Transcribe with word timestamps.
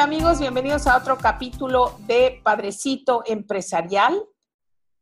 Amigos, 0.00 0.38
bienvenidos 0.38 0.86
a 0.86 0.96
otro 0.96 1.18
capítulo 1.18 1.98
de 2.06 2.40
Padrecito 2.44 3.24
Empresarial. 3.26 4.24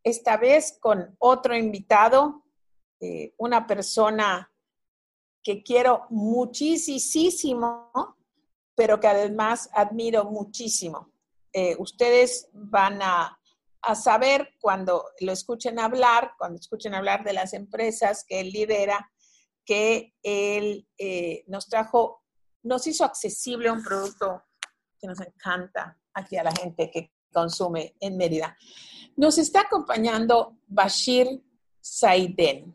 Esta 0.03 0.39
vez 0.39 0.79
con 0.81 1.15
otro 1.19 1.55
invitado, 1.55 2.47
eh, 3.01 3.35
una 3.37 3.67
persona 3.67 4.51
que 5.43 5.63
quiero 5.63 6.07
muchísimo, 6.09 7.93
pero 8.75 8.99
que 8.99 9.09
además 9.09 9.69
admiro 9.75 10.25
muchísimo. 10.25 11.13
Eh, 11.53 11.77
ustedes 11.79 12.49
van 12.55 13.03
a, 13.03 13.39
saber 13.95 14.55
cuando 14.61 15.05
lo 15.21 15.31
escuchen 15.31 15.79
hablar, 15.79 16.33
cuando 16.39 16.59
escuchen 16.59 16.95
hablar 16.95 17.23
de 17.23 17.35
las 17.35 17.53
empresas 17.53 18.25
que 18.27 18.41
él 18.41 18.51
lidera, 18.51 19.13
que 19.65 20.15
él 20.23 20.89
eh, 20.97 21.45
nos 21.49 21.69
trajo, 21.69 22.25
nos 22.63 22.87
hizo 22.87 23.05
accesible 23.05 23.71
un 23.71 23.85
producto 23.85 24.43
que 24.99 25.07
nos 25.07 25.21
encanta 25.21 25.99
aquí 26.15 26.37
a 26.37 26.45
la 26.45 26.53
gente 26.53 26.91
que 26.91 27.13
consume 27.33 27.95
en 28.01 28.17
Mérida. 28.17 28.57
Nos 29.17 29.39
está 29.39 29.63
acompañando 29.63 30.59
Bashir 30.67 31.43
Saiden 31.81 32.75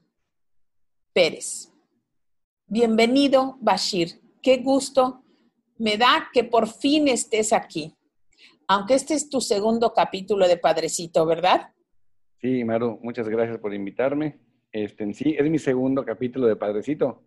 Pérez. 1.13 1.71
Bienvenido, 2.67 3.57
Bashir. 3.59 4.21
Qué 4.41 4.57
gusto 4.57 5.23
me 5.77 5.97
da 5.97 6.29
que 6.31 6.43
por 6.43 6.67
fin 6.67 7.07
estés 7.07 7.53
aquí. 7.53 7.95
Aunque 8.67 8.93
este 8.93 9.15
es 9.15 9.29
tu 9.29 9.41
segundo 9.41 9.93
capítulo 9.93 10.47
de 10.47 10.57
Padrecito, 10.57 11.25
¿verdad? 11.25 11.73
Sí, 12.39 12.63
Maru, 12.63 12.99
muchas 13.01 13.27
gracias 13.27 13.57
por 13.57 13.73
invitarme. 13.73 14.39
Este, 14.71 15.03
en 15.03 15.13
sí, 15.13 15.35
es 15.37 15.49
mi 15.49 15.59
segundo 15.59 16.05
capítulo 16.05 16.47
de 16.47 16.55
Padrecito. 16.55 17.23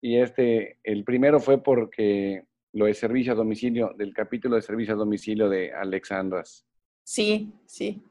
Y 0.00 0.16
este, 0.16 0.78
el 0.84 1.04
primero 1.04 1.40
fue 1.40 1.62
porque 1.62 2.44
lo 2.72 2.86
de 2.86 2.94
servicio 2.94 3.32
a 3.32 3.36
domicilio, 3.36 3.92
del 3.96 4.14
capítulo 4.14 4.56
de 4.56 4.62
servicio 4.62 4.94
a 4.94 4.98
domicilio 4.98 5.48
de 5.48 5.72
Alexandras. 5.72 6.64
Sí, 7.02 7.52
sí. 7.66 8.02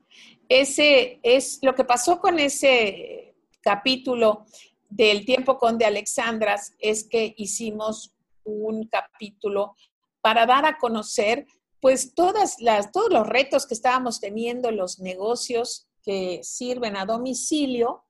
Ese 0.47 1.19
es 1.23 1.59
lo 1.61 1.75
que 1.75 1.83
pasó 1.83 2.19
con 2.19 2.39
ese 2.39 3.35
capítulo 3.61 4.45
del 4.89 5.25
tiempo 5.25 5.57
con 5.57 5.77
de 5.77 5.85
Alexandras, 5.85 6.75
es 6.79 7.07
que 7.07 7.33
hicimos 7.37 8.15
un 8.43 8.87
capítulo 8.87 9.75
para 10.21 10.45
dar 10.45 10.65
a 10.65 10.77
conocer 10.77 11.45
pues 11.79 12.13
todas 12.13 12.59
las, 12.59 12.91
todos 12.91 13.11
los 13.11 13.27
retos 13.27 13.65
que 13.65 13.73
estábamos 13.73 14.19
teniendo, 14.19 14.71
los 14.71 14.99
negocios 14.99 15.87
que 16.03 16.41
sirven 16.43 16.97
a 16.97 17.05
domicilio 17.05 18.03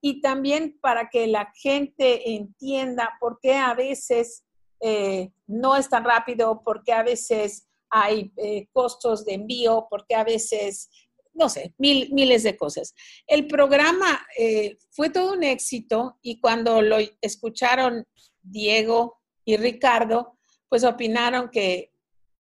y 0.00 0.20
también 0.20 0.78
para 0.80 1.08
que 1.08 1.26
la 1.28 1.52
gente 1.54 2.34
entienda 2.34 3.12
por 3.20 3.38
qué 3.40 3.54
a 3.54 3.74
veces 3.74 4.44
eh, 4.84 5.30
no 5.46 5.76
es 5.76 5.88
tan 5.88 6.04
rápido, 6.04 6.60
porque 6.64 6.92
a 6.92 7.04
veces 7.04 7.68
hay 7.88 8.32
eh, 8.36 8.66
costos 8.72 9.24
de 9.24 9.34
envío, 9.34 9.86
porque 9.88 10.16
a 10.16 10.24
veces, 10.24 10.90
no 11.32 11.48
sé, 11.48 11.72
mil, 11.78 12.12
miles 12.12 12.42
de 12.42 12.56
cosas. 12.56 12.92
El 13.28 13.46
programa 13.46 14.26
eh, 14.36 14.76
fue 14.90 15.08
todo 15.10 15.34
un 15.34 15.44
éxito 15.44 16.18
y 16.20 16.40
cuando 16.40 16.82
lo 16.82 16.96
escucharon 17.20 18.04
Diego 18.42 19.20
y 19.44 19.56
Ricardo, 19.56 20.36
pues 20.68 20.82
opinaron 20.82 21.48
que 21.50 21.92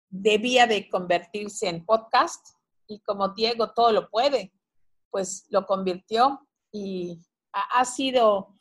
debía 0.09 0.65
de 0.65 0.87
convertirse 0.87 1.67
en 1.67 1.85
podcast 1.85 2.55
y 2.87 3.01
como 3.01 3.29
Diego 3.29 3.73
todo 3.73 3.91
lo 3.91 4.09
puede, 4.09 4.53
pues 5.11 5.45
lo 5.49 5.65
convirtió 5.65 6.47
y 6.71 7.19
ha 7.51 7.83
sido 7.83 8.55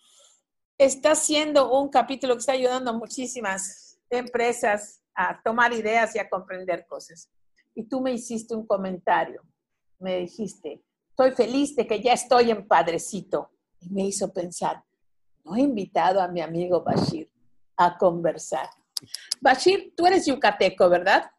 está 0.79 1.17
siendo 1.17 1.77
un 1.79 1.89
capítulo 1.89 2.35
que 2.35 2.41
está 2.41 2.53
ayudando 2.53 2.91
a 2.91 2.97
muchísimas 2.97 3.99
empresas 4.09 5.03
a 5.15 5.43
tomar 5.43 5.73
ideas 5.73 6.15
y 6.15 6.21
a 6.21 6.29
comprender 6.29 6.87
cosas. 6.87 7.29
Y 7.75 7.89
tú 7.89 8.01
me 8.01 8.13
hiciste 8.13 8.55
un 8.55 8.67
comentario, 8.67 9.43
me 9.99 10.19
dijiste, 10.21 10.81
estoy 11.11 11.33
feliz 11.33 11.75
de 11.75 11.87
que 11.87 12.01
ya 12.01 12.13
estoy 12.13 12.53
en 12.53 12.67
Padrecito. 12.67 13.51
Y 13.81 13.91
me 13.91 14.07
hizo 14.07 14.33
pensar, 14.33 14.83
no 15.45 15.57
he 15.57 15.61
invitado 15.61 16.21
a 16.21 16.29
mi 16.29 16.41
amigo 16.41 16.83
Bashir 16.83 17.29
a 17.77 17.97
conversar. 17.97 18.69
Bashir, 19.41 19.95
tú 19.97 20.07
eres 20.07 20.27
yucateco, 20.27 20.89
¿verdad? 20.89 21.31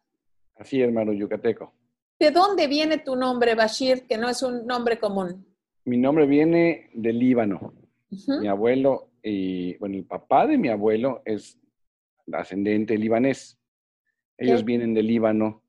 Así, 0.56 0.80
hermano, 0.80 1.12
yucateco. 1.12 1.72
¿De 2.18 2.30
dónde 2.30 2.66
viene 2.66 2.98
tu 2.98 3.16
nombre, 3.16 3.54
Bashir, 3.54 4.06
que 4.06 4.18
no 4.18 4.28
es 4.28 4.42
un 4.42 4.66
nombre 4.66 4.98
común? 4.98 5.46
Mi 5.84 5.96
nombre 5.96 6.26
viene 6.26 6.90
del 6.92 7.18
Líbano. 7.18 7.72
Mi 8.40 8.48
abuelo 8.48 9.09
y 9.22 9.76
bueno, 9.78 9.96
el 9.96 10.04
papá 10.04 10.46
de 10.46 10.58
mi 10.58 10.68
abuelo 10.68 11.22
es 11.24 11.58
ascendente 12.32 12.96
libanés. 12.96 13.58
Ellos 14.38 14.64
vienen 14.64 14.94
del 14.94 15.06
Líbano, 15.06 15.62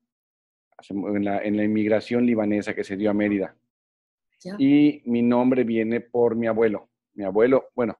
en 0.88 1.24
la, 1.24 1.42
en 1.42 1.56
la, 1.56 1.64
inmigración 1.64 2.24
libanesa 2.24 2.74
que 2.74 2.84
se 2.84 2.96
dio 2.96 3.10
a 3.10 3.14
Mérida. 3.14 3.56
Y 4.58 5.02
mi 5.04 5.22
nombre 5.22 5.62
viene 5.64 6.00
por 6.00 6.34
mi 6.34 6.46
abuelo. 6.46 6.88
Mi 7.14 7.24
abuelo, 7.24 7.68
bueno, 7.74 7.98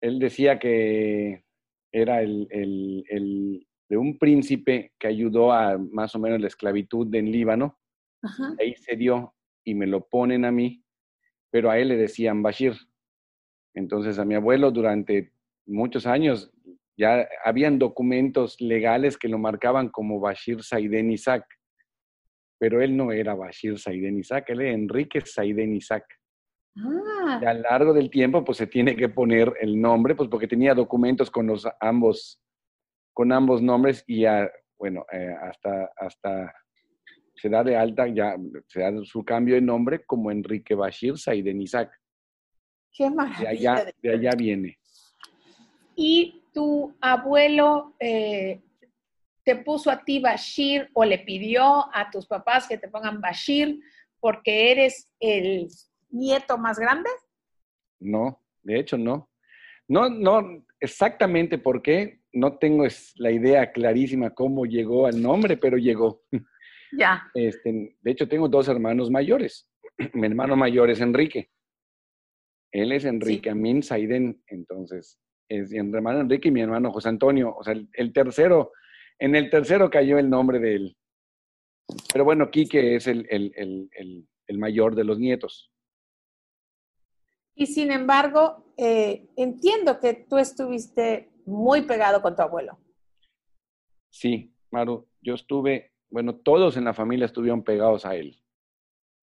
él 0.00 0.18
decía 0.18 0.58
que 0.58 1.44
era 1.90 2.22
el, 2.22 2.46
el, 2.50 3.04
el 3.08 3.66
de 3.88 3.96
un 3.96 4.18
príncipe 4.18 4.92
que 4.98 5.08
ayudó 5.08 5.52
a 5.52 5.78
más 5.78 6.14
o 6.14 6.18
menos 6.18 6.40
la 6.40 6.46
esclavitud 6.46 7.12
en 7.14 7.32
Líbano. 7.32 7.78
Ahí 8.60 8.74
se 8.74 8.96
dio 8.96 9.34
y 9.64 9.74
me 9.74 9.86
lo 9.86 10.06
ponen 10.06 10.44
a 10.44 10.52
mí, 10.52 10.82
pero 11.50 11.70
a 11.70 11.78
él 11.78 11.88
le 11.88 11.96
decían 11.96 12.42
Bashir. 12.42 12.74
Entonces 13.78 14.18
a 14.18 14.24
mi 14.24 14.34
abuelo 14.34 14.72
durante 14.72 15.32
muchos 15.64 16.04
años 16.04 16.50
ya 16.96 17.28
habían 17.44 17.78
documentos 17.78 18.60
legales 18.60 19.16
que 19.16 19.28
lo 19.28 19.38
marcaban 19.38 19.88
como 19.88 20.18
Bashir 20.18 20.64
Saiden 20.64 21.12
Isaac, 21.12 21.44
pero 22.58 22.82
él 22.82 22.96
no 22.96 23.12
era 23.12 23.36
Bashir 23.36 23.78
Saiden 23.78 24.18
Isaac, 24.18 24.46
él 24.48 24.62
era 24.62 24.72
Enrique 24.72 25.20
Saiden 25.20 25.76
Isaac. 25.76 26.04
Ah. 26.76 27.38
Y 27.40 27.44
a 27.44 27.54
lo 27.54 27.60
largo 27.60 27.92
del 27.92 28.10
tiempo, 28.10 28.44
pues 28.44 28.58
se 28.58 28.66
tiene 28.66 28.96
que 28.96 29.08
poner 29.08 29.54
el 29.60 29.80
nombre, 29.80 30.16
pues 30.16 30.28
porque 30.28 30.48
tenía 30.48 30.74
documentos 30.74 31.30
con 31.30 31.46
los 31.46 31.64
ambos, 31.80 32.40
con 33.12 33.30
ambos 33.30 33.62
nombres 33.62 34.02
y 34.08 34.22
ya, 34.22 34.50
bueno, 34.76 35.06
eh, 35.12 35.36
hasta, 35.40 35.92
hasta 35.96 36.52
se 37.36 37.48
da 37.48 37.62
de 37.62 37.76
alta, 37.76 38.08
ya 38.08 38.34
se 38.66 38.80
da 38.80 38.90
su 39.04 39.24
cambio 39.24 39.54
de 39.54 39.60
nombre 39.60 40.04
como 40.04 40.32
Enrique 40.32 40.74
Bashir 40.74 41.16
Saiden 41.16 41.62
Isaac. 41.62 41.92
Qué 42.98 43.08
maravilla. 43.08 43.86
De 44.02 44.12
allá, 44.12 44.32
viene. 44.36 44.76
¿Y 45.94 46.42
tu 46.52 46.92
abuelo 47.00 47.94
eh, 48.00 48.60
te 49.44 49.54
puso 49.54 49.88
a 49.88 50.04
ti 50.04 50.18
Bashir 50.18 50.90
o 50.94 51.04
le 51.04 51.20
pidió 51.20 51.94
a 51.94 52.10
tus 52.10 52.26
papás 52.26 52.66
que 52.66 52.76
te 52.76 52.88
pongan 52.88 53.20
Bashir 53.20 53.78
porque 54.18 54.72
eres 54.72 55.08
el 55.20 55.68
nieto 56.10 56.58
más 56.58 56.76
grande? 56.76 57.08
No, 58.00 58.42
de 58.64 58.80
hecho 58.80 58.98
no. 58.98 59.30
No, 59.86 60.10
no, 60.10 60.66
exactamente 60.80 61.56
por 61.56 61.82
qué, 61.82 62.22
no 62.32 62.58
tengo 62.58 62.84
la 63.14 63.30
idea 63.30 63.70
clarísima 63.70 64.30
cómo 64.30 64.66
llegó 64.66 65.06
al 65.06 65.22
nombre, 65.22 65.56
pero 65.56 65.76
llegó. 65.76 66.22
Ya. 66.90 67.30
Este, 67.34 67.96
de 68.00 68.10
hecho, 68.10 68.26
tengo 68.26 68.48
dos 68.48 68.66
hermanos 68.66 69.08
mayores. 69.08 69.70
Mi 70.14 70.26
hermano 70.26 70.56
mayor 70.56 70.90
es 70.90 71.00
Enrique 71.00 71.50
él 72.72 72.92
es 72.92 73.04
Enrique 73.04 73.50
Amin 73.50 73.82
Saiden, 73.82 74.42
entonces 74.46 75.18
es 75.48 75.70
mi 75.70 75.96
hermano 75.96 76.20
Enrique 76.20 76.48
y 76.48 76.52
mi 76.52 76.60
hermano 76.60 76.92
José 76.92 77.08
Antonio. 77.08 77.54
O 77.56 77.64
sea, 77.64 77.74
el, 77.92 78.12
tercero, 78.12 78.72
en 79.18 79.34
el 79.34 79.50
tercero 79.50 79.90
cayó 79.90 80.18
el 80.18 80.28
nombre 80.28 80.58
de 80.58 80.74
él. 80.74 80.96
Pero 82.12 82.24
bueno, 82.24 82.50
Quique 82.50 82.96
es 82.96 83.06
el, 83.06 83.26
el 83.30 84.58
mayor 84.58 84.94
de 84.94 85.04
los 85.04 85.18
nietos. 85.18 85.72
Y 87.54 87.66
sin 87.66 87.90
embargo, 87.90 88.72
eh, 88.76 89.26
entiendo 89.36 89.98
que 89.98 90.14
tú 90.14 90.38
estuviste 90.38 91.28
muy 91.44 91.82
pegado 91.82 92.22
con 92.22 92.36
tu 92.36 92.42
abuelo. 92.42 92.78
Sí, 94.10 94.54
Maru, 94.70 95.08
yo 95.20 95.34
estuve, 95.34 95.90
bueno, 96.08 96.36
todos 96.36 96.76
en 96.76 96.84
la 96.84 96.94
familia 96.94 97.26
estuvieron 97.26 97.64
pegados 97.64 98.06
a 98.06 98.14
él. 98.14 98.40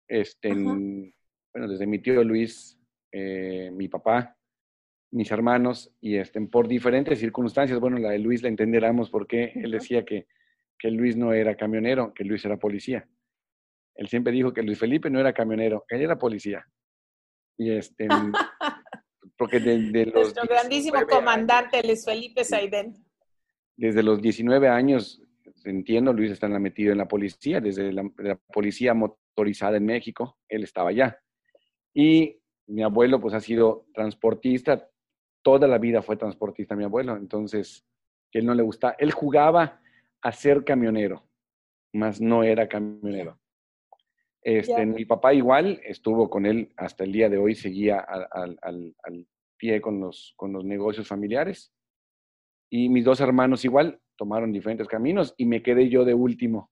Este, 0.08 0.52
bueno, 0.52 1.68
desde 1.68 1.86
mi 1.86 2.00
tío 2.00 2.24
Luis 2.24 2.75
eh, 3.12 3.70
mi 3.72 3.88
papá, 3.88 4.36
mis 5.10 5.30
hermanos, 5.30 5.92
y 6.00 6.16
este, 6.16 6.40
por 6.42 6.68
diferentes 6.68 7.18
circunstancias, 7.18 7.78
bueno, 7.80 7.98
la 7.98 8.10
de 8.10 8.18
Luis 8.18 8.42
la 8.42 8.48
entenderemos 8.48 9.10
porque 9.10 9.52
él 9.54 9.70
decía 9.70 10.04
que, 10.04 10.26
que 10.78 10.90
Luis 10.90 11.16
no 11.16 11.32
era 11.32 11.56
camionero, 11.56 12.12
que 12.12 12.24
Luis 12.24 12.44
era 12.44 12.58
policía. 12.58 13.08
Él 13.94 14.08
siempre 14.08 14.32
dijo 14.32 14.52
que 14.52 14.62
Luis 14.62 14.78
Felipe 14.78 15.08
no 15.08 15.20
era 15.20 15.32
camionero, 15.32 15.84
él 15.88 16.02
era 16.02 16.18
policía. 16.18 16.66
Y 17.56 17.70
este, 17.70 18.08
porque 19.38 19.60
de, 19.60 20.06
los... 20.06 20.14
Nuestro 20.14 20.44
grandísimo 20.44 21.06
comandante 21.08 21.82
Luis 21.82 22.04
Felipe 22.04 22.44
Saiden. 22.44 22.94
Desde 23.76 24.02
los 24.02 24.20
19 24.20 24.68
años, 24.68 25.22
entiendo, 25.64 26.12
Luis 26.12 26.30
está 26.30 26.48
metido 26.48 26.92
en 26.92 26.98
la 26.98 27.08
policía, 27.08 27.60
desde 27.60 27.92
la, 27.92 28.08
la 28.18 28.36
policía 28.36 28.94
motorizada 28.94 29.76
en 29.76 29.86
México, 29.86 30.38
él 30.48 30.64
estaba 30.64 30.90
allá. 30.90 31.18
Y 31.94 32.38
mi 32.66 32.82
abuelo 32.82 33.20
pues 33.20 33.34
ha 33.34 33.40
sido 33.40 33.86
transportista, 33.94 34.88
toda 35.42 35.68
la 35.68 35.78
vida 35.78 36.02
fue 36.02 36.16
transportista 36.16 36.76
mi 36.76 36.84
abuelo, 36.84 37.16
entonces 37.16 37.86
él 38.32 38.46
no 38.46 38.54
le 38.54 38.62
gusta, 38.62 38.96
él 38.98 39.12
jugaba 39.12 39.80
a 40.20 40.32
ser 40.32 40.64
camionero, 40.64 41.26
más 41.92 42.20
no 42.20 42.42
era 42.42 42.68
camionero. 42.68 43.38
Este, 44.42 44.86
mi 44.86 45.04
papá 45.04 45.34
igual 45.34 45.80
estuvo 45.84 46.30
con 46.30 46.46
él 46.46 46.72
hasta 46.76 47.02
el 47.02 47.12
día 47.12 47.28
de 47.28 47.38
hoy, 47.38 47.56
seguía 47.56 47.98
al, 47.98 48.58
al 48.62 49.26
pie 49.56 49.80
con 49.80 50.00
los, 50.00 50.34
con 50.36 50.52
los 50.52 50.64
negocios 50.64 51.08
familiares. 51.08 51.72
Y 52.70 52.88
mis 52.88 53.04
dos 53.04 53.20
hermanos 53.20 53.64
igual 53.64 54.00
tomaron 54.16 54.52
diferentes 54.52 54.88
caminos 54.88 55.34
y 55.36 55.46
me 55.46 55.62
quedé 55.62 55.88
yo 55.88 56.04
de 56.04 56.14
último. 56.14 56.70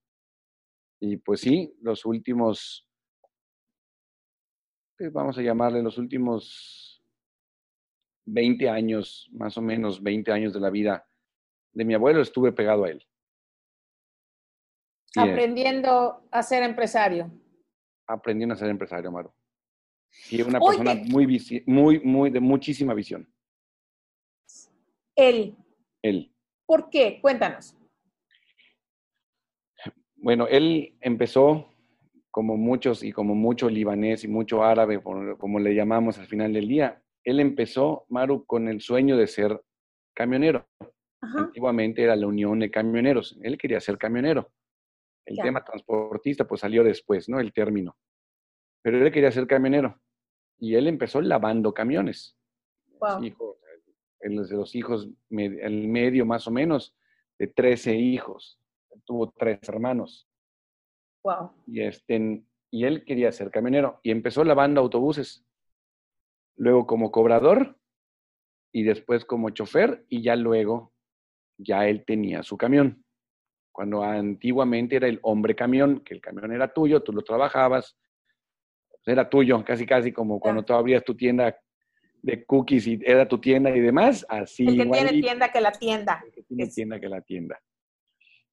Y 1.01 1.17
pues 1.19 1.41
sí, 1.41 1.75
los 1.81 2.05
últimos, 2.05 2.89
vamos 5.13 5.39
a 5.39 5.43
llamarle 5.43 5.83
los 5.83 5.99
últimos 5.99 7.03
20 8.27 8.69
años, 8.69 9.29
más 9.33 9.57
o 9.59 9.63
menos 9.63 10.03
20 10.03 10.33
años 10.33 10.53
de 10.53 10.61
la 10.61 10.71
vida 10.71 11.07
de 11.73 11.85
mi 11.85 11.95
abuelo, 11.95 12.23
estuve 12.23 12.53
pegado 12.53 12.85
a 12.85 12.91
él. 12.91 13.05
Aprendiendo 15.17 16.27
a 16.31 16.43
ser 16.43 16.63
empresario. 16.63 17.31
Aprendiendo 18.07 18.55
a 18.55 18.59
ser 18.59 18.69
empresario, 18.69 19.11
Maru. 19.13 19.33
Y 20.31 20.43
una 20.43 20.61
persona 20.61 20.95
muy, 20.95 21.27
muy, 21.67 22.01
muy, 22.01 22.31
de 22.31 22.41
muchísima 22.41 22.95
visión. 22.95 23.29
Él. 25.17 25.57
Él. 26.03 26.33
¿Por 26.67 26.91
qué? 26.91 27.21
Cuéntanos. 27.21 27.77
Bueno, 30.17 30.47
él 30.49 30.97
empezó 31.01 31.74
como 32.35 32.57
muchos 32.57 33.05
y 33.05 33.13
como 33.13 33.37
mucho 33.37 33.71
libanés 33.71 34.25
y 34.25 34.29
mucho 34.29 34.65
árabe, 34.65 35.01
como 35.01 35.61
le 35.61 35.73
llamamos 35.73 36.19
al 36.19 36.27
final 36.27 36.53
del 36.53 36.67
día. 36.67 37.01
Él 37.23 37.39
empezó, 37.39 38.07
Maru, 38.09 38.45
con 38.45 38.67
el 38.67 38.81
sueño 38.81 39.17
de 39.17 39.29
ser 39.29 39.63
camionero. 40.17 40.67
Antiguamente 41.21 42.03
era 42.03 42.17
la 42.17 42.27
unión 42.27 42.59
de 42.59 42.73
camioneros. 42.73 43.39
Él 43.41 43.57
quería 43.57 43.79
ser 43.79 43.99
camionero. 43.99 44.51
El 45.25 45.37
tema 45.37 45.65
transportista 45.65 46.45
pues 46.45 46.63
salió 46.63 46.83
después, 46.83 47.29
¿no? 47.29 47.39
El 47.39 47.53
término. 47.53 47.97
Pero 48.83 48.99
él 48.99 49.13
quería 49.13 49.31
ser 49.31 49.47
camionero. 49.47 50.01
Y 50.59 50.75
él 50.75 50.89
empezó 50.89 51.21
lavando 51.21 51.73
camiones. 51.73 52.37
Wow. 52.99 53.23
Hijos, 53.23 53.59
de 54.19 54.57
los 54.57 54.75
hijos, 54.75 55.09
el 55.31 55.87
medio 55.87 56.27
más 56.27 56.49
o 56.49 56.51
menos, 56.51 56.97
de 57.39 57.47
13 57.47 57.95
hijos. 57.95 58.59
Tuvo 59.05 59.31
tres 59.31 59.61
hermanos. 59.69 60.29
Wow. 61.25 61.51
Y, 61.67 61.83
este, 61.83 62.45
y 62.71 62.85
él 62.85 63.05
quería 63.05 63.33
ser 63.33 63.51
camionero. 63.51 63.99
Y 64.03 64.11
empezó 64.11 64.45
lavando 64.45 64.81
autobuses. 64.81 65.45
Luego 66.57 66.87
como 66.87 67.11
cobrador 67.11 67.77
y 68.73 68.85
después 68.85 69.25
como 69.25 69.51
chofer 69.51 70.05
y 70.09 70.23
ya 70.23 70.37
luego 70.37 70.93
ya 71.59 71.89
él 71.89 72.05
tenía 72.05 72.43
su 72.43 72.57
camión 72.57 73.05
cuando 73.75 74.05
antiguamente 74.05 74.95
era 74.95 75.09
el 75.09 75.19
hombre 75.23 75.57
camión, 75.57 75.99
que 76.05 76.15
el 76.15 76.21
camión 76.21 76.53
era 76.53 76.73
tuyo, 76.73 77.03
tú 77.03 77.13
lo 77.13 77.23
trabajabas, 77.23 77.99
era 79.05 79.29
tuyo, 79.29 79.65
casi 79.65 79.85
casi 79.85 80.13
como 80.13 80.39
cuando 80.39 80.65
tú 80.65 80.75
abrías 80.75 81.03
tu 81.03 81.17
tienda 81.17 81.59
de 82.23 82.45
cookies 82.45 82.87
y 82.87 83.01
era 83.05 83.27
tu 83.27 83.41
tienda 83.41 83.77
y 83.77 83.81
demás, 83.81 84.25
así. 84.29 84.65
El 84.65 84.77
que 84.77 84.87
tiene 84.87 85.21
tienda 85.21 85.51
que 85.51 85.61
la 85.61 85.73
tienda. 85.73 86.23
El 86.25 86.33
que 86.33 86.43
tiene 86.45 86.69
tienda 86.69 87.01
que 87.01 87.09
la 87.09 87.21
tienda. 87.23 87.61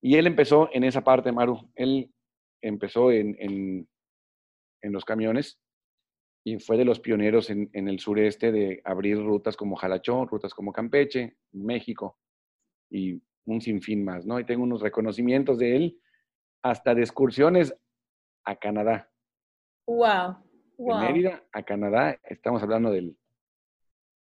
Y 0.02 0.16
él 0.16 0.26
empezó 0.26 0.72
en 0.74 0.86
esa 0.86 1.04
parte, 1.04 1.32
Maru. 1.32 1.70
Él 1.76 2.12
empezó 2.62 3.12
en, 3.12 3.36
en, 3.40 3.88
en 4.82 4.92
los 4.92 5.06
camiones 5.06 5.60
y 6.44 6.60
fue 6.60 6.78
de 6.78 6.86
los 6.86 7.00
pioneros 7.00 7.50
en, 7.50 7.70
en, 7.74 7.88
el 7.88 8.00
sureste 8.00 8.52
de 8.52 8.82
abrir 8.84 9.18
rutas 9.18 9.56
como 9.56 9.76
Jalachón, 9.76 10.28
rutas 10.28 10.54
como 10.54 10.74
Campeche, 10.74 11.38
México. 11.52 12.18
Y 12.90 13.22
un 13.46 13.62
sinfín 13.62 14.04
más, 14.04 14.26
¿no? 14.26 14.40
Y 14.40 14.46
tengo 14.46 14.64
unos 14.64 14.82
reconocimientos 14.82 15.58
de 15.58 15.76
él 15.76 16.02
hasta 16.64 16.96
de 16.96 17.02
excursiones 17.02 17.76
a 18.46 18.56
Canadá. 18.56 19.12
Wow. 19.88 20.38
wow. 20.78 21.00
De 21.00 21.06
Mérida 21.06 21.44
a 21.52 21.64
Canadá, 21.64 22.20
estamos 22.24 22.62
hablando 22.64 22.92
del 22.92 23.18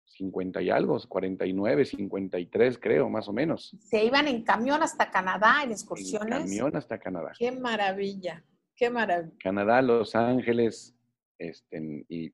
50 0.06 0.62
y 0.62 0.70
algo, 0.70 0.98
49, 1.06 1.84
53 1.84 2.78
creo, 2.78 3.10
más 3.10 3.28
o 3.28 3.32
menos. 3.32 3.76
Se 3.80 4.04
iban 4.04 4.28
en 4.28 4.42
camión 4.42 4.82
hasta 4.82 5.10
Canadá 5.10 5.62
en 5.62 5.72
excursiones. 5.72 6.40
En 6.40 6.46
camión 6.46 6.76
hasta 6.76 6.98
Canadá. 6.98 7.32
Qué 7.38 7.52
maravilla, 7.52 8.44
qué 8.74 8.88
maravilla. 8.88 9.36
Canadá, 9.38 9.82
Los 9.82 10.14
Ángeles, 10.14 10.94
este, 11.38 12.04
y 12.08 12.32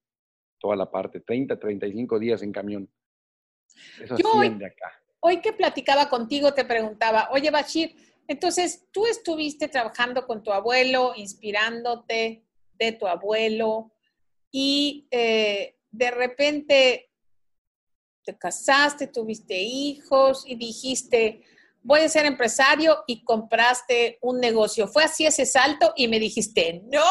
toda 0.59 0.77
la 0.77 0.91
parte, 0.91 1.21
30, 1.21 1.59
35 1.59 2.19
días 2.19 2.43
en 2.43 2.53
camión. 2.53 2.89
Eso 4.01 4.17
Yo 4.17 4.41
de 4.41 4.67
acá 4.67 5.03
hoy 5.25 5.41
que 5.41 5.53
platicaba 5.53 6.09
contigo 6.09 6.53
te 6.53 6.65
preguntaba, 6.65 7.29
oye 7.31 7.51
Bashir, 7.51 7.95
entonces 8.27 8.89
tú 8.91 9.07
estuviste 9.07 9.69
trabajando 9.69 10.27
con 10.27 10.43
tu 10.43 10.53
abuelo, 10.53 11.13
inspirándote 11.15 12.45
de 12.75 12.93
tu 12.93 13.07
abuelo 13.07 13.93
y 14.51 15.07
eh, 15.13 15.77
de 15.91 16.11
repente 16.11 17.12
te 18.25 18.37
casaste, 18.37 19.07
tuviste 19.09 19.59
hijos 19.61 20.45
y 20.47 20.57
dijiste, 20.57 21.43
voy 21.83 22.01
a 22.01 22.09
ser 22.09 22.27
empresario 22.27 22.99
y 23.07 23.25
compraste 23.25 24.19
un 24.23 24.41
negocio. 24.41 24.87
Fue 24.87 25.05
así 25.05 25.27
ese 25.27 25.47
salto 25.47 25.93
y 25.97 26.09
me 26.09 26.19
dijiste, 26.19 26.83
no. 26.91 27.03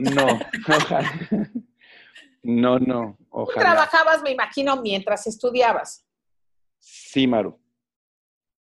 No, 0.00 0.26
No, 2.42 2.78
no, 2.78 3.18
ojalá. 3.30 3.60
trabajabas, 3.60 4.22
me 4.22 4.30
imagino, 4.30 4.80
mientras 4.80 5.26
estudiabas. 5.26 6.06
Sí, 6.78 7.26
Maru. 7.26 7.60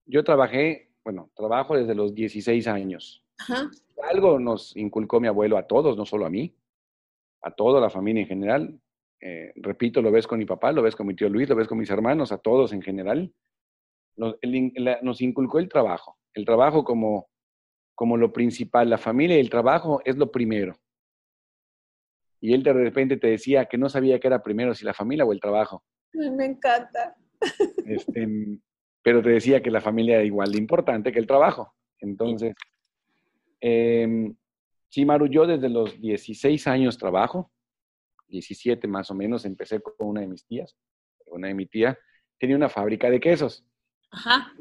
Yo 0.05 0.23
trabajé, 0.23 0.91
bueno, 1.03 1.31
trabajo 1.35 1.75
desde 1.75 1.95
los 1.95 2.13
16 2.13 2.67
años. 2.67 3.25
Algo 4.03 4.39
nos 4.39 4.75
inculcó 4.75 5.19
mi 5.19 5.27
abuelo 5.27 5.57
a 5.57 5.67
todos, 5.67 5.97
no 5.97 6.05
solo 6.05 6.25
a 6.25 6.29
mí, 6.29 6.55
a 7.41 7.51
toda 7.51 7.79
la 7.79 7.89
familia 7.89 8.21
en 8.21 8.27
general. 8.27 8.80
Eh, 9.21 9.51
repito, 9.55 10.01
lo 10.01 10.11
ves 10.11 10.25
con 10.25 10.39
mi 10.39 10.45
papá, 10.45 10.71
lo 10.71 10.81
ves 10.81 10.95
con 10.95 11.05
mi 11.05 11.15
tío 11.15 11.29
Luis, 11.29 11.47
lo 11.47 11.55
ves 11.55 11.67
con 11.67 11.77
mis 11.77 11.89
hermanos, 11.89 12.31
a 12.31 12.39
todos 12.39 12.73
en 12.73 12.81
general. 12.81 13.31
Nos, 14.17 14.35
nos 15.03 15.21
inculcó 15.21 15.59
el 15.59 15.69
trabajo, 15.69 16.17
el 16.33 16.43
trabajo 16.45 16.83
como, 16.83 17.29
como 17.95 18.17
lo 18.17 18.33
principal, 18.33 18.89
la 18.89 18.97
familia 18.97 19.37
y 19.37 19.41
el 19.41 19.49
trabajo 19.49 20.01
es 20.05 20.17
lo 20.17 20.31
primero. 20.31 20.75
Y 22.39 22.53
él 22.53 22.63
de 22.63 22.73
repente 22.73 23.17
te 23.17 23.27
decía 23.27 23.65
que 23.65 23.77
no 23.77 23.87
sabía 23.87 24.19
qué 24.19 24.27
era 24.27 24.41
primero, 24.41 24.73
si 24.73 24.83
la 24.83 24.95
familia 24.95 25.25
o 25.25 25.31
el 25.31 25.39
trabajo. 25.39 25.83
Me 26.13 26.45
encanta. 26.45 27.15
Este, 27.85 28.27
pero 29.03 29.21
te 29.21 29.29
decía 29.29 29.61
que 29.61 29.71
la 29.71 29.81
familia 29.81 30.15
era 30.15 30.23
igual 30.23 30.51
de 30.51 30.57
importante 30.57 31.11
que 31.11 31.19
el 31.19 31.27
trabajo. 31.27 31.73
Entonces, 31.99 32.55
eh, 33.61 34.33
sí, 34.89 35.05
Maru, 35.05 35.27
yo 35.27 35.45
desde 35.45 35.69
los 35.69 35.99
16 36.01 36.65
años 36.67 36.97
trabajo, 36.97 37.51
17 38.31 38.87
más 38.87 39.11
o 39.11 39.15
menos, 39.15 39.45
empecé 39.45 39.81
con 39.81 39.93
una 39.99 40.21
de 40.21 40.27
mis 40.27 40.45
tías, 40.45 40.75
una 41.27 41.49
de 41.49 41.53
mi 41.53 41.67
tía, 41.67 41.97
tenía 42.39 42.55
una 42.55 42.69
fábrica 42.69 43.09
de 43.09 43.19
quesos. 43.19 43.63
Ajá. 44.09 44.53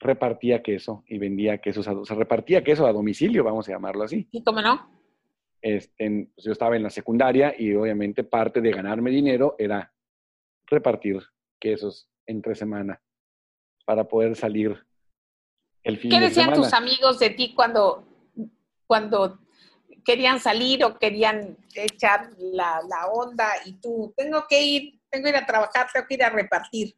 Repartía 0.00 0.62
queso 0.62 1.04
y 1.06 1.18
vendía 1.18 1.58
quesos, 1.58 1.86
a, 1.86 1.92
o 1.92 2.04
sea, 2.04 2.16
repartía 2.16 2.64
queso 2.64 2.86
a 2.86 2.92
domicilio, 2.92 3.44
vamos 3.44 3.68
a 3.68 3.72
llamarlo 3.72 4.02
así. 4.02 4.28
¿Y 4.32 4.42
cómo 4.42 4.60
no? 4.60 4.90
Este, 5.62 6.28
pues 6.34 6.44
yo 6.44 6.52
estaba 6.52 6.74
en 6.76 6.82
la 6.82 6.90
secundaria 6.90 7.54
y 7.56 7.74
obviamente 7.74 8.24
parte 8.24 8.60
de 8.60 8.72
ganarme 8.72 9.10
dinero 9.10 9.56
era 9.58 9.92
repartir 10.66 11.20
quesos 11.60 12.08
entre 12.26 12.54
semana 12.54 13.00
para 13.84 14.08
poder 14.08 14.36
salir 14.36 14.78
el 15.82 15.98
fin 15.98 16.10
¿Qué 16.10 16.20
decían 16.20 16.54
tus 16.54 16.72
amigos 16.72 17.18
de 17.18 17.30
ti 17.30 17.54
cuando, 17.54 18.06
cuando 18.86 19.38
querían 20.04 20.40
salir 20.40 20.84
o 20.84 20.98
querían 20.98 21.56
echar 21.74 22.30
la, 22.38 22.80
la, 22.88 23.06
onda 23.06 23.48
y 23.64 23.74
tú, 23.80 24.12
tengo 24.16 24.44
que 24.48 24.62
ir, 24.62 25.00
tengo 25.10 25.24
que 25.24 25.30
ir 25.30 25.36
a 25.36 25.46
trabajar, 25.46 25.86
tengo 25.92 26.06
que 26.06 26.14
ir 26.14 26.24
a 26.24 26.30
repartir? 26.30 26.94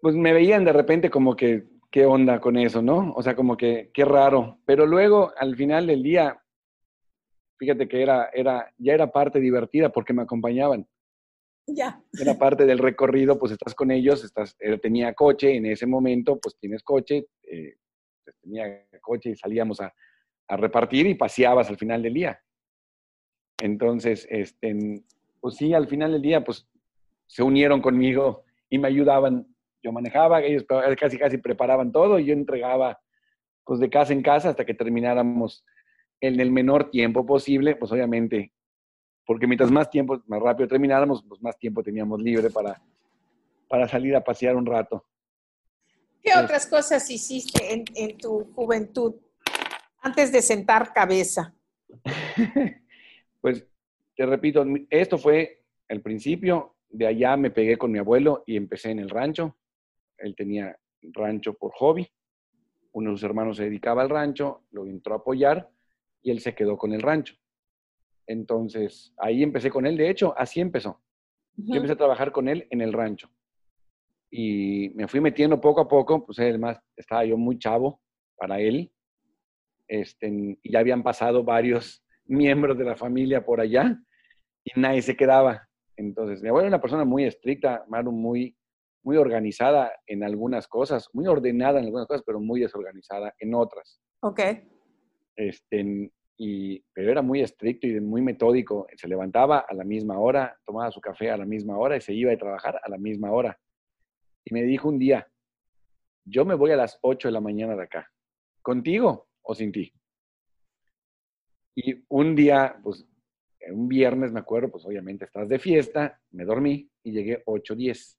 Pues 0.00 0.14
me 0.14 0.32
veían 0.32 0.64
de 0.64 0.72
repente 0.72 1.10
como 1.10 1.34
que, 1.34 1.64
¿qué 1.90 2.06
onda 2.06 2.40
con 2.40 2.56
eso, 2.56 2.82
no? 2.82 3.12
O 3.16 3.22
sea, 3.22 3.34
como 3.34 3.56
que, 3.56 3.90
qué 3.92 4.04
raro. 4.04 4.58
Pero 4.64 4.86
luego, 4.86 5.32
al 5.36 5.56
final 5.56 5.86
del 5.86 6.02
día, 6.02 6.40
fíjate 7.58 7.88
que 7.88 8.02
era, 8.02 8.30
era, 8.32 8.72
ya 8.78 8.94
era 8.94 9.10
parte 9.10 9.40
divertida 9.40 9.90
porque 9.90 10.12
me 10.12 10.22
acompañaban. 10.22 10.86
Ya. 11.66 12.00
En 12.18 12.26
la 12.26 12.38
parte 12.38 12.64
del 12.64 12.78
recorrido, 12.78 13.38
pues 13.38 13.52
estás 13.52 13.74
con 13.74 13.90
ellos, 13.90 14.24
estás, 14.24 14.56
él 14.58 14.80
tenía 14.80 15.12
coche, 15.14 15.56
en 15.56 15.66
ese 15.66 15.86
momento, 15.86 16.38
pues 16.38 16.56
tienes 16.58 16.82
coche, 16.82 17.26
eh, 17.42 17.74
pues, 18.24 18.36
tenía 18.40 18.86
coche 19.02 19.30
y 19.30 19.36
salíamos 19.36 19.80
a, 19.80 19.92
a, 20.48 20.56
repartir 20.56 21.06
y 21.06 21.14
paseabas 21.14 21.68
al 21.68 21.76
final 21.76 22.02
del 22.02 22.14
día. 22.14 22.40
Entonces, 23.60 24.26
este, 24.30 25.02
pues 25.40 25.56
sí, 25.56 25.74
al 25.74 25.88
final 25.88 26.12
del 26.12 26.22
día, 26.22 26.44
pues 26.44 26.66
se 27.26 27.42
unieron 27.42 27.80
conmigo 27.80 28.44
y 28.70 28.78
me 28.78 28.88
ayudaban. 28.88 29.46
Yo 29.82 29.92
manejaba, 29.92 30.42
ellos 30.42 30.64
casi, 30.98 31.18
casi 31.18 31.38
preparaban 31.38 31.92
todo 31.92 32.18
y 32.18 32.26
yo 32.26 32.32
entregaba, 32.32 33.00
pues 33.64 33.80
de 33.80 33.90
casa 33.90 34.12
en 34.12 34.22
casa 34.22 34.50
hasta 34.50 34.64
que 34.64 34.74
termináramos 34.74 35.64
en 36.20 36.40
el 36.40 36.50
menor 36.50 36.90
tiempo 36.90 37.24
posible, 37.24 37.76
pues 37.76 37.92
obviamente 37.92 38.52
porque 39.28 39.46
mientras 39.46 39.70
más 39.70 39.90
tiempo, 39.90 40.22
más 40.26 40.40
rápido 40.40 40.66
termináramos, 40.66 41.22
pues 41.28 41.42
más 41.42 41.58
tiempo 41.58 41.82
teníamos 41.82 42.18
libre 42.18 42.48
para, 42.48 42.80
para 43.68 43.86
salir 43.86 44.16
a 44.16 44.24
pasear 44.24 44.56
un 44.56 44.64
rato. 44.64 45.04
¿Qué 46.22 46.30
otras 46.34 46.66
cosas 46.66 47.10
hiciste 47.10 47.74
en, 47.74 47.84
en 47.94 48.16
tu 48.16 48.50
juventud 48.54 49.16
antes 50.00 50.32
de 50.32 50.42
sentar 50.42 50.92
cabeza? 50.92 51.54
pues 53.40 53.66
te 54.16 54.26
repito, 54.26 54.64
esto 54.90 55.18
fue 55.18 55.64
el 55.88 56.02
principio. 56.02 56.74
De 56.88 57.06
allá 57.06 57.36
me 57.36 57.50
pegué 57.50 57.76
con 57.76 57.92
mi 57.92 57.98
abuelo 57.98 58.42
y 58.46 58.56
empecé 58.56 58.90
en 58.90 58.98
el 58.98 59.10
rancho. 59.10 59.56
Él 60.16 60.34
tenía 60.34 60.76
rancho 61.12 61.54
por 61.54 61.72
hobby. 61.74 62.08
Uno 62.92 63.10
de 63.10 63.16
sus 63.16 63.24
hermanos 63.24 63.58
se 63.58 63.64
dedicaba 63.64 64.02
al 64.02 64.10
rancho, 64.10 64.64
lo 64.70 64.86
entró 64.86 65.14
a 65.14 65.18
apoyar 65.18 65.70
y 66.22 66.30
él 66.30 66.40
se 66.40 66.54
quedó 66.54 66.76
con 66.76 66.92
el 66.92 67.02
rancho. 67.02 67.34
Entonces, 68.26 69.12
ahí 69.18 69.42
empecé 69.42 69.70
con 69.70 69.86
él. 69.86 69.96
De 69.96 70.10
hecho, 70.10 70.34
así 70.36 70.60
empezó. 70.60 71.00
Yo 71.56 71.76
empecé 71.76 71.94
a 71.94 71.96
trabajar 71.96 72.30
con 72.30 72.48
él 72.48 72.66
en 72.70 72.80
el 72.80 72.92
rancho. 72.92 73.28
Y 74.30 74.90
me 74.90 75.08
fui 75.08 75.20
metiendo 75.20 75.60
poco 75.60 75.80
a 75.80 75.88
poco, 75.88 76.24
pues 76.24 76.38
además 76.38 76.78
estaba 76.96 77.24
yo 77.24 77.36
muy 77.36 77.58
chavo 77.58 78.00
para 78.36 78.60
él. 78.60 78.92
Este, 79.88 80.28
y 80.62 80.72
ya 80.72 80.80
habían 80.80 81.02
pasado 81.02 81.42
varios 81.42 82.04
miembros 82.26 82.76
de 82.76 82.84
la 82.84 82.96
familia 82.96 83.44
por 83.44 83.60
allá 83.60 83.98
y 84.62 84.78
nadie 84.78 85.02
se 85.02 85.16
quedaba. 85.16 85.66
Entonces, 85.96 86.42
mi 86.42 86.48
abuela 86.48 86.68
era 86.68 86.76
una 86.76 86.82
persona 86.82 87.04
muy 87.04 87.24
estricta, 87.24 87.84
Maru, 87.88 88.12
muy, 88.12 88.56
muy 89.02 89.16
organizada 89.16 89.92
en 90.06 90.22
algunas 90.22 90.68
cosas, 90.68 91.08
muy 91.12 91.26
ordenada 91.26 91.80
en 91.80 91.86
algunas 91.86 92.06
cosas, 92.06 92.22
pero 92.24 92.38
muy 92.38 92.60
desorganizada 92.60 93.34
en 93.38 93.54
otras. 93.54 94.00
Ok. 94.20 94.40
Este, 95.34 96.12
y, 96.36 96.84
pero 96.92 97.10
era 97.10 97.22
muy 97.22 97.40
estricto 97.40 97.86
y 97.86 98.00
muy 98.00 98.20
metódico. 98.20 98.86
Se 98.94 99.08
levantaba 99.08 99.60
a 99.60 99.74
la 99.74 99.84
misma 99.84 100.18
hora, 100.18 100.56
tomaba 100.64 100.90
su 100.92 101.00
café 101.00 101.30
a 101.30 101.36
la 101.36 101.46
misma 101.46 101.78
hora 101.78 101.96
y 101.96 102.00
se 102.00 102.12
iba 102.12 102.32
a 102.32 102.36
trabajar 102.36 102.78
a 102.82 102.88
la 102.88 102.98
misma 102.98 103.32
hora. 103.32 103.58
Y 104.44 104.54
me 104.54 104.62
dijo 104.62 104.88
un 104.88 104.98
día, 104.98 105.26
yo 106.24 106.44
me 106.44 106.54
voy 106.54 106.70
a 106.72 106.76
las 106.76 106.98
8 107.02 107.28
de 107.28 107.32
la 107.32 107.40
mañana 107.40 107.74
de 107.74 107.82
acá. 107.82 108.10
¿Contigo 108.62 109.27
o 109.48 109.54
sin 109.54 109.72
ti? 109.72 109.92
Y 111.74 112.04
un 112.08 112.34
día, 112.36 112.78
pues 112.82 113.06
un 113.70 113.88
viernes, 113.88 114.30
me 114.30 114.40
acuerdo, 114.40 114.70
pues 114.70 114.84
obviamente 114.84 115.24
estás 115.24 115.48
de 115.48 115.58
fiesta, 115.58 116.20
me 116.30 116.44
dormí 116.44 116.90
y 117.02 117.12
llegué 117.12 117.42
8.10 117.44 118.16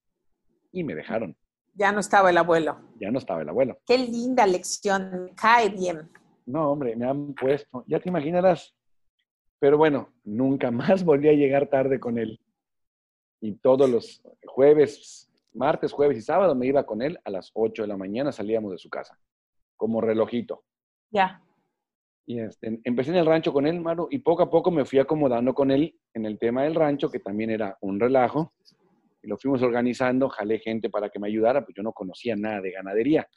y 0.71 0.83
me 0.83 0.95
dejaron. 0.95 1.35
Ya 1.75 1.91
no 1.91 1.99
estaba 1.99 2.29
el 2.29 2.37
abuelo. 2.37 2.79
Ya 2.99 3.11
no 3.11 3.19
estaba 3.19 3.41
el 3.41 3.49
abuelo. 3.49 3.79
Qué 3.85 3.97
linda 3.97 4.45
lección, 4.45 5.31
cae 5.35 5.69
bien. 5.69 6.09
No, 6.45 6.71
hombre, 6.71 6.95
me 6.95 7.07
han 7.07 7.33
puesto, 7.33 7.83
ya 7.87 7.99
te 7.99 8.09
imaginarás. 8.09 8.75
Pero 9.59 9.77
bueno, 9.77 10.09
nunca 10.23 10.71
más 10.71 11.03
volví 11.03 11.29
a 11.29 11.33
llegar 11.33 11.67
tarde 11.67 11.99
con 11.99 12.17
él. 12.17 12.39
Y 13.39 13.53
todos 13.53 13.89
los 13.89 14.21
jueves, 14.45 15.29
martes, 15.53 15.91
jueves 15.91 16.17
y 16.17 16.21
sábado 16.21 16.55
me 16.55 16.67
iba 16.67 16.85
con 16.85 17.01
él 17.01 17.19
a 17.23 17.29
las 17.29 17.51
8 17.53 17.83
de 17.83 17.87
la 17.87 17.97
mañana, 17.97 18.31
salíamos 18.31 18.71
de 18.71 18.77
su 18.79 18.89
casa, 18.89 19.17
como 19.77 20.01
relojito. 20.01 20.63
Ya. 21.11 21.41
Y 22.25 22.39
este, 22.39 22.79
empecé 22.83 23.09
en 23.09 23.17
el 23.17 23.25
rancho 23.25 23.51
con 23.51 23.65
él, 23.65 23.81
Maru, 23.81 24.07
y 24.11 24.19
poco 24.19 24.43
a 24.43 24.49
poco 24.49 24.69
me 24.69 24.85
fui 24.85 24.99
acomodando 24.99 25.53
con 25.53 25.71
él 25.71 25.95
en 26.13 26.25
el 26.25 26.37
tema 26.37 26.63
del 26.63 26.75
rancho, 26.75 27.09
que 27.09 27.19
también 27.19 27.49
era 27.49 27.75
un 27.81 27.99
relajo. 27.99 28.53
Y 29.23 29.27
lo 29.27 29.37
fuimos 29.37 29.63
organizando, 29.63 30.29
jalé 30.29 30.59
gente 30.59 30.91
para 30.91 31.09
que 31.09 31.17
me 31.19 31.27
ayudara, 31.27 31.65
pues 31.65 31.75
yo 31.75 31.81
no 31.81 31.91
conocía 31.91 32.35
nada 32.35 32.61
de 32.61 32.71
ganadería. 32.71 33.27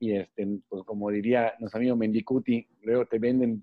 Y 0.00 0.16
este, 0.16 0.48
pues 0.68 0.82
como 0.84 1.10
diría 1.10 1.54
nuestro 1.60 1.78
amigo 1.78 1.94
Mendicuti, 1.94 2.66
luego 2.82 3.06
te 3.06 3.20
venden 3.20 3.62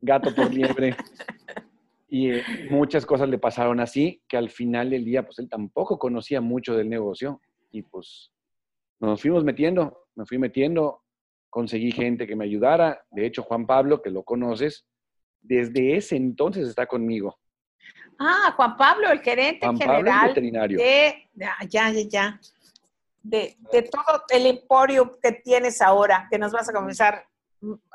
gato 0.00 0.34
por 0.34 0.52
liebre. 0.52 0.96
y 2.08 2.30
eh, 2.30 2.42
muchas 2.70 3.06
cosas 3.06 3.28
le 3.28 3.38
pasaron 3.38 3.78
así, 3.78 4.20
que 4.26 4.36
al 4.36 4.50
final 4.50 4.90
del 4.90 5.04
día, 5.04 5.24
pues 5.24 5.38
él 5.38 5.48
tampoco 5.48 5.98
conocía 5.98 6.40
mucho 6.40 6.74
del 6.74 6.88
negocio. 6.88 7.40
Y 7.70 7.82
pues 7.82 8.32
nos 8.98 9.20
fuimos 9.20 9.44
metiendo, 9.44 10.06
me 10.16 10.26
fui 10.26 10.38
metiendo, 10.38 11.02
conseguí 11.50 11.92
gente 11.92 12.26
que 12.26 12.36
me 12.36 12.44
ayudara. 12.44 13.04
De 13.10 13.26
hecho, 13.26 13.42
Juan 13.42 13.66
Pablo, 13.66 14.02
que 14.02 14.10
lo 14.10 14.22
conoces, 14.22 14.86
desde 15.40 15.96
ese 15.96 16.16
entonces 16.16 16.68
está 16.68 16.86
conmigo. 16.86 17.38
Ah, 18.18 18.52
Juan 18.56 18.76
Pablo, 18.76 19.10
el 19.10 19.20
gerente 19.20 19.64
Juan 19.64 19.78
general 19.78 20.04
Pablo 20.04 20.28
veterinario. 20.28 20.78
de, 20.78 21.28
ya, 21.34 21.56
ya, 21.68 21.90
ya, 21.90 22.40
de, 23.22 23.56
de, 23.72 23.82
todo 23.82 24.22
el 24.30 24.46
emporio 24.46 25.18
que 25.22 25.32
tienes 25.32 25.80
ahora, 25.80 26.26
que 26.30 26.38
nos 26.38 26.52
vas 26.52 26.68
a 26.68 26.72
comenzar 26.72 27.24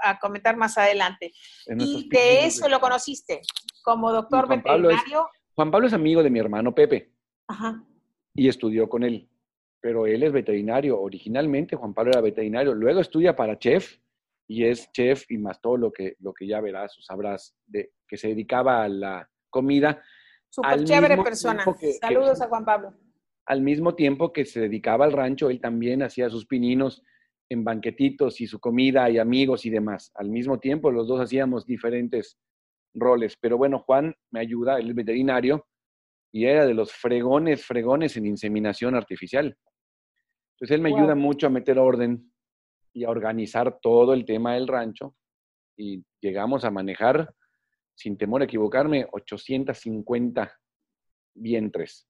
a 0.02 0.20
comentar 0.20 0.56
más 0.58 0.78
adelante. 0.78 1.32
Y 1.78 2.10
de 2.10 2.46
eso 2.46 2.68
lo 2.68 2.80
conociste, 2.80 3.42
como 3.84 4.12
doctor 4.12 4.46
Juan 4.48 4.60
veterinario. 4.60 4.90
Pablo, 4.90 5.30
es, 5.30 5.54
Juan 5.56 5.72
Pablo 5.72 5.88
es 5.88 5.94
amigo 5.94 6.24
de 6.24 6.30
mi 6.30 6.40
hermano 6.40 6.74
Pepe. 6.74 7.12
Ajá. 7.48 7.84
Y 8.34 8.48
estudió 8.48 8.90
con 8.90 9.04
él 9.04 9.30
pero 9.84 10.08
él 10.08 10.24
es 10.24 10.32
veterinario. 10.32 10.98
Originalmente 11.00 11.76
Juan 11.76 11.94
Pablo 11.94 12.12
era 12.14 12.22
veterinario, 12.22 12.74
luego 12.74 13.02
estudia 13.02 13.36
para 13.36 13.60
chef 13.60 13.98
y 14.48 14.64
es 14.64 14.90
chef 14.94 15.30
y 15.30 15.38
más 15.38 15.60
todo 15.60 15.76
lo 15.76 15.92
que, 15.92 16.16
lo 16.20 16.34
que 16.34 16.48
ya 16.48 16.62
verás 16.62 16.98
o 16.98 17.02
sabrás 17.02 17.54
de 17.68 17.92
que 18.08 18.16
se 18.16 18.30
dedicaba 18.30 18.82
a 18.82 18.88
la 18.88 19.30
comida. 19.50 20.02
Súper 20.50 20.86
chévere 20.86 21.18
persona. 21.18 21.66
Que, 21.78 21.92
Saludos 21.94 22.40
que, 22.40 22.46
a 22.46 22.48
Juan 22.48 22.64
Pablo. 22.64 22.94
Al 23.46 23.62
mismo 23.62 23.94
tiempo 23.94 24.32
que 24.32 24.46
se 24.46 24.62
dedicaba 24.62 25.04
al 25.04 25.12
rancho, 25.12 25.50
él 25.50 25.60
también 25.60 26.02
hacía 26.02 26.30
sus 26.30 26.46
pininos 26.46 27.04
en 27.50 27.66
banquetitos 27.66 28.40
y 28.40 28.48
su 28.48 28.62
comida 28.62 29.10
y 29.10 29.18
amigos 29.18 29.66
y 29.66 29.70
demás. 29.70 30.12
Al 30.16 30.30
mismo 30.30 30.60
tiempo, 30.62 30.92
los 30.92 31.10
dos 31.10 31.20
hacíamos 31.20 31.66
diferentes 31.66 32.40
roles. 32.94 33.36
Pero 33.36 33.58
bueno, 33.58 33.80
Juan 33.80 34.16
me 34.32 34.40
ayuda, 34.40 34.78
él 34.78 34.92
es 34.92 34.96
veterinario 34.96 35.68
y 36.32 36.46
era 36.46 36.66
de 36.66 36.74
los 36.74 36.94
fregones, 36.94 37.66
fregones 37.66 38.16
en 38.16 38.28
inseminación 38.28 38.96
artificial. 38.96 39.58
Entonces 40.64 40.76
él 40.76 40.82
me 40.82 40.92
wow. 40.92 41.00
ayuda 41.00 41.16
mucho 41.16 41.48
a 41.48 41.50
meter 41.50 41.78
orden 41.78 42.32
y 42.94 43.04
a 43.04 43.10
organizar 43.10 43.82
todo 43.82 44.14
el 44.14 44.24
tema 44.24 44.54
del 44.54 44.70
rancho 44.70 45.14
y 45.76 46.06
llegamos 46.22 46.64
a 46.64 46.72
manejar, 46.72 47.36
sin 47.96 48.18
temor 48.18 48.42
a 48.42 48.46
equivocarme, 48.46 49.06
850 49.12 50.58
vientres. 51.34 52.08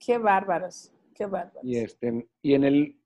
Qué 0.00 0.18
bárbaros, 0.18 0.92
qué 1.14 1.26
bárbaros. 1.26 1.62
Y, 1.62 1.76
este, 1.76 2.26
y 2.42 2.54
en 2.54 2.64
el 2.64 3.00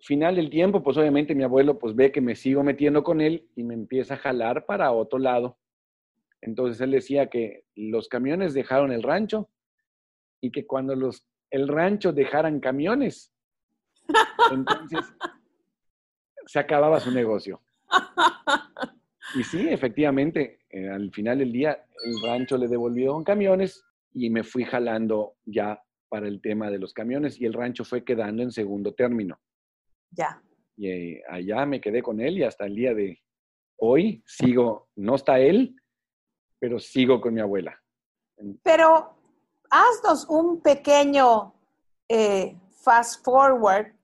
final 0.00 0.34
del 0.34 0.50
tiempo, 0.50 0.82
pues 0.82 0.96
obviamente 0.96 1.36
mi 1.36 1.44
abuelo 1.44 1.78
pues 1.78 1.94
ve 1.94 2.10
que 2.10 2.20
me 2.20 2.34
sigo 2.34 2.64
metiendo 2.64 3.04
con 3.04 3.20
él 3.20 3.48
y 3.54 3.62
me 3.62 3.74
empieza 3.74 4.14
a 4.14 4.18
jalar 4.18 4.66
para 4.66 4.90
otro 4.90 5.20
lado. 5.20 5.56
Entonces 6.40 6.80
él 6.80 6.90
decía 6.90 7.30
que 7.30 7.62
los 7.76 8.08
camiones 8.08 8.54
dejaron 8.54 8.90
el 8.90 9.04
rancho 9.04 9.50
y 10.40 10.50
que 10.50 10.66
cuando 10.66 10.96
los, 10.96 11.28
el 11.52 11.68
rancho 11.68 12.12
dejaran 12.12 12.58
camiones, 12.58 13.32
entonces, 14.52 15.00
se 16.46 16.58
acababa 16.58 17.00
su 17.00 17.10
negocio. 17.10 17.60
Y 19.34 19.44
sí, 19.44 19.68
efectivamente, 19.68 20.60
eh, 20.70 20.88
al 20.88 21.10
final 21.12 21.38
del 21.38 21.52
día, 21.52 21.84
el 22.04 22.22
rancho 22.22 22.56
le 22.56 22.68
devolvió 22.68 23.22
camiones 23.24 23.84
y 24.12 24.30
me 24.30 24.44
fui 24.44 24.64
jalando 24.64 25.34
ya 25.44 25.82
para 26.08 26.28
el 26.28 26.40
tema 26.40 26.70
de 26.70 26.78
los 26.78 26.92
camiones 26.92 27.40
y 27.40 27.46
el 27.46 27.52
rancho 27.52 27.84
fue 27.84 28.04
quedando 28.04 28.42
en 28.42 28.52
segundo 28.52 28.94
término. 28.94 29.38
Ya. 30.10 30.40
Y 30.76 30.88
eh, 30.88 31.22
allá 31.28 31.66
me 31.66 31.80
quedé 31.80 32.02
con 32.02 32.20
él 32.20 32.38
y 32.38 32.44
hasta 32.44 32.66
el 32.66 32.76
día 32.76 32.94
de 32.94 33.20
hoy 33.78 34.22
sigo, 34.26 34.88
no 34.96 35.16
está 35.16 35.38
él, 35.38 35.74
pero 36.58 36.78
sigo 36.78 37.20
con 37.20 37.34
mi 37.34 37.40
abuela. 37.40 37.80
Pero 38.62 39.16
haznos 39.70 40.26
un 40.28 40.60
pequeño 40.60 41.54
eh, 42.08 42.56
fast 42.70 43.24
forward 43.24 43.95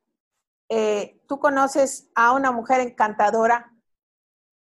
eh, 0.74 1.20
tú 1.28 1.38
conoces 1.38 2.08
a 2.14 2.32
una 2.32 2.50
mujer 2.50 2.80
encantadora, 2.80 3.76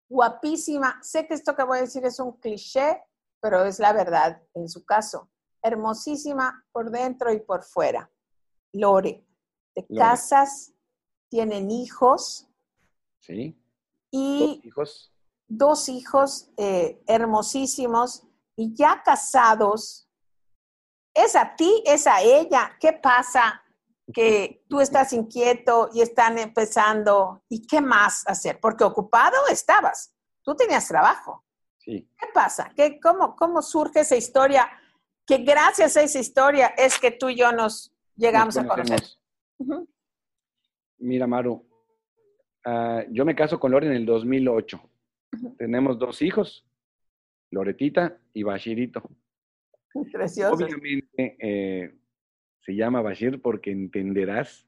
guapísima. 0.08 0.98
Sé 1.02 1.26
que 1.26 1.34
esto 1.34 1.54
que 1.54 1.64
voy 1.64 1.78
a 1.78 1.82
decir 1.82 2.02
es 2.06 2.18
un 2.18 2.32
cliché, 2.40 3.04
pero 3.42 3.66
es 3.66 3.78
la 3.78 3.92
verdad 3.92 4.42
en 4.54 4.70
su 4.70 4.86
caso. 4.86 5.28
Hermosísima 5.62 6.64
por 6.72 6.90
dentro 6.90 7.30
y 7.30 7.40
por 7.40 7.62
fuera. 7.62 8.10
Lore, 8.72 9.22
te 9.74 9.84
Lore. 9.90 9.98
casas, 9.98 10.72
tienen 11.28 11.70
hijos. 11.70 12.48
Sí. 13.20 13.62
Y 14.10 14.56
dos 14.56 14.64
hijos. 14.64 15.14
Dos 15.46 15.88
hijos 15.90 16.50
eh, 16.56 17.02
hermosísimos 17.06 18.26
y 18.56 18.74
ya 18.74 19.02
casados. 19.02 20.08
¿Es 21.12 21.36
a 21.36 21.54
ti? 21.54 21.82
¿Es 21.84 22.06
a 22.06 22.22
ella? 22.22 22.78
¿Qué 22.80 22.94
pasa? 22.94 23.62
Que 24.12 24.64
tú 24.68 24.80
estás 24.80 25.12
inquieto 25.12 25.90
y 25.92 26.00
están 26.00 26.38
empezando, 26.38 27.42
¿y 27.48 27.66
qué 27.66 27.80
más 27.80 28.26
hacer? 28.26 28.58
Porque 28.60 28.84
ocupado 28.84 29.36
estabas, 29.50 30.14
tú 30.42 30.54
tenías 30.54 30.88
trabajo. 30.88 31.44
Sí. 31.78 32.08
¿Qué 32.18 32.26
pasa? 32.32 32.72
¿Qué, 32.74 32.98
cómo, 33.00 33.36
¿Cómo 33.36 33.62
surge 33.62 34.00
esa 34.00 34.16
historia? 34.16 34.68
Que 35.26 35.38
gracias 35.38 35.96
a 35.96 36.02
esa 36.02 36.18
historia 36.18 36.68
es 36.68 36.98
que 36.98 37.10
tú 37.10 37.28
y 37.28 37.36
yo 37.36 37.52
nos 37.52 37.94
llegamos 38.16 38.56
nos 38.56 38.64
a 38.64 38.68
conocer. 38.68 39.02
Uh 39.58 39.66
-huh. 39.66 39.88
Mira, 40.98 41.26
Maru, 41.26 41.66
uh, 42.66 43.02
yo 43.10 43.24
me 43.24 43.34
caso 43.34 43.60
con 43.60 43.70
Lore 43.72 43.86
en 43.86 43.92
el 43.92 44.06
2008. 44.06 44.80
Uh 45.32 45.36
-huh. 45.36 45.56
Tenemos 45.56 45.98
dos 45.98 46.22
hijos, 46.22 46.66
Loretita 47.50 48.18
y 48.32 48.42
Bashirito. 48.42 49.02
Precioso. 50.12 50.54
Obviamente, 50.54 51.36
eh, 51.38 51.97
se 52.60 52.74
llama 52.74 53.02
Bashir 53.02 53.40
porque 53.40 53.70
entenderás 53.70 54.66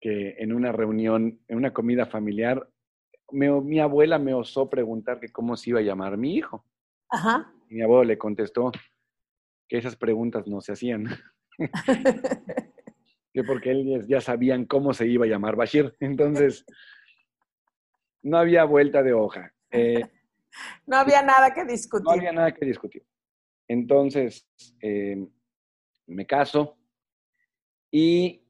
que 0.00 0.36
en 0.38 0.52
una 0.52 0.72
reunión, 0.72 1.40
en 1.48 1.56
una 1.56 1.72
comida 1.72 2.06
familiar, 2.06 2.68
mi 3.30 3.80
abuela 3.80 4.18
me 4.18 4.34
osó 4.34 4.70
preguntar 4.70 5.20
que 5.20 5.30
cómo 5.30 5.56
se 5.56 5.70
iba 5.70 5.80
a 5.80 5.82
llamar 5.82 6.16
mi 6.16 6.34
hijo. 6.36 6.64
Ajá. 7.10 7.52
Y 7.68 7.74
mi 7.74 7.82
abuelo 7.82 8.04
le 8.04 8.18
contestó 8.18 8.70
que 9.68 9.78
esas 9.78 9.96
preguntas 9.96 10.46
no 10.46 10.60
se 10.60 10.72
hacían. 10.72 11.06
que 13.32 13.44
porque 13.44 13.72
ellos 13.72 14.06
ya 14.08 14.20
sabían 14.20 14.64
cómo 14.64 14.94
se 14.94 15.06
iba 15.06 15.26
a 15.26 15.28
llamar 15.28 15.56
Bashir. 15.56 15.94
Entonces, 16.00 16.64
no 18.22 18.38
había 18.38 18.64
vuelta 18.64 19.02
de 19.02 19.12
hoja. 19.12 19.52
Eh, 19.70 20.02
no 20.86 20.96
había 20.96 21.22
nada 21.22 21.52
que 21.52 21.64
discutir. 21.64 22.04
No 22.04 22.12
había 22.12 22.32
nada 22.32 22.52
que 22.52 22.64
discutir. 22.64 23.04
Entonces, 23.68 24.48
eh, 24.80 25.26
me 26.06 26.26
caso 26.26 26.77
y 27.90 28.42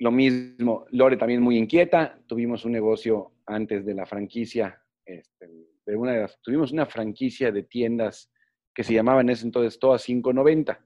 lo 0.00 0.10
mismo, 0.10 0.86
Lore 0.90 1.16
también 1.16 1.42
muy 1.42 1.56
inquieta. 1.56 2.18
Tuvimos 2.26 2.64
un 2.64 2.72
negocio 2.72 3.32
antes 3.46 3.84
de 3.84 3.94
la 3.94 4.06
franquicia, 4.06 4.82
este, 5.04 5.46
de 5.84 5.96
una 5.96 6.12
de 6.12 6.20
las, 6.22 6.40
tuvimos 6.40 6.72
una 6.72 6.86
franquicia 6.86 7.52
de 7.52 7.64
tiendas 7.64 8.30
que 8.74 8.82
se 8.82 8.94
llamaban 8.94 9.26
en 9.26 9.34
ese 9.34 9.44
entonces 9.44 9.78
todas 9.78 10.04
590. 10.04 10.80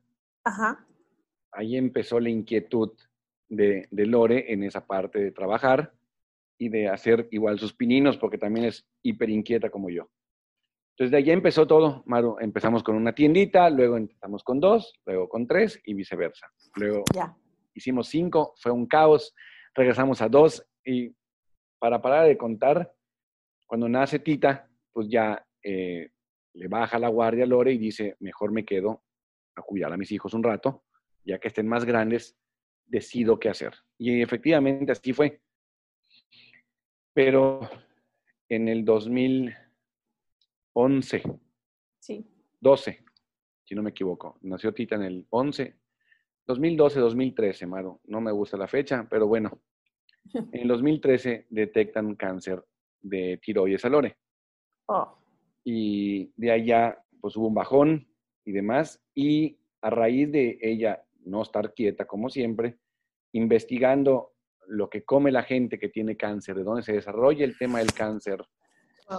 Ajá. 0.44 0.86
Ahí 1.52 1.76
empezó 1.76 2.18
la 2.18 2.28
inquietud 2.28 2.90
de, 3.48 3.86
de 3.90 4.06
Lore 4.06 4.52
en 4.52 4.64
esa 4.64 4.84
parte 4.84 5.20
de 5.20 5.30
trabajar 5.30 5.94
y 6.58 6.68
de 6.68 6.88
hacer 6.88 7.28
igual 7.30 7.60
sus 7.60 7.72
pininos, 7.72 8.16
porque 8.16 8.38
también 8.38 8.66
es 8.66 8.84
hiper 9.02 9.30
inquieta 9.30 9.70
como 9.70 9.90
yo. 9.90 10.10
Entonces 10.96 11.12
de 11.12 11.18
ahí 11.18 11.30
empezó 11.30 11.68
todo, 11.68 12.02
Maru. 12.06 12.36
Empezamos 12.40 12.82
con 12.82 12.96
una 12.96 13.14
tiendita, 13.14 13.70
luego 13.70 13.96
empezamos 13.96 14.42
con 14.42 14.58
dos, 14.58 14.92
luego 15.06 15.28
con 15.28 15.46
tres 15.46 15.80
y 15.84 15.94
viceversa. 15.94 16.48
Luego 16.76 17.04
ya 17.14 17.36
hicimos 17.74 18.08
cinco, 18.08 18.54
fue 18.56 18.72
un 18.72 18.86
caos, 18.86 19.34
regresamos 19.74 20.22
a 20.22 20.28
dos 20.28 20.66
y 20.84 21.14
para 21.78 22.00
parar 22.00 22.26
de 22.26 22.38
contar, 22.38 22.94
cuando 23.66 23.88
nace 23.88 24.18
Tita, 24.18 24.68
pues 24.92 25.08
ya 25.08 25.46
eh, 25.62 26.10
le 26.54 26.68
baja 26.68 26.98
la 26.98 27.08
guardia 27.08 27.44
a 27.44 27.46
Lore 27.46 27.72
y 27.72 27.78
dice, 27.78 28.16
mejor 28.20 28.52
me 28.52 28.64
quedo 28.64 29.02
a 29.56 29.62
cuidar 29.62 29.92
a 29.92 29.96
mis 29.96 30.10
hijos 30.12 30.34
un 30.34 30.42
rato, 30.42 30.84
ya 31.24 31.38
que 31.38 31.48
estén 31.48 31.68
más 31.68 31.84
grandes, 31.84 32.36
decido 32.86 33.38
qué 33.38 33.48
hacer. 33.48 33.74
Y 33.98 34.22
efectivamente 34.22 34.92
así 34.92 35.12
fue. 35.12 35.40
Pero 37.12 37.68
en 38.48 38.68
el 38.68 38.84
2011, 38.84 41.22
sí. 41.98 42.24
12, 42.60 43.04
si 43.64 43.74
no 43.74 43.82
me 43.82 43.90
equivoco, 43.90 44.38
nació 44.42 44.72
Tita 44.72 44.94
en 44.94 45.02
el 45.02 45.26
11, 45.30 45.76
2012, 46.46 47.00
2013, 47.00 47.66
Maru. 47.66 48.00
No 48.04 48.20
me 48.20 48.32
gusta 48.32 48.56
la 48.56 48.68
fecha, 48.68 49.06
pero 49.08 49.26
bueno. 49.26 49.60
En 50.52 50.66
2013 50.66 51.46
detectan 51.50 52.14
cáncer 52.14 52.64
de 53.02 53.38
tiroides 53.42 53.84
a 53.84 53.90
Lore. 53.90 54.16
Oh. 54.86 55.18
Y 55.64 56.32
de 56.36 56.50
allá, 56.50 56.98
pues 57.20 57.36
hubo 57.36 57.48
un 57.48 57.54
bajón 57.54 58.08
y 58.44 58.52
demás. 58.52 59.02
Y 59.14 59.58
a 59.82 59.90
raíz 59.90 60.32
de 60.32 60.58
ella 60.62 61.04
no 61.24 61.42
estar 61.42 61.74
quieta, 61.74 62.06
como 62.06 62.30
siempre, 62.30 62.78
investigando 63.32 64.32
lo 64.66 64.88
que 64.88 65.04
come 65.04 65.30
la 65.30 65.42
gente 65.42 65.78
que 65.78 65.90
tiene 65.90 66.16
cáncer, 66.16 66.56
de 66.56 66.64
dónde 66.64 66.82
se 66.82 66.94
desarrolla 66.94 67.44
el 67.44 67.58
tema 67.58 67.80
del 67.80 67.92
cáncer 67.92 68.42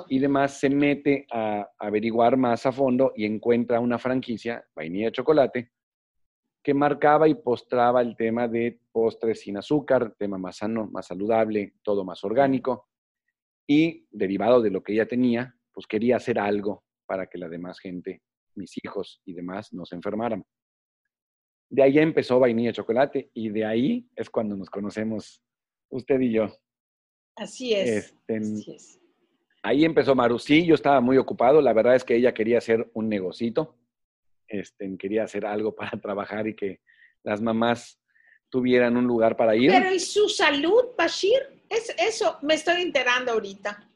y 0.09 0.19
demás, 0.19 0.59
se 0.59 0.69
mete 0.69 1.27
a 1.31 1.69
averiguar 1.77 2.37
más 2.37 2.65
a 2.65 2.71
fondo 2.71 3.13
y 3.15 3.25
encuentra 3.25 3.79
una 3.79 3.99
franquicia, 3.99 4.65
vainilla 4.75 5.05
de 5.05 5.11
chocolate, 5.11 5.71
que 6.65 6.73
marcaba 6.73 7.27
y 7.27 7.35
postraba 7.35 8.01
el 8.01 8.15
tema 8.15 8.47
de 8.47 8.79
postres 8.91 9.41
sin 9.41 9.55
azúcar, 9.55 10.15
tema 10.17 10.39
más 10.39 10.57
sano, 10.57 10.87
más 10.87 11.05
saludable, 11.05 11.75
todo 11.83 12.03
más 12.03 12.23
orgánico. 12.23 12.89
Y 13.67 14.07
derivado 14.09 14.63
de 14.63 14.71
lo 14.71 14.81
que 14.81 14.93
ella 14.93 15.07
tenía, 15.07 15.55
pues 15.71 15.85
quería 15.85 16.15
hacer 16.15 16.39
algo 16.39 16.83
para 17.05 17.27
que 17.27 17.37
la 17.37 17.49
demás 17.49 17.79
gente, 17.79 18.23
mis 18.55 18.83
hijos 18.83 19.21
y 19.25 19.33
demás, 19.35 19.73
no 19.73 19.85
se 19.85 19.93
enfermaran. 19.93 20.43
De 21.69 21.83
ahí 21.83 21.99
empezó 21.99 22.39
Vainilla 22.39 22.73
Chocolate 22.73 23.29
y 23.35 23.49
de 23.49 23.63
ahí 23.63 24.09
es 24.15 24.31
cuando 24.31 24.57
nos 24.57 24.71
conocemos 24.71 25.43
usted 25.89 26.19
y 26.19 26.31
yo. 26.31 26.47
Así 27.35 27.75
es. 27.75 28.07
Este, 28.07 28.37
así 28.37 28.71
es. 28.71 28.99
Ahí 29.61 29.85
empezó 29.85 30.15
Maru. 30.15 30.39
Sí, 30.39 30.65
yo 30.65 30.73
estaba 30.73 30.99
muy 30.99 31.17
ocupado. 31.17 31.61
La 31.61 31.73
verdad 31.73 31.93
es 31.93 32.03
que 32.03 32.15
ella 32.15 32.33
quería 32.33 32.57
hacer 32.57 32.89
un 32.95 33.07
negocito 33.07 33.75
este, 34.47 34.97
quería 34.97 35.23
hacer 35.23 35.45
algo 35.45 35.75
para 35.75 35.91
trabajar 36.01 36.47
y 36.47 36.55
que 36.55 36.81
las 37.23 37.41
mamás 37.41 37.99
tuvieran 38.49 38.97
un 38.97 39.05
lugar 39.05 39.35
para 39.35 39.55
ir. 39.55 39.71
Pero 39.71 39.93
¿y 39.93 39.99
su 39.99 40.29
salud, 40.29 40.95
Bashir? 40.97 41.41
Es, 41.69 41.93
eso 41.97 42.37
me 42.41 42.53
estoy 42.53 42.81
enterando 42.81 43.31
ahorita. 43.31 43.89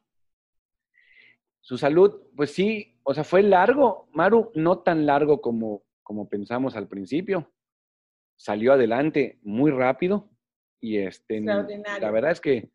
Su 1.61 1.77
salud, 1.77 2.23
pues 2.35 2.51
sí, 2.51 2.99
o 3.03 3.13
sea, 3.13 3.23
fue 3.23 3.43
largo, 3.43 4.09
Maru, 4.11 4.51
no 4.55 4.79
tan 4.79 5.05
largo 5.05 5.39
como, 5.39 5.83
como 6.01 6.27
pensamos 6.27 6.75
al 6.75 6.87
principio. 6.87 7.51
Salió 8.35 8.73
adelante 8.73 9.39
muy 9.43 9.69
rápido 9.71 10.29
y 10.81 10.97
este, 10.97 11.41
la 11.41 12.11
verdad 12.11 12.31
es 12.31 12.41
que 12.41 12.71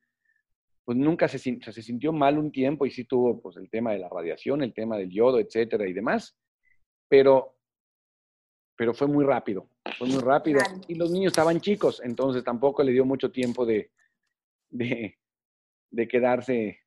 pues 0.84 0.98
nunca 0.98 1.28
se, 1.28 1.38
se 1.38 1.82
sintió 1.82 2.12
mal 2.12 2.38
un 2.38 2.52
tiempo 2.52 2.84
y 2.84 2.90
sí 2.90 3.04
tuvo 3.04 3.40
pues 3.40 3.56
el 3.56 3.70
tema 3.70 3.92
de 3.92 3.98
la 3.98 4.08
radiación, 4.08 4.62
el 4.62 4.74
tema 4.74 4.98
del 4.98 5.10
yodo, 5.10 5.40
etcétera 5.40 5.88
y 5.88 5.94
demás, 5.94 6.36
pero 7.08 7.56
pero 8.76 8.94
fue 8.94 9.06
muy 9.06 9.24
rápido, 9.24 9.68
fue 9.98 10.08
muy 10.08 10.20
rápido. 10.20 10.60
Y 10.88 10.94
los 10.94 11.10
niños 11.10 11.32
estaban 11.32 11.60
chicos, 11.60 12.00
entonces 12.04 12.42
tampoco 12.44 12.82
le 12.82 12.92
dio 12.92 13.04
mucho 13.04 13.30
tiempo 13.30 13.64
de, 13.64 13.90
de, 14.70 15.18
de 15.90 16.08
quedarse. 16.08 16.80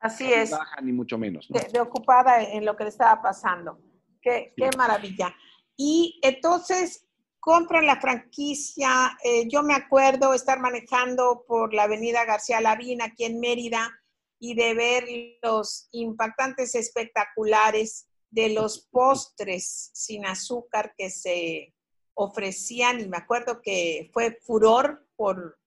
Así 0.00 0.32
es. 0.32 0.50
Baja, 0.50 0.80
ni 0.82 0.92
mucho 0.92 1.18
menos. 1.18 1.48
De, 1.48 1.80
ocupada 1.80 2.42
en 2.42 2.64
lo 2.64 2.76
que 2.76 2.84
le 2.84 2.90
estaba 2.90 3.20
pasando. 3.20 3.80
Qué, 4.20 4.52
qué 4.56 4.70
maravilla. 4.76 5.34
Y 5.76 6.20
entonces 6.22 7.06
compran 7.40 7.86
la 7.86 8.00
franquicia. 8.00 9.16
Eh, 9.24 9.46
yo 9.48 9.62
me 9.62 9.74
acuerdo 9.74 10.34
estar 10.34 10.60
manejando 10.60 11.44
por 11.46 11.72
la 11.72 11.84
avenida 11.84 12.24
García 12.24 12.60
Lavín 12.60 13.02
aquí 13.02 13.24
en 13.24 13.40
Mérida 13.40 13.90
y 14.38 14.54
de 14.54 14.74
ver 14.74 15.04
los 15.42 15.88
impactantes 15.92 16.74
espectaculares 16.74 18.05
de 18.30 18.50
los 18.50 18.86
postres 18.90 19.90
sin 19.94 20.26
azúcar 20.26 20.94
que 20.96 21.10
se 21.10 21.74
ofrecían 22.14 23.00
y 23.00 23.08
me 23.08 23.18
acuerdo 23.18 23.60
que 23.62 24.10
fue 24.12 24.38
furor 24.42 25.06
por, 25.16 25.58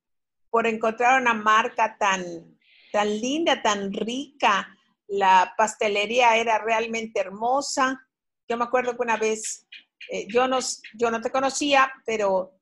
por 0.50 0.68
encontrar 0.68 1.22
una 1.22 1.34
marca 1.34 1.98
tan, 1.98 2.60
tan 2.92 3.08
linda, 3.20 3.62
tan 3.62 3.94
rica. 3.94 4.76
La 5.08 5.54
pastelería 5.58 6.38
era 6.38 6.60
realmente 6.60 7.20
hermosa. 7.20 8.08
Yo 8.48 8.58
me 8.58 8.66
acuerdo 8.66 8.96
que 8.96 9.04
una 9.04 9.18
vez, 9.18 9.68
eh, 10.12 10.28
yo, 10.28 10.48
no, 10.48 10.60
yo 10.96 11.12
no 11.12 11.22
te 11.22 11.32
conocía, 11.32 11.92
pero, 12.06 12.60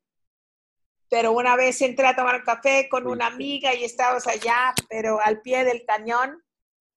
pero 1.09 1.31
una 1.31 1.55
vez 1.55 1.81
entré 1.81 2.07
a 2.07 2.15
tomar 2.15 2.43
café 2.43 2.87
con 2.89 3.07
una 3.07 3.27
amiga 3.27 3.73
y 3.73 3.85
estábamos 3.85 4.27
allá, 4.27 4.73
pero 4.89 5.19
al 5.21 5.41
pie 5.41 5.63
del 5.63 5.85
cañón. 5.85 6.43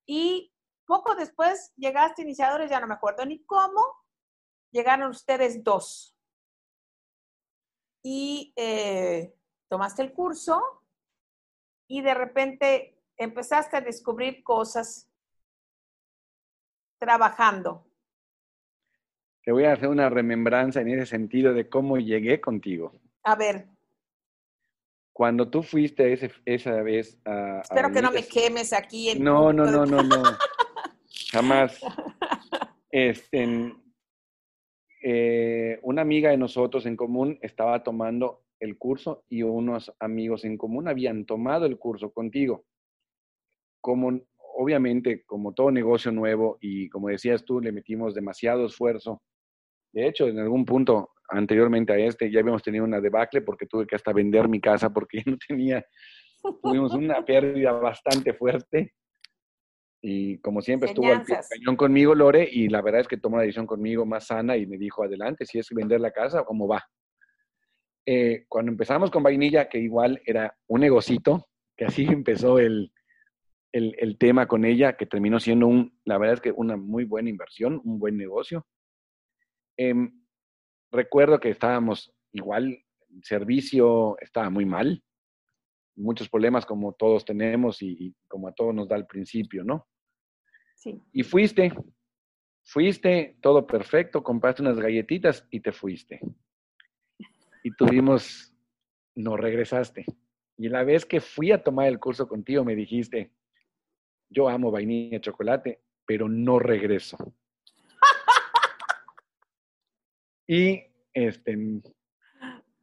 Y 0.06 0.52
poco 0.90 1.14
después 1.14 1.72
llegaste 1.76 2.22
iniciadores, 2.22 2.68
ya 2.68 2.80
no 2.80 2.88
me 2.88 2.94
acuerdo 2.94 3.24
ni 3.24 3.44
cómo, 3.44 3.80
llegaron 4.72 5.10
ustedes 5.10 5.62
dos. 5.62 6.16
Y 8.02 8.52
eh, 8.56 9.32
tomaste 9.68 10.02
el 10.02 10.12
curso 10.12 10.60
y 11.86 12.02
de 12.02 12.12
repente 12.12 12.98
empezaste 13.16 13.76
a 13.76 13.80
descubrir 13.80 14.42
cosas 14.42 15.08
trabajando. 16.98 17.86
Te 19.44 19.52
voy 19.52 19.66
a 19.66 19.74
hacer 19.74 19.88
una 19.88 20.08
remembranza 20.08 20.80
en 20.80 20.88
ese 20.88 21.06
sentido 21.06 21.54
de 21.54 21.68
cómo 21.68 21.98
llegué 21.98 22.40
contigo. 22.40 23.00
A 23.22 23.36
ver. 23.36 23.68
Cuando 25.12 25.48
tú 25.48 25.62
fuiste 25.62 26.32
esa 26.46 26.82
vez 26.82 27.16
a... 27.24 27.60
Espero 27.60 27.92
que 27.92 28.02
no 28.02 28.10
me 28.10 28.26
quemes 28.26 28.72
aquí. 28.72 29.10
En 29.10 29.22
no, 29.22 29.52
no, 29.52 29.66
no, 29.66 29.86
no, 29.86 30.02
no. 30.02 30.22
Jamás. 31.32 31.80
Este, 32.92 33.72
eh, 35.00 35.78
una 35.82 36.02
amiga 36.02 36.30
de 36.30 36.36
nosotros 36.36 36.86
en 36.86 36.96
común 36.96 37.38
estaba 37.40 37.84
tomando 37.84 38.42
el 38.58 38.76
curso 38.78 39.22
y 39.28 39.44
unos 39.44 39.92
amigos 40.00 40.44
en 40.44 40.58
común 40.58 40.88
habían 40.88 41.24
tomado 41.24 41.66
el 41.66 41.78
curso 41.78 42.12
contigo. 42.12 42.64
Como, 43.80 44.20
obviamente, 44.56 45.22
como 45.24 45.54
todo 45.54 45.70
negocio 45.70 46.10
nuevo 46.10 46.58
y 46.60 46.88
como 46.88 47.10
decías 47.10 47.44
tú, 47.44 47.60
le 47.60 47.70
metimos 47.70 48.12
demasiado 48.12 48.66
esfuerzo. 48.66 49.22
De 49.92 50.08
hecho, 50.08 50.26
en 50.26 50.40
algún 50.40 50.64
punto 50.64 51.10
anteriormente 51.28 51.92
a 51.92 51.96
este 51.96 52.28
ya 52.28 52.40
habíamos 52.40 52.64
tenido 52.64 52.84
una 52.84 53.00
debacle 53.00 53.40
porque 53.42 53.66
tuve 53.66 53.86
que 53.86 53.94
hasta 53.94 54.12
vender 54.12 54.48
mi 54.48 54.60
casa 54.60 54.90
porque 54.90 55.22
no 55.26 55.38
tenía, 55.46 55.86
tuvimos 56.60 56.92
una 56.92 57.24
pérdida 57.24 57.70
bastante 57.70 58.34
fuerte 58.34 58.94
y 60.02 60.38
como 60.38 60.62
siempre 60.62 60.88
estuvo 60.88 61.06
al 61.06 61.24
cañón 61.24 61.76
conmigo, 61.76 62.14
Lore, 62.14 62.48
y 62.50 62.68
la 62.68 62.80
verdad 62.80 63.02
es 63.02 63.08
que 63.08 63.18
tomó 63.18 63.36
la 63.36 63.42
decisión 63.42 63.66
conmigo 63.66 64.06
más 64.06 64.26
sana 64.26 64.56
y 64.56 64.66
me 64.66 64.78
dijo, 64.78 65.04
adelante, 65.04 65.44
si 65.44 65.58
es 65.58 65.68
vender 65.70 66.00
la 66.00 66.10
casa, 66.10 66.44
¿cómo 66.44 66.66
va? 66.66 66.82
eh, 68.06 68.44
cuando 68.48 68.72
empezamos 68.72 69.10
con 69.10 69.22
vainilla, 69.22 69.68
que 69.68 69.78
igual 69.78 70.20
era 70.24 70.56
un 70.66 70.80
negocito, 70.80 71.48
que 71.76 71.84
así 71.84 72.04
empezó 72.10 72.58
el, 72.58 72.92
el, 73.72 74.18
tema 74.18 74.46
con 74.46 74.64
ella, 74.64 74.96
que 74.96 75.06
terminó 75.06 75.38
siendo 75.38 75.66
un, 75.66 75.98
la 76.04 76.18
verdad 76.18 76.34
es 76.34 76.40
que 76.40 76.52
una 76.52 76.76
muy 76.76 77.04
buena 77.04 77.30
inversión, 77.30 77.80
un 77.84 77.98
buen 77.98 78.16
negocio. 78.16 78.66
Em, 79.76 80.24
recuerdo 80.90 81.38
que 81.38 81.50
estábamos 81.50 82.12
igual, 82.32 82.82
el 83.10 83.24
servicio 83.24 84.16
estaba 84.20 84.50
muy 84.50 84.66
mal, 84.66 85.02
muchos 86.00 86.28
problemas 86.28 86.66
como 86.66 86.92
todos 86.92 87.24
tenemos 87.24 87.82
y, 87.82 88.14
como 88.28 88.48
a 88.48 88.52
todos 88.52 88.74
nos 88.74 88.88
da 88.88 88.96
al 88.96 89.06
principio, 89.06 89.64
¿no? 89.64 89.86
Sí. 90.74 91.00
Y 91.12 91.22
fuiste, 91.22 91.72
fuiste, 92.64 93.36
todo 93.40 93.66
perfecto, 93.66 94.22
compraste 94.22 94.62
unas 94.62 94.78
galletitas 94.78 95.46
y 95.50 95.60
te 95.60 95.72
fuiste. 95.72 96.20
Y 97.62 97.72
tuvimos, 97.72 98.54
no 99.14 99.36
regresaste. 99.36 100.06
Y 100.56 100.68
la 100.68 100.84
vez 100.84 101.04
que 101.04 101.20
fui 101.20 101.52
a 101.52 101.62
tomar 101.62 101.88
el 101.88 101.98
curso 101.98 102.28
contigo 102.28 102.64
me 102.64 102.74
dijiste, 102.74 103.32
yo 104.30 104.48
amo 104.48 104.70
vainilla 104.70 105.18
y 105.18 105.20
chocolate, 105.20 105.82
pero 106.06 106.28
no 106.28 106.58
regreso. 106.58 107.16
y 110.46 110.82
este, 111.12 111.82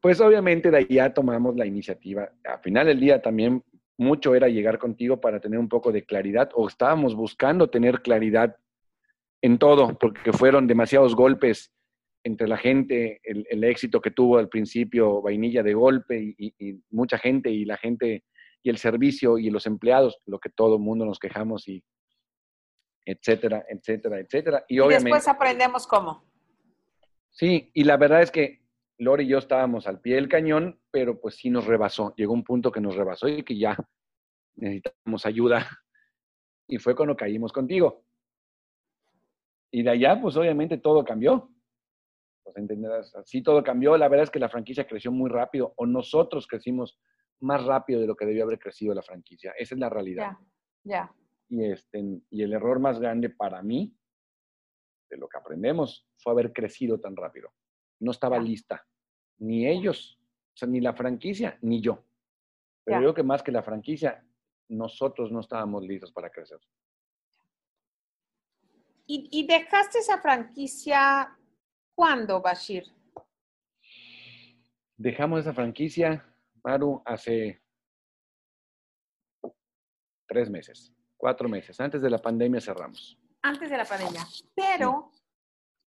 pues 0.01 0.21
obviamente 0.21 0.71
de 0.71 0.77
ahí 0.77 0.87
ya 0.89 1.13
tomamos 1.13 1.55
la 1.55 1.65
iniciativa. 1.65 2.31
Al 2.43 2.59
final 2.59 2.87
del 2.87 2.99
día 2.99 3.21
también 3.21 3.63
mucho 3.97 4.35
era 4.35 4.47
llegar 4.47 4.77
contigo 4.77 5.19
para 5.19 5.39
tener 5.39 5.59
un 5.59 5.69
poco 5.69 5.91
de 5.91 6.05
claridad 6.05 6.49
o 6.53 6.67
estábamos 6.67 7.15
buscando 7.15 7.69
tener 7.69 8.01
claridad 8.01 8.55
en 9.41 9.57
todo, 9.57 9.97
porque 9.97 10.33
fueron 10.33 10.67
demasiados 10.67 11.15
golpes 11.15 11.73
entre 12.23 12.47
la 12.47 12.57
gente, 12.57 13.21
el, 13.23 13.63
éxito 13.63 14.01
que 14.01 14.11
tuvo 14.11 14.37
al 14.37 14.49
principio 14.49 15.21
Vainilla 15.21 15.63
de 15.63 15.73
golpe 15.73 16.35
y, 16.37 16.83
mucha 16.89 17.17
gente 17.17 17.49
y 17.49 17.63
la 17.63 17.77
gente 17.77 18.23
y 18.63 18.69
el 18.69 18.77
servicio 18.77 19.37
y 19.37 19.49
los 19.49 19.65
empleados, 19.65 20.19
lo 20.25 20.39
que 20.39 20.49
todo 20.49 20.75
el 20.75 20.81
mundo 20.81 21.05
nos 21.05 21.19
quejamos 21.19 21.67
y 21.67 21.83
etcétera, 23.05 23.65
etcétera, 23.69 24.19
etcétera. 24.19 24.65
Y, 24.67 24.79
obviamente, 24.79 25.15
después 25.15 25.27
aprendemos 25.27 25.87
cómo. 25.87 26.25
Sí, 27.31 27.71
y 27.73 27.83
la 27.85 27.95
verdad 27.95 28.21
es 28.21 28.31
que 28.31 28.66
Lori 28.99 29.25
y 29.25 29.27
yo 29.27 29.37
estábamos 29.37 29.87
al 29.87 30.01
pie 30.01 30.15
del 30.15 30.27
cañón, 30.27 30.79
pero 30.91 31.19
pues 31.19 31.35
sí 31.35 31.49
nos 31.49 31.65
rebasó. 31.65 32.13
Llegó 32.15 32.33
un 32.33 32.43
punto 32.43 32.71
que 32.71 32.81
nos 32.81 32.95
rebasó 32.95 33.27
y 33.27 33.43
que 33.43 33.57
ya 33.57 33.77
necesitamos 34.55 35.25
ayuda. 35.25 35.67
Y 36.67 36.79
fue 36.79 36.95
cuando 36.95 37.15
caímos 37.15 37.53
contigo. 37.53 38.03
Y 39.71 39.83
de 39.83 39.89
allá, 39.89 40.19
pues 40.21 40.35
obviamente 40.35 40.77
todo 40.79 41.05
cambió. 41.05 41.49
Pues 42.43 42.57
entenderás, 42.57 43.13
así 43.15 43.43
todo 43.43 43.63
cambió. 43.63 43.97
La 43.97 44.09
verdad 44.09 44.23
es 44.23 44.31
que 44.31 44.39
la 44.39 44.49
franquicia 44.49 44.87
creció 44.87 45.11
muy 45.11 45.29
rápido, 45.29 45.73
o 45.77 45.85
nosotros 45.85 46.47
crecimos 46.47 46.99
más 47.39 47.63
rápido 47.63 48.01
de 48.01 48.07
lo 48.07 48.15
que 48.15 48.25
debió 48.25 48.43
haber 48.43 48.57
crecido 48.57 48.93
la 48.93 49.03
franquicia. 49.03 49.53
Esa 49.57 49.75
es 49.75 49.79
la 49.79 49.89
realidad. 49.89 50.31
Ya, 50.83 51.05
ya. 51.05 51.15
Y, 51.49 51.71
este, 51.71 52.03
y 52.29 52.41
el 52.41 52.53
error 52.53 52.79
más 52.79 52.99
grande 52.99 53.29
para 53.29 53.61
mí, 53.61 53.95
de 55.09 55.17
lo 55.17 55.29
que 55.29 55.37
aprendemos, 55.37 56.05
fue 56.17 56.33
haber 56.33 56.51
crecido 56.51 56.99
tan 56.99 57.15
rápido 57.15 57.51
no 57.99 58.11
estaba 58.11 58.39
lista. 58.39 58.85
Ni 59.39 59.67
ellos, 59.67 60.19
o 60.53 60.57
sea, 60.57 60.67
ni 60.67 60.81
la 60.81 60.93
franquicia, 60.93 61.57
ni 61.61 61.81
yo. 61.81 62.03
Pero 62.83 62.99
yo 62.99 63.03
creo 63.03 63.13
que 63.13 63.23
más 63.23 63.43
que 63.43 63.51
la 63.51 63.63
franquicia, 63.63 64.25
nosotros 64.69 65.31
no 65.31 65.41
estábamos 65.41 65.83
listos 65.83 66.11
para 66.11 66.29
crecer. 66.29 66.59
¿Y, 69.09 69.47
dejaste 69.47 69.99
esa 69.99 70.21
franquicia 70.21 71.37
cuándo, 71.95 72.41
Bashir? 72.41 72.83
Dejamos 74.97 75.41
esa 75.41 75.53
franquicia, 75.53 76.25
Maru, 76.61 77.01
hace 77.05 77.61
tres 80.27 80.49
meses, 80.49 80.93
cuatro 81.15 81.47
meses. 81.47 81.79
Antes 81.79 82.01
de 82.01 82.09
la 82.09 82.21
pandemia 82.21 82.59
cerramos. 82.59 83.17
Antes 83.41 83.69
de 83.69 83.77
la 83.77 83.85
pandemia. 83.85 84.25
Pero 84.53 85.11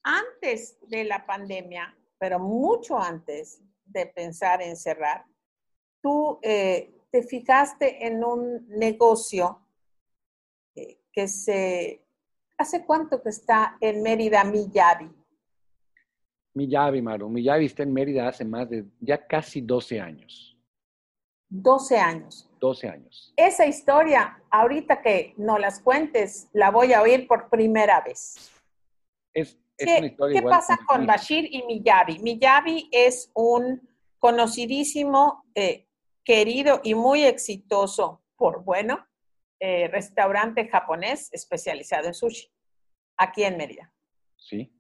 antes 0.08 0.78
de 0.88 1.04
la 1.04 1.26
pandemia, 1.26 1.94
pero 2.18 2.40
mucho 2.40 2.98
antes 2.98 3.62
de 3.86 4.06
pensar 4.06 4.62
en 4.62 4.78
cerrar, 4.78 5.26
tú 6.02 6.40
eh, 6.42 6.94
te 7.12 7.24
fijaste 7.24 8.06
en 8.08 8.24
un 8.24 8.68
negocio 8.70 9.62
eh, 10.76 11.00
que 11.12 11.28
se... 11.28 12.04
¿Hace 12.58 12.86
cuánto 12.86 13.22
que 13.22 13.30
está 13.30 13.78
en 13.82 14.02
Mérida, 14.02 14.44
Miyavi? 14.44 15.12
Miyavi, 16.56 17.02
Maru. 17.02 17.30
Miyavi 17.30 17.66
está 17.66 17.84
en 17.84 17.94
Mérida 17.94 18.30
hace 18.30 18.46
más 18.46 18.70
de 18.70 18.86
ya 19.00 19.28
casi 19.28 19.62
12 19.62 20.00
años. 20.00 20.58
12 21.50 21.98
años. 21.98 22.50
12 22.60 22.90
años. 22.90 23.34
Esa 23.36 23.68
historia, 23.68 24.42
ahorita 24.50 25.02
que 25.02 25.34
no 25.38 25.60
las 25.60 25.80
cuentes, 25.80 26.48
la 26.54 26.72
voy 26.72 26.94
a 26.94 27.02
oír 27.02 27.28
por 27.28 27.50
primera 27.50 28.02
vez. 28.02 28.52
Es, 29.34 29.56
¿Qué, 29.78 30.42
pasa 30.44 30.78
con 30.88 31.06
Bashir 31.06 31.48
y 31.52 31.64
Miyabi? 31.64 32.20
Miyabi 32.20 32.90
es 32.92 33.32
un 33.36 33.88
conocidísimo, 34.18 35.46
eh, 35.54 35.88
querido 36.24 36.82
y 36.84 36.96
muy 36.96 37.24
exitoso, 37.24 38.24
por 38.36 38.64
bueno, 38.64 39.06
eh, 39.60 39.88
restaurante 39.88 40.68
japonés 40.68 41.32
especializado 41.32 42.08
en 42.08 42.14
sushi, 42.14 42.50
aquí 43.18 43.44
en 43.44 43.58
Mérida. 43.58 43.94
Sí, 44.36 44.72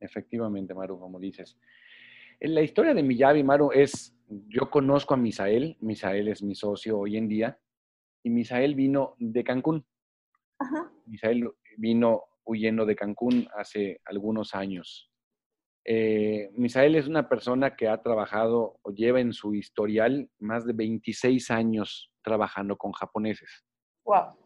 efectivamente, 0.00 0.74
Maru, 0.74 0.98
como 0.98 1.20
dices. 1.20 1.58
La 2.40 2.62
historia 2.62 2.94
de 2.94 3.02
Miyabi, 3.02 3.44
Maru, 3.44 3.70
es, 3.72 4.16
yo 4.26 4.70
conozco 4.70 5.14
a 5.14 5.18
Misael, 5.18 5.76
Misael 5.80 6.28
es 6.28 6.42
mi 6.42 6.54
socio 6.54 6.98
hoy 6.98 7.16
en 7.16 7.28
día, 7.28 7.58
y 8.24 8.30
Misael 8.30 8.74
vino 8.74 9.14
de 9.18 9.44
Cancún. 9.44 9.86
Ajá. 10.58 10.90
Misael 11.06 11.50
vino 11.76 12.22
huyendo 12.44 12.86
de 12.86 12.96
Cancún 12.96 13.48
hace 13.56 14.00
algunos 14.04 14.54
años. 14.54 15.10
Eh, 15.84 16.50
Misael 16.52 16.94
es 16.94 17.08
una 17.08 17.28
persona 17.28 17.74
que 17.74 17.88
ha 17.88 18.00
trabajado 18.00 18.78
o 18.82 18.90
lleva 18.92 19.20
en 19.20 19.32
su 19.32 19.54
historial 19.54 20.30
más 20.38 20.64
de 20.64 20.72
26 20.72 21.50
años 21.50 22.12
trabajando 22.22 22.76
con 22.76 22.92
japoneses. 22.92 23.64
Wow. 24.04 24.36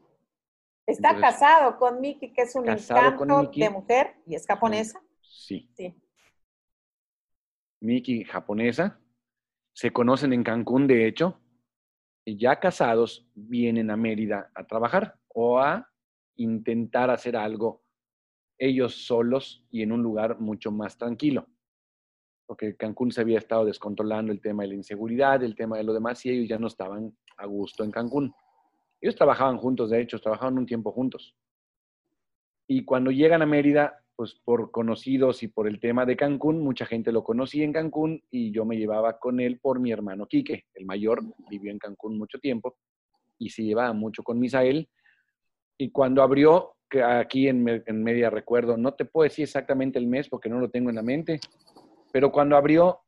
Está 0.87 1.19
casado 1.19 1.77
con 1.79 2.01
Miki, 2.01 2.33
que 2.33 2.43
es 2.43 2.55
un 2.55 2.69
encanto 2.69 3.51
de 3.51 3.71
mujer 3.71 4.15
y 4.25 4.37
es 4.37 4.47
japonesa. 4.47 5.01
Sí. 5.21 5.69
sí. 5.75 5.95
Miki, 7.81 8.25
japonesa. 8.25 9.01
Se 9.75 9.93
conocen 9.93 10.33
en 10.33 10.43
Cancún, 10.43 10.87
de 10.87 11.07
hecho, 11.07 11.41
y 12.25 12.39
ya 12.39 12.59
casados 12.59 13.29
vienen 13.35 13.91
a 13.91 13.97
Mérida 13.97 14.51
a 14.55 14.65
trabajar 14.67 15.19
o 15.29 15.59
a 15.59 15.91
intentar 16.37 17.11
hacer 17.11 17.37
algo 17.37 17.85
ellos 18.59 19.07
solos 19.07 19.65
y 19.71 19.83
en 19.83 19.93
un 19.93 20.03
lugar 20.03 20.41
mucho 20.41 20.71
más 20.71 20.97
tranquilo. 20.97 21.47
Porque 22.47 22.77
Cancún 22.77 23.13
se 23.13 23.21
había 23.21 23.39
estado 23.39 23.65
descontrolando 23.65 24.33
el 24.33 24.41
tema 24.41 24.63
de 24.63 24.71
la 24.71 24.75
inseguridad, 24.75 25.43
el 25.43 25.57
tema 25.57 25.77
de 25.77 25.85
lo 25.85 25.93
demás, 25.93 26.25
y 26.25 26.31
ellos 26.31 26.49
ya 26.49 26.59
no 26.59 26.69
estaban 26.69 27.17
a 27.37 27.47
gusto 27.47 27.85
en 27.85 27.91
Cancún. 27.91 28.33
Ellos 29.01 29.17
trabajaban 29.17 29.59
juntos, 29.59 29.91
de 29.91 30.01
hecho, 30.01 30.19
trabajaban 30.21 30.57
un 30.59 30.67
tiempo 30.67 30.93
juntos. 30.93 31.35
Y 32.69 32.85
cuando 32.85 33.11
llegan 33.11 33.43
a 33.43 33.47
Mérida, 33.47 34.03
pues 34.17 34.35
por 34.35 34.71
conocidos 34.71 35.43
y 35.43 35.49
por 35.49 35.69
el 35.69 35.79
tema 35.79 36.07
de 36.07 36.17
Cancún, 36.17 36.63
mucha 36.63 36.87
gente 36.87 37.13
lo 37.13 37.23
conocía 37.23 37.65
en 37.65 37.73
Cancún 37.73 38.23
y 38.31 38.51
yo 38.51 38.65
me 38.65 38.79
llevaba 38.79 39.19
con 39.19 39.41
él 39.41 39.59
por 39.61 39.79
mi 39.79 39.93
hermano 39.93 40.27
Quique. 40.27 40.65
El 40.75 40.87
mayor 40.87 41.23
vivió 41.51 41.71
en 41.71 41.79
Cancún 41.79 42.17
mucho 42.17 42.39
tiempo 42.39 42.77
y 43.39 43.51
se 43.51 43.63
llevaba 43.63 43.93
mucho 43.93 44.23
con 44.23 44.41
Misael. 44.41 44.89
Y 45.77 45.91
cuando 45.91 46.23
abrió, 46.23 46.76
aquí 47.05 47.49
en, 47.49 47.65
media 47.65 48.31
recuerdo, 48.31 48.77
no 48.77 48.95
te 48.95 49.05
puedo 49.05 49.25
decir 49.25 49.45
exactamente 49.45 49.99
el 49.99 50.07
mes 50.07 50.29
porque 50.29 50.49
no 50.49 50.59
lo 50.59 50.71
tengo 50.71 50.91
en 50.91 50.97
la 50.97 51.03
mente, 51.03 51.41
pero 52.13 52.31
cuando 52.31 52.57
abrió, 52.57 53.01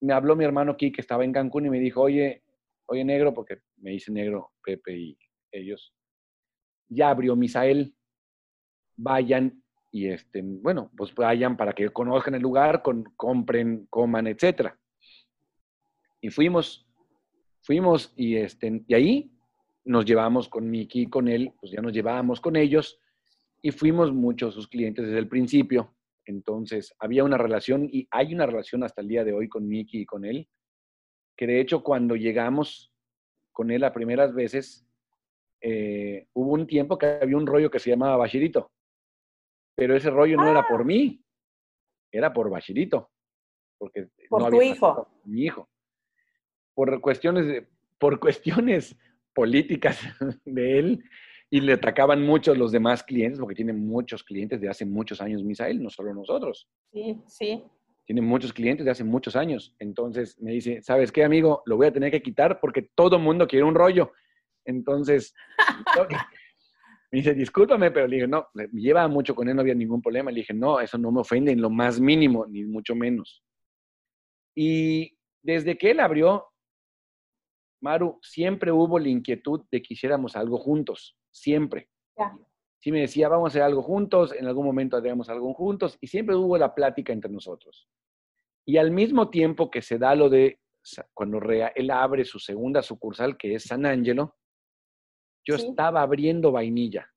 me 0.00 0.12
habló 0.12 0.36
mi 0.36 0.44
hermano 0.44 0.72
aquí 0.72 0.92
que 0.92 1.00
estaba 1.00 1.24
en 1.24 1.32
Cancún 1.32 1.66
y 1.66 1.70
me 1.70 1.80
dijo, 1.80 2.02
oye, 2.02 2.42
oye 2.86 3.04
negro, 3.04 3.34
porque 3.34 3.60
me 3.78 3.90
dice 3.90 4.12
negro 4.12 4.52
Pepe 4.62 4.96
y 4.96 5.18
ellos, 5.50 5.92
ya 6.88 7.10
abrió 7.10 7.34
Misael, 7.34 7.94
vayan 8.96 9.62
y 9.90 10.08
este, 10.08 10.42
bueno, 10.42 10.90
pues 10.96 11.14
vayan 11.14 11.56
para 11.56 11.72
que 11.72 11.88
conozcan 11.88 12.34
el 12.34 12.42
lugar, 12.42 12.82
con, 12.82 13.04
compren, 13.16 13.86
coman, 13.88 14.26
etcétera. 14.26 14.78
Y 16.20 16.28
fuimos, 16.28 16.86
fuimos 17.62 18.12
y 18.14 18.36
este, 18.36 18.84
y 18.86 18.94
ahí 18.94 19.32
nos 19.84 20.04
llevamos 20.04 20.48
con 20.48 20.68
Miki 20.68 21.06
con 21.06 21.28
él, 21.28 21.52
pues 21.58 21.72
ya 21.72 21.80
nos 21.80 21.92
llevábamos 21.92 22.40
con 22.40 22.56
ellos 22.56 23.00
y 23.66 23.72
fuimos 23.72 24.12
muchos 24.12 24.54
sus 24.54 24.68
clientes 24.68 25.04
desde 25.04 25.18
el 25.18 25.26
principio. 25.26 25.92
Entonces, 26.24 26.94
había 27.00 27.24
una 27.24 27.36
relación 27.36 27.88
y 27.90 28.06
hay 28.12 28.32
una 28.32 28.46
relación 28.46 28.84
hasta 28.84 29.00
el 29.00 29.08
día 29.08 29.24
de 29.24 29.32
hoy 29.32 29.48
con 29.48 29.66
Miki 29.66 30.02
y 30.02 30.06
con 30.06 30.24
él, 30.24 30.48
que 31.36 31.48
de 31.48 31.58
hecho 31.58 31.82
cuando 31.82 32.14
llegamos 32.14 32.92
con 33.50 33.72
él 33.72 33.82
a 33.82 33.92
primeras 33.92 34.32
veces, 34.32 34.86
eh, 35.60 36.28
hubo 36.32 36.52
un 36.52 36.68
tiempo 36.68 36.96
que 36.96 37.06
había 37.06 37.36
un 37.36 37.48
rollo 37.48 37.68
que 37.68 37.80
se 37.80 37.90
llamaba 37.90 38.16
Bashirito, 38.16 38.70
pero 39.74 39.96
ese 39.96 40.10
rollo 40.10 40.36
no 40.36 40.48
era 40.48 40.64
por 40.68 40.82
ah. 40.82 40.84
mí, 40.84 41.20
era 42.12 42.32
por 42.32 42.48
Bashirito. 42.48 43.10
porque 43.78 44.10
por 44.28 44.42
no 44.42 44.50
tu 44.50 44.62
hijo. 44.62 45.08
Mi 45.24 45.46
hijo. 45.46 45.68
Por 46.72 47.00
cuestiones, 47.00 47.64
por 47.98 48.20
cuestiones 48.20 48.96
políticas 49.34 50.00
de 50.44 50.78
él, 50.78 51.04
y 51.50 51.60
le 51.60 51.74
atacaban 51.74 52.22
mucho 52.22 52.54
los 52.54 52.72
demás 52.72 53.02
clientes, 53.02 53.38
porque 53.38 53.54
tiene 53.54 53.72
muchos 53.72 54.24
clientes 54.24 54.60
de 54.60 54.68
hace 54.68 54.84
muchos 54.84 55.20
años 55.20 55.44
Misael, 55.44 55.82
no 55.82 55.90
solo 55.90 56.12
nosotros. 56.12 56.68
Sí, 56.92 57.20
sí. 57.28 57.62
Tiene 58.04 58.20
muchos 58.20 58.52
clientes 58.52 58.84
de 58.84 58.90
hace 58.90 59.04
muchos 59.04 59.36
años. 59.36 59.74
Entonces 59.78 60.40
me 60.40 60.52
dice, 60.52 60.82
¿sabes 60.82 61.12
qué, 61.12 61.24
amigo? 61.24 61.62
Lo 61.66 61.76
voy 61.76 61.86
a 61.86 61.92
tener 61.92 62.10
que 62.10 62.22
quitar 62.22 62.60
porque 62.60 62.90
todo 62.94 63.18
mundo 63.18 63.46
quiere 63.46 63.64
un 63.64 63.74
rollo. 63.74 64.12
Entonces, 64.64 65.34
me 67.12 67.18
dice, 67.18 67.34
discúlpame, 67.34 67.90
pero 67.90 68.06
le 68.06 68.16
dije, 68.16 68.28
no, 68.28 68.46
me 68.54 68.66
lleva 68.72 69.06
mucho 69.08 69.34
con 69.34 69.48
él, 69.48 69.54
no 69.54 69.62
había 69.62 69.74
ningún 69.74 70.02
problema. 70.02 70.30
Le 70.30 70.40
dije, 70.40 70.54
no, 70.54 70.80
eso 70.80 70.98
no 70.98 71.12
me 71.12 71.20
ofende 71.20 71.52
en 71.52 71.60
lo 71.60 71.70
más 71.70 72.00
mínimo, 72.00 72.46
ni 72.46 72.64
mucho 72.64 72.94
menos. 72.94 73.44
Y 74.56 75.16
desde 75.42 75.76
que 75.78 75.90
él 75.92 76.00
abrió, 76.00 76.46
Maru, 77.80 78.18
siempre 78.22 78.72
hubo 78.72 78.98
la 78.98 79.08
inquietud 79.08 79.64
de 79.70 79.82
que 79.82 79.94
hiciéramos 79.94 80.34
algo 80.34 80.58
juntos 80.58 81.16
siempre. 81.36 81.88
Si 82.78 82.90
me 82.92 83.00
decía, 83.00 83.28
vamos 83.28 83.46
a 83.46 83.50
hacer 83.50 83.62
algo 83.62 83.82
juntos, 83.82 84.32
en 84.32 84.46
algún 84.46 84.64
momento 84.64 84.96
haremos 84.96 85.28
algo 85.28 85.52
juntos, 85.54 85.98
y 86.00 86.06
siempre 86.06 86.34
hubo 86.34 86.56
la 86.56 86.74
plática 86.74 87.12
entre 87.12 87.30
nosotros. 87.30 87.88
Y 88.64 88.78
al 88.78 88.90
mismo 88.90 89.30
tiempo 89.30 89.70
que 89.70 89.82
se 89.82 89.98
da 89.98 90.14
lo 90.14 90.28
de, 90.28 90.60
cuando 91.14 91.38
él 91.38 91.90
abre 91.90 92.24
su 92.24 92.38
segunda 92.38 92.82
sucursal, 92.82 93.36
que 93.36 93.54
es 93.54 93.64
San 93.64 93.86
Ángelo, 93.86 94.36
yo 95.44 95.54
estaba 95.54 96.02
abriendo 96.02 96.52
vainilla. 96.52 97.08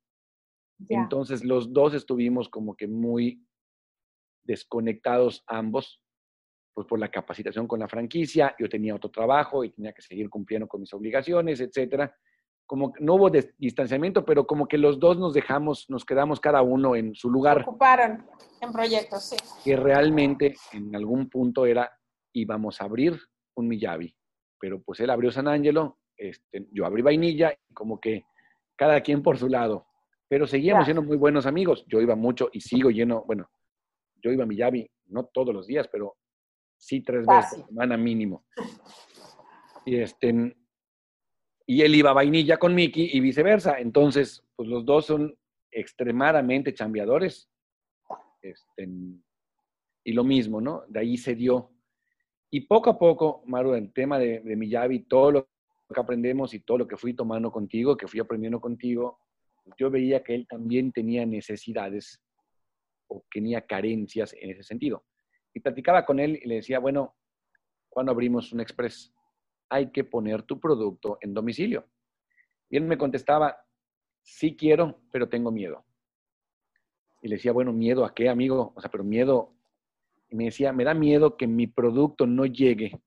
Entonces 0.88 1.44
los 1.44 1.74
dos 1.74 1.94
estuvimos 1.94 2.48
como 2.48 2.76
que 2.76 2.88
muy 2.88 3.44
desconectados 4.44 5.44
ambos, 5.48 6.02
pues 6.74 6.88
por 6.88 7.00
la 7.00 7.12
capacitación 7.12 7.68
con 7.68 7.80
la 7.80 7.88
franquicia, 7.88 8.56
yo 8.60 8.70
tenía 8.70 8.96
otro 8.96 9.10
trabajo 9.10 9.64
y 9.64 9.72
tenía 9.72 9.94
que 9.94 10.02
seguir 10.02 10.30
cumpliendo 10.30 10.68
con 10.68 10.82
mis 10.82 10.94
obligaciones, 10.94 11.60
etcétera 11.60 12.16
como 12.70 12.94
no 13.00 13.16
hubo 13.16 13.32
distanciamiento, 13.58 14.24
pero 14.24 14.46
como 14.46 14.68
que 14.68 14.78
los 14.78 15.00
dos 15.00 15.18
nos 15.18 15.34
dejamos, 15.34 15.90
nos 15.90 16.06
quedamos 16.06 16.40
cada 16.40 16.62
uno 16.62 16.96
en 16.96 17.16
su 17.16 17.32
lugar. 17.32 17.62
ocuparon 17.62 18.24
en 18.62 18.72
proyectos, 18.72 19.24
sí. 19.24 19.38
Que 19.64 19.76
realmente 19.76 20.54
en 20.72 20.96
algún 20.96 21.32
punto 21.32 21.66
era, 21.66 21.92
íbamos 22.32 22.80
a 22.80 22.84
abrir 22.84 23.20
un 23.56 23.68
Miyavi, 23.68 24.16
pero 24.60 24.84
pues 24.84 25.00
él 25.00 25.10
abrió 25.10 25.32
San 25.32 25.48
Ángelo, 25.48 25.98
este, 26.16 26.68
yo 26.72 26.86
abrí 26.86 27.02
Vainilla, 27.02 27.58
como 27.74 28.00
que 28.00 28.26
cada 28.76 29.02
quien 29.02 29.24
por 29.24 29.40
su 29.40 29.50
lado. 29.50 29.88
Pero 30.28 30.46
seguíamos 30.46 30.86
siendo 30.86 31.02
muy 31.02 31.18
buenos 31.18 31.48
amigos. 31.48 31.84
Yo 31.88 32.02
iba 32.02 32.16
mucho 32.16 32.50
y 32.54 32.62
sigo 32.62 32.92
lleno, 32.92 33.24
bueno, 33.26 33.50
yo 34.22 34.32
iba 34.32 34.44
a 34.44 34.48
Miyavi, 34.48 34.88
no 35.08 35.26
todos 35.26 35.56
los 35.56 35.66
días, 35.66 35.90
pero 35.92 36.18
sí 36.78 37.02
tres 37.02 37.26
veces 37.26 37.62
por 37.62 37.68
semana 37.70 37.98
mínimo. 37.98 38.46
Y 39.86 39.96
este, 39.96 40.56
y 41.70 41.84
él 41.84 41.94
iba 41.94 42.10
a 42.10 42.14
vainilla 42.14 42.58
con 42.58 42.74
Mickey 42.74 43.12
y 43.14 43.20
viceversa. 43.20 43.80
Entonces, 43.80 44.44
pues 44.56 44.68
los 44.68 44.84
dos 44.86 45.06
son 45.06 45.38
extremadamente 45.70 46.74
chambeadores. 46.74 47.48
Este, 48.42 48.90
y 50.04 50.14
lo 50.14 50.24
mismo, 50.24 50.60
¿no? 50.62 50.82
De 50.88 51.02
ahí 51.02 51.16
se 51.16 51.36
dio. 51.36 51.70
Y 52.50 52.62
poco 52.62 52.90
a 52.90 52.98
poco, 52.98 53.44
Maru, 53.46 53.76
el 53.76 53.94
tema 53.94 54.18
de, 54.18 54.40
de 54.40 54.56
Miyavi, 54.56 55.02
todo 55.02 55.32
lo 55.32 55.50
que 55.94 56.00
aprendemos 56.00 56.56
y 56.56 56.62
todo 56.62 56.80
lo 56.80 56.88
que 56.88 56.98
fui 56.98 57.14
tomando 57.14 57.52
contigo, 57.52 57.96
que 57.96 58.08
fui 58.08 58.20
aprendiendo 58.20 58.60
contigo, 58.60 59.20
yo 59.78 59.92
veía 59.92 60.24
que 60.24 60.34
él 60.34 60.48
también 60.48 60.92
tenía 60.92 61.24
necesidades 61.28 62.20
o 63.10 63.24
tenía 63.32 63.62
carencias 63.62 64.34
en 64.42 64.50
ese 64.50 64.64
sentido. 64.64 65.06
Y 65.54 65.60
platicaba 65.60 66.04
con 66.04 66.20
él 66.20 66.40
y 66.42 66.48
le 66.48 66.56
decía, 66.56 66.80
bueno, 66.80 67.16
¿cuándo 67.90 68.12
abrimos 68.12 68.52
un 68.54 68.60
express? 68.60 69.14
Hay 69.70 69.92
que 69.92 70.04
poner 70.04 70.44
tu 70.44 70.60
producto 70.60 71.18
en 71.22 71.34
domicilio. 71.34 71.86
Y 72.70 72.78
él 72.78 72.84
me 72.84 72.98
contestaba, 72.98 73.58
sí 74.22 74.56
quiero, 74.56 75.00
pero 75.12 75.30
tengo 75.30 75.52
miedo. 75.52 75.86
Y 77.22 77.28
le 77.28 77.36
decía, 77.36 77.52
bueno, 77.52 77.74
¿miedo 77.74 78.06
a 78.06 78.14
qué, 78.14 78.30
amigo? 78.30 78.74
O 78.76 78.82
sea, 78.82 78.90
pero 78.90 79.04
miedo. 79.04 79.54
Y 80.30 80.36
me 80.36 80.46
decía, 80.46 80.72
me 80.72 80.84
da 80.84 80.94
miedo 80.94 81.38
que 81.38 81.48
mi 81.48 81.68
producto 81.68 82.26
no 82.26 82.46
llegue 82.46 83.02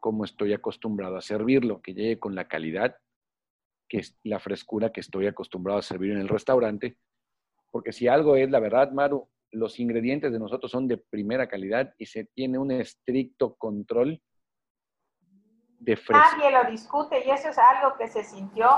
como 0.00 0.24
estoy 0.24 0.52
acostumbrado 0.52 1.16
a 1.16 1.22
servirlo, 1.22 1.80
que 1.80 1.94
llegue 1.94 2.18
con 2.18 2.34
la 2.34 2.48
calidad, 2.48 2.96
que 3.88 3.98
es 3.98 4.18
la 4.24 4.40
frescura 4.40 4.90
que 4.90 5.00
estoy 5.00 5.28
acostumbrado 5.28 5.78
a 5.78 5.82
servir 5.82 6.10
en 6.10 6.18
el 6.18 6.28
restaurante. 6.28 6.96
Porque 7.70 7.92
si 7.92 8.08
algo 8.08 8.34
es 8.34 8.50
la 8.50 8.58
verdad, 8.58 8.90
Maru, 8.90 9.28
los 9.52 9.78
ingredientes 9.78 10.32
de 10.32 10.40
nosotros 10.40 10.72
son 10.72 10.88
de 10.88 10.96
primera 10.96 11.46
calidad 11.46 11.94
y 11.98 12.06
se 12.06 12.24
tiene 12.24 12.58
un 12.58 12.72
estricto 12.72 13.54
control 13.54 14.20
Nadie 15.84 16.50
lo 16.50 16.70
discute 16.70 17.24
y 17.26 17.30
eso 17.30 17.48
es 17.48 17.58
algo 17.58 17.96
que 17.96 18.08
se 18.08 18.22
sintió 18.22 18.68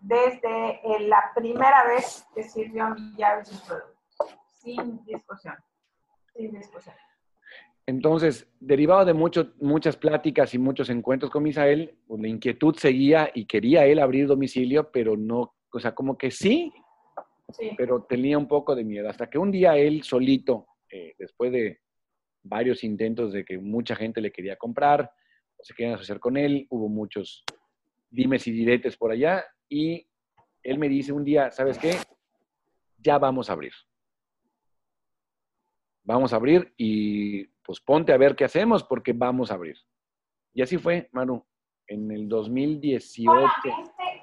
desde 0.00 0.80
eh, 0.84 1.00
la 1.08 1.32
primera 1.34 1.84
vez 1.84 2.26
que 2.34 2.44
sirvió 2.44 2.90
mi 2.90 3.14
llave 3.16 3.44
sus 3.44 3.60
productos. 3.62 3.96
Sin 4.52 5.04
discusión. 5.04 5.54
Sin 6.34 6.52
discusión. 6.52 6.94
Entonces, 7.86 8.48
derivado 8.58 9.04
de 9.04 9.14
mucho, 9.14 9.52
muchas 9.60 9.96
pláticas 9.96 10.52
y 10.54 10.58
muchos 10.58 10.90
encuentros 10.90 11.30
con 11.30 11.44
Misael, 11.44 11.96
pues, 12.06 12.20
la 12.20 12.28
inquietud 12.28 12.74
seguía 12.76 13.30
y 13.32 13.46
quería 13.46 13.86
él 13.86 14.00
abrir 14.00 14.26
domicilio, 14.26 14.90
pero 14.90 15.16
no, 15.16 15.54
o 15.72 15.78
sea, 15.78 15.94
como 15.94 16.18
que 16.18 16.32
sí, 16.32 16.72
sí. 17.50 17.70
pero 17.76 18.02
tenía 18.02 18.38
un 18.38 18.48
poco 18.48 18.74
de 18.74 18.82
miedo. 18.82 19.08
Hasta 19.08 19.30
que 19.30 19.38
un 19.38 19.52
día 19.52 19.76
él 19.76 20.02
solito, 20.02 20.66
eh, 20.90 21.14
después 21.16 21.52
de 21.52 21.80
varios 22.42 22.82
intentos 22.82 23.32
de 23.32 23.44
que 23.44 23.58
mucha 23.58 23.94
gente 23.94 24.20
le 24.20 24.32
quería 24.32 24.56
comprar, 24.56 25.10
se 25.66 25.74
querían 25.74 25.96
asociar 25.96 26.20
con 26.20 26.36
él, 26.36 26.64
hubo 26.70 26.88
muchos 26.88 27.44
dimes 28.08 28.46
y 28.46 28.52
diretes 28.52 28.96
por 28.96 29.10
allá 29.10 29.44
y 29.68 30.06
él 30.62 30.78
me 30.78 30.88
dice 30.88 31.12
un 31.12 31.24
día, 31.24 31.50
¿sabes 31.50 31.76
qué? 31.76 31.96
Ya 32.98 33.18
vamos 33.18 33.50
a 33.50 33.54
abrir. 33.54 33.72
Vamos 36.04 36.32
a 36.32 36.36
abrir 36.36 36.72
y 36.76 37.46
pues 37.64 37.80
ponte 37.80 38.12
a 38.12 38.16
ver 38.16 38.36
qué 38.36 38.44
hacemos 38.44 38.84
porque 38.84 39.12
vamos 39.12 39.50
a 39.50 39.54
abrir. 39.54 39.76
Y 40.54 40.62
así 40.62 40.78
fue, 40.78 41.08
Manu, 41.10 41.44
en 41.88 42.12
el 42.12 42.28
2018. 42.28 43.44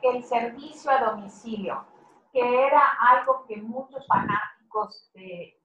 el 0.03 0.23
servicio 0.23 0.91
a 0.91 1.11
domicilio, 1.11 1.85
que 2.31 2.39
era 2.39 2.81
algo 3.01 3.45
que 3.47 3.57
muchos 3.57 4.07
fanáticos 4.07 5.11
de, 5.13 5.59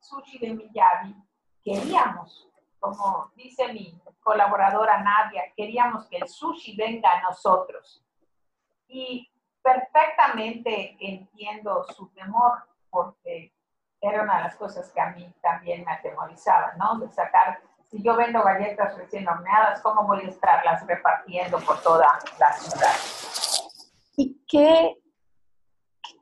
sushi 0.00 0.38
de 0.40 0.54
Miyabi 0.54 1.14
queríamos 1.62 2.49
como 2.80 3.30
dice 3.36 3.72
mi 3.72 3.96
colaboradora 4.20 5.02
Nadia, 5.02 5.44
queríamos 5.56 6.06
que 6.06 6.16
el 6.16 6.28
sushi 6.28 6.76
venga 6.76 7.10
a 7.10 7.22
nosotros. 7.22 8.02
Y 8.88 9.30
perfectamente 9.62 10.96
entiendo 10.98 11.84
su 11.94 12.08
temor, 12.08 12.58
porque 12.90 13.52
era 14.00 14.22
una 14.22 14.38
de 14.38 14.44
las 14.44 14.56
cosas 14.56 14.90
que 14.90 15.00
a 15.00 15.10
mí 15.10 15.32
también 15.42 15.84
me 15.84 15.92
atemorizaban, 15.92 16.76
¿no? 16.78 16.98
De 16.98 17.08
sacar, 17.12 17.60
si 17.90 18.02
yo 18.02 18.16
vendo 18.16 18.42
galletas 18.42 18.96
recién 18.96 19.28
horneadas, 19.28 19.80
¿cómo 19.82 20.06
voy 20.06 20.20
a 20.24 20.28
estarlas 20.28 20.86
repartiendo 20.86 21.58
por 21.60 21.80
toda 21.82 22.18
la 22.38 22.52
ciudad? 22.54 22.94
¿Y 24.16 24.42
qué, 24.48 24.96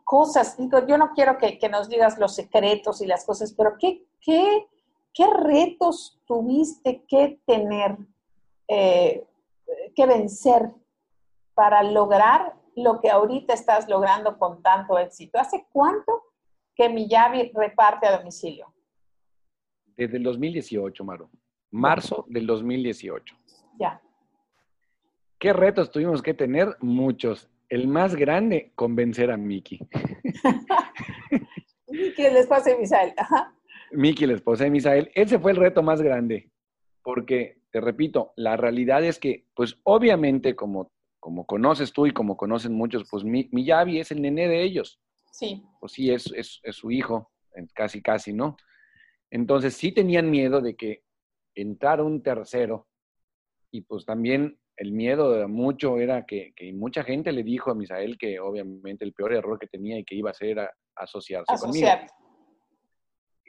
cosas? 0.08 0.56
Digo, 0.56 0.86
yo 0.86 0.96
no 0.96 1.12
quiero 1.12 1.36
que, 1.36 1.58
que, 1.58 1.68
nos 1.68 1.88
digas 1.88 2.18
los 2.18 2.34
secretos 2.34 3.02
y 3.02 3.06
las 3.06 3.26
cosas, 3.26 3.52
pero 3.52 3.76
¿qué, 3.78 4.06
qué 4.20 4.66
¿Qué 5.18 5.26
retos 5.26 6.22
tuviste 6.26 7.04
que 7.08 7.40
tener, 7.44 7.96
eh, 8.68 9.26
que 9.96 10.06
vencer 10.06 10.70
para 11.54 11.82
lograr 11.82 12.54
lo 12.76 13.00
que 13.00 13.10
ahorita 13.10 13.52
estás 13.52 13.88
logrando 13.88 14.38
con 14.38 14.62
tanto 14.62 14.96
éxito? 14.96 15.40
¿Hace 15.40 15.66
cuánto 15.72 16.22
que 16.72 16.88
Miyavi 16.88 17.50
reparte 17.52 18.06
a 18.06 18.16
domicilio? 18.16 18.72
Desde 19.96 20.18
el 20.18 20.22
2018, 20.22 21.04
Maro. 21.04 21.28
Marzo 21.72 22.24
del 22.28 22.46
2018. 22.46 23.36
Ya. 23.76 24.00
¿Qué 25.40 25.52
retos 25.52 25.90
tuvimos 25.90 26.22
que 26.22 26.32
tener? 26.32 26.76
Muchos. 26.78 27.50
El 27.68 27.88
más 27.88 28.14
grande, 28.14 28.70
convencer 28.76 29.32
a 29.32 29.36
Miki. 29.36 29.80
Miki 31.88 32.24
el 32.24 32.34
de 32.34 32.76
Misael. 32.78 33.14
Ajá. 33.16 33.57
Miki, 33.92 34.26
la 34.26 34.34
esposa 34.34 34.64
de 34.64 34.70
Misael, 34.70 35.10
ese 35.14 35.38
fue 35.38 35.52
el 35.52 35.56
reto 35.56 35.82
más 35.82 36.02
grande, 36.02 36.50
porque, 37.02 37.62
te 37.70 37.80
repito, 37.80 38.32
la 38.36 38.56
realidad 38.56 39.04
es 39.04 39.18
que, 39.18 39.46
pues 39.54 39.78
obviamente, 39.84 40.54
como, 40.54 40.92
como 41.20 41.46
conoces 41.46 41.92
tú 41.92 42.06
y 42.06 42.12
como 42.12 42.36
conocen 42.36 42.72
muchos, 42.72 43.08
pues 43.10 43.24
mi, 43.24 43.48
mi 43.52 43.64
Yavi 43.64 44.00
es 44.00 44.10
el 44.10 44.22
nené 44.22 44.48
de 44.48 44.62
ellos. 44.62 45.00
Sí. 45.32 45.62
Pues 45.80 45.92
sí, 45.92 46.10
es, 46.10 46.32
es, 46.32 46.60
es 46.62 46.76
su 46.76 46.90
hijo, 46.90 47.30
casi, 47.74 48.02
casi, 48.02 48.32
¿no? 48.32 48.56
Entonces 49.30 49.74
sí 49.74 49.92
tenían 49.92 50.30
miedo 50.30 50.60
de 50.60 50.76
que 50.76 51.02
entrara 51.54 52.02
un 52.02 52.22
tercero 52.22 52.86
y 53.70 53.82
pues 53.82 54.06
también 54.06 54.58
el 54.76 54.92
miedo 54.92 55.32
de 55.32 55.46
mucho 55.46 55.98
era 55.98 56.24
que, 56.24 56.52
que, 56.54 56.72
mucha 56.72 57.02
gente 57.02 57.32
le 57.32 57.42
dijo 57.42 57.70
a 57.70 57.74
Misael 57.74 58.16
que 58.16 58.38
obviamente 58.38 59.04
el 59.04 59.12
peor 59.12 59.34
error 59.34 59.58
que 59.58 59.66
tenía 59.66 59.98
y 59.98 60.04
que 60.04 60.14
iba 60.14 60.30
a 60.30 60.34
ser 60.34 60.60
a, 60.60 60.70
asociarse 60.94 61.52
conmigo 61.60 61.88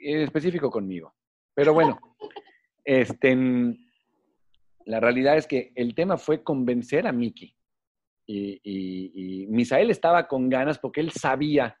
específico 0.00 0.70
conmigo. 0.70 1.14
Pero 1.54 1.74
bueno, 1.74 1.98
Este, 2.84 3.36
la 4.86 5.00
realidad 5.00 5.36
es 5.36 5.46
que 5.46 5.72
el 5.74 5.94
tema 5.94 6.16
fue 6.16 6.42
convencer 6.42 7.06
a 7.06 7.12
Miki. 7.12 7.54
Y, 8.26 8.60
y, 8.62 9.46
Misael 9.48 9.90
estaba 9.90 10.28
con 10.28 10.48
ganas 10.48 10.78
porque 10.78 11.00
él 11.00 11.10
sabía 11.10 11.76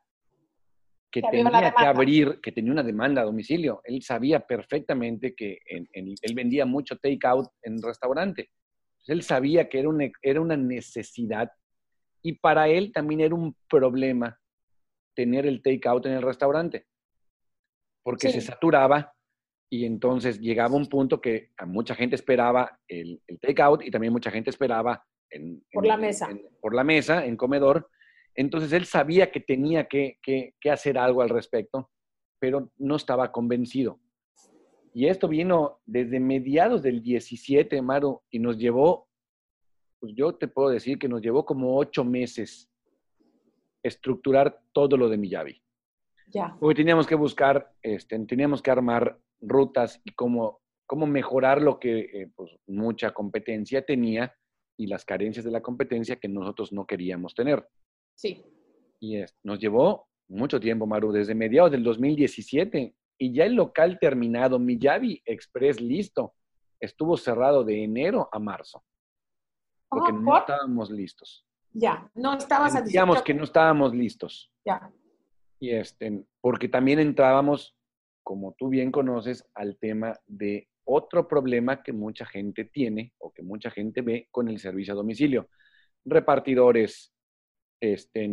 que, 1.10 1.22
tenía 1.22 1.72
que 1.76 1.86
abrir, 1.86 2.40
que 2.40 2.52
tenía 2.52 2.72
una 2.72 2.82
demanda 2.82 3.22
a 3.22 3.24
domicilio. 3.24 3.80
Él 3.84 4.02
sabía 4.02 4.40
perfectamente 4.40 5.34
que 5.34 5.58
él 5.66 6.34
vendía 6.34 6.66
mucho 6.66 6.96
take-out 6.96 7.48
en 7.62 7.80
restaurante. 7.82 8.50
Él 9.06 9.22
sabía 9.22 9.68
que 9.68 9.78
era 9.78 9.88
una, 9.88 10.10
era 10.22 10.40
una 10.40 10.56
necesidad 10.56 11.50
y 12.22 12.34
para 12.34 12.68
él 12.68 12.92
también 12.92 13.20
era 13.20 13.34
un 13.34 13.56
problema 13.68 14.38
tener 15.14 15.46
el 15.46 15.62
take-out 15.62 16.06
en 16.06 16.12
el 16.12 16.22
restaurante 16.22 16.86
porque 18.02 18.30
se 18.30 18.40
saturaba 18.40 19.12
y 19.70 19.84
entonces 19.84 20.40
llegaba 20.40 20.74
un 20.74 20.86
punto 20.86 21.20
que 21.20 21.50
a 21.56 21.64
mucha 21.64 21.94
gente 21.94 22.16
esperaba 22.16 22.80
el, 22.88 23.22
el 23.26 23.38
take-out 23.38 23.82
y 23.84 23.90
también 23.90 24.12
mucha 24.12 24.30
gente 24.30 24.50
esperaba 24.50 25.04
en, 25.30 25.64
por 25.72 25.86
la 25.86 25.96
mesa. 25.96 26.28
por 26.60 26.74
la 26.74 26.84
mesa, 26.84 27.24
en 27.24 27.36
comedor. 27.36 27.88
Entonces 28.34 28.72
él 28.72 28.84
sabía 28.84 29.30
que 29.30 29.40
tenía 29.40 29.86
que, 29.86 30.18
que, 30.22 30.70
hacer 30.70 30.98
algo 30.98 31.22
al 31.22 31.28
respecto, 31.28 31.90
pero 32.38 32.70
no 32.78 32.96
estaba 32.96 33.32
convencido. 33.32 34.00
Y 34.92 35.06
esto 35.06 35.28
vino 35.28 35.80
desde 35.86 36.18
mediados 36.18 36.82
del 36.82 37.02
17, 37.02 37.80
Maru, 37.80 38.22
y 38.30 38.40
nos 38.40 38.58
llevó, 38.58 39.08
pues 40.00 40.12
yo 40.16 40.34
te 40.34 40.48
puedo 40.48 40.68
decir 40.70 40.98
que 40.98 41.08
nos 41.08 41.22
llevó 41.22 41.44
como 41.44 41.76
ocho 41.76 42.04
meses 42.04 42.68
estructurar 43.82 44.60
todo 44.72 44.96
lo 44.96 45.08
de 45.08 45.16
Miyavi. 45.16 45.62
Ya. 46.32 46.56
Porque 46.58 46.76
teníamos 46.76 47.06
que 47.06 47.14
buscar, 47.14 47.72
este, 47.82 48.18
teníamos 48.26 48.62
que 48.62 48.70
armar 48.70 49.18
rutas 49.40 50.00
y 50.04 50.12
cómo, 50.12 50.60
cómo 50.86 51.06
mejorar 51.06 51.60
lo 51.60 51.78
que 51.78 52.00
eh, 52.00 52.30
pues, 52.34 52.52
mucha 52.66 53.12
competencia 53.12 53.84
tenía 53.84 54.34
y 54.76 54.86
las 54.86 55.04
carencias 55.04 55.44
de 55.44 55.50
la 55.50 55.60
competencia 55.60 56.16
que 56.16 56.28
nosotros 56.28 56.72
no 56.72 56.86
queríamos 56.86 57.34
tener. 57.34 57.66
Sí. 58.14 58.44
Y 59.00 59.22
nos 59.42 59.58
llevó 59.58 60.08
mucho 60.28 60.60
tiempo, 60.60 60.86
Maru, 60.86 61.12
desde 61.12 61.34
mediados 61.34 61.70
del 61.70 61.82
2017 61.82 62.94
y 63.18 63.32
ya 63.34 63.44
el 63.44 63.54
local 63.54 63.98
terminado, 64.00 64.58
Miyavi 64.58 65.22
Express 65.26 65.80
listo, 65.80 66.34
estuvo 66.80 67.16
cerrado 67.16 67.64
de 67.64 67.84
enero 67.84 68.28
a 68.32 68.38
marzo. 68.38 68.82
Porque 69.88 70.12
no 70.12 70.38
estábamos 70.38 70.90
listos. 70.90 71.44
Ya, 71.72 72.10
no 72.14 72.34
estabas 72.34 72.84
Digamos 72.84 73.22
que 73.22 73.34
no 73.34 73.44
estábamos 73.44 73.94
listos. 73.94 74.50
Ya. 74.64 74.90
Y 75.60 75.70
este, 75.70 76.24
porque 76.40 76.68
también 76.68 76.98
entrábamos, 76.98 77.76
como 78.22 78.54
tú 78.58 78.70
bien 78.70 78.90
conoces, 78.90 79.46
al 79.54 79.76
tema 79.76 80.18
de 80.26 80.68
otro 80.84 81.28
problema 81.28 81.82
que 81.82 81.92
mucha 81.92 82.24
gente 82.24 82.64
tiene 82.64 83.12
o 83.18 83.32
que 83.32 83.42
mucha 83.42 83.70
gente 83.70 84.00
ve 84.00 84.26
con 84.30 84.48
el 84.48 84.58
servicio 84.58 84.94
a 84.94 84.96
domicilio. 84.96 85.50
Repartidores, 86.04 87.12
este, 87.78 88.28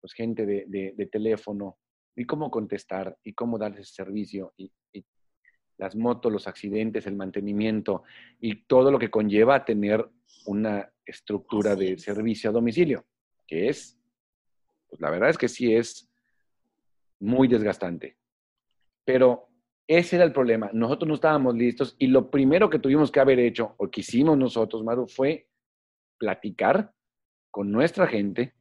pues 0.00 0.12
gente 0.12 0.44
de, 0.44 1.08
teléfono, 1.10 1.78
y 2.14 2.24
cómo 2.24 2.50
contestar, 2.50 3.16
y 3.24 3.32
cómo 3.32 3.58
dar 3.58 3.72
ese 3.72 3.92
servicio, 3.92 4.52
y, 4.56 4.70
las 5.78 5.94
motos, 5.94 6.32
los 6.32 6.48
accidentes, 6.48 7.06
el 7.06 7.16
mantenimiento, 7.16 8.02
y 8.40 8.64
todo 8.64 8.90
lo 8.90 8.98
que 8.98 9.10
conlleva 9.10 9.56
a 9.56 9.64
tener 9.64 10.08
una 10.46 10.90
estructura 11.04 11.76
de 11.76 11.98
servicio 11.98 12.48
a 12.48 12.52
domicilio, 12.54 13.04
que 13.46 13.68
es, 13.68 13.98
pues 14.88 15.00
la 15.02 15.10
verdad 15.10 15.28
es 15.28 15.36
que 15.36 15.48
sí 15.48 15.74
es 15.74 16.08
muy 17.20 17.48
desgastante. 17.48 18.16
Pero 19.04 19.48
ese 19.86 20.16
era 20.16 20.24
el 20.24 20.32
problema. 20.32 20.70
Nosotros 20.72 21.08
no 21.08 21.14
estábamos 21.14 21.54
listos 21.54 21.94
y 21.98 22.08
lo 22.08 22.30
primero 22.30 22.68
que 22.68 22.78
tuvimos 22.78 23.10
que 23.10 23.20
haber 23.20 23.38
hecho, 23.38 23.74
o 23.76 23.88
que 23.90 24.00
hicimos 24.00 24.36
nosotros, 24.36 24.82
Maru, 24.82 25.06
fue 25.06 25.48
platicar 26.18 26.92
con 27.50 27.70
nuestra 27.70 28.06
gente 28.06 28.54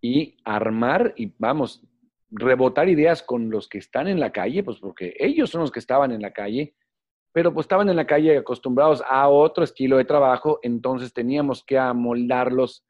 y 0.00 0.36
armar 0.44 1.14
y, 1.16 1.32
vamos, 1.38 1.82
rebotar 2.30 2.88
ideas 2.88 3.22
con 3.22 3.50
los 3.50 3.68
que 3.68 3.78
están 3.78 4.08
en 4.08 4.20
la 4.20 4.32
calle, 4.32 4.62
pues 4.62 4.78
porque 4.78 5.14
ellos 5.18 5.50
son 5.50 5.60
los 5.60 5.70
que 5.70 5.78
estaban 5.78 6.12
en 6.12 6.22
la 6.22 6.32
calle, 6.32 6.74
pero 7.32 7.52
pues 7.52 7.64
estaban 7.64 7.88
en 7.88 7.96
la 7.96 8.06
calle 8.06 8.38
acostumbrados 8.38 9.02
a 9.06 9.28
otro 9.28 9.64
estilo 9.64 9.98
de 9.98 10.04
trabajo, 10.04 10.58
entonces 10.62 11.12
teníamos 11.12 11.64
que 11.64 11.78
amoldarlos 11.78 12.84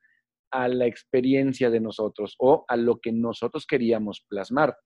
a 0.52 0.68
la 0.68 0.86
experiencia 0.86 1.70
de 1.70 1.80
nosotros 1.80 2.36
o 2.38 2.64
a 2.68 2.76
lo 2.76 3.00
que 3.00 3.10
nosotros 3.10 3.66
queríamos 3.66 4.24
plasmar. 4.28 4.76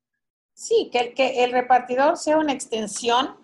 Sí, 0.54 0.88
que, 0.90 1.12
que 1.12 1.44
el 1.44 1.52
repartidor 1.52 2.16
sea 2.16 2.38
una 2.38 2.52
extensión 2.52 3.36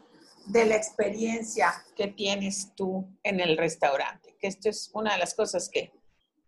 de 0.47 0.65
la 0.67 0.77
experiencia 0.77 1.73
que 1.95 2.09
tienes 2.09 2.75
tú 2.75 3.07
en 3.23 3.41
el 3.41 3.57
restaurante, 3.57 4.37
que 4.41 4.49
esto 4.49 4.69
es 4.69 4.91
una 4.95 5.13
de 5.13 5.19
las 5.19 5.35
cosas 5.35 5.69
que, 5.69 5.93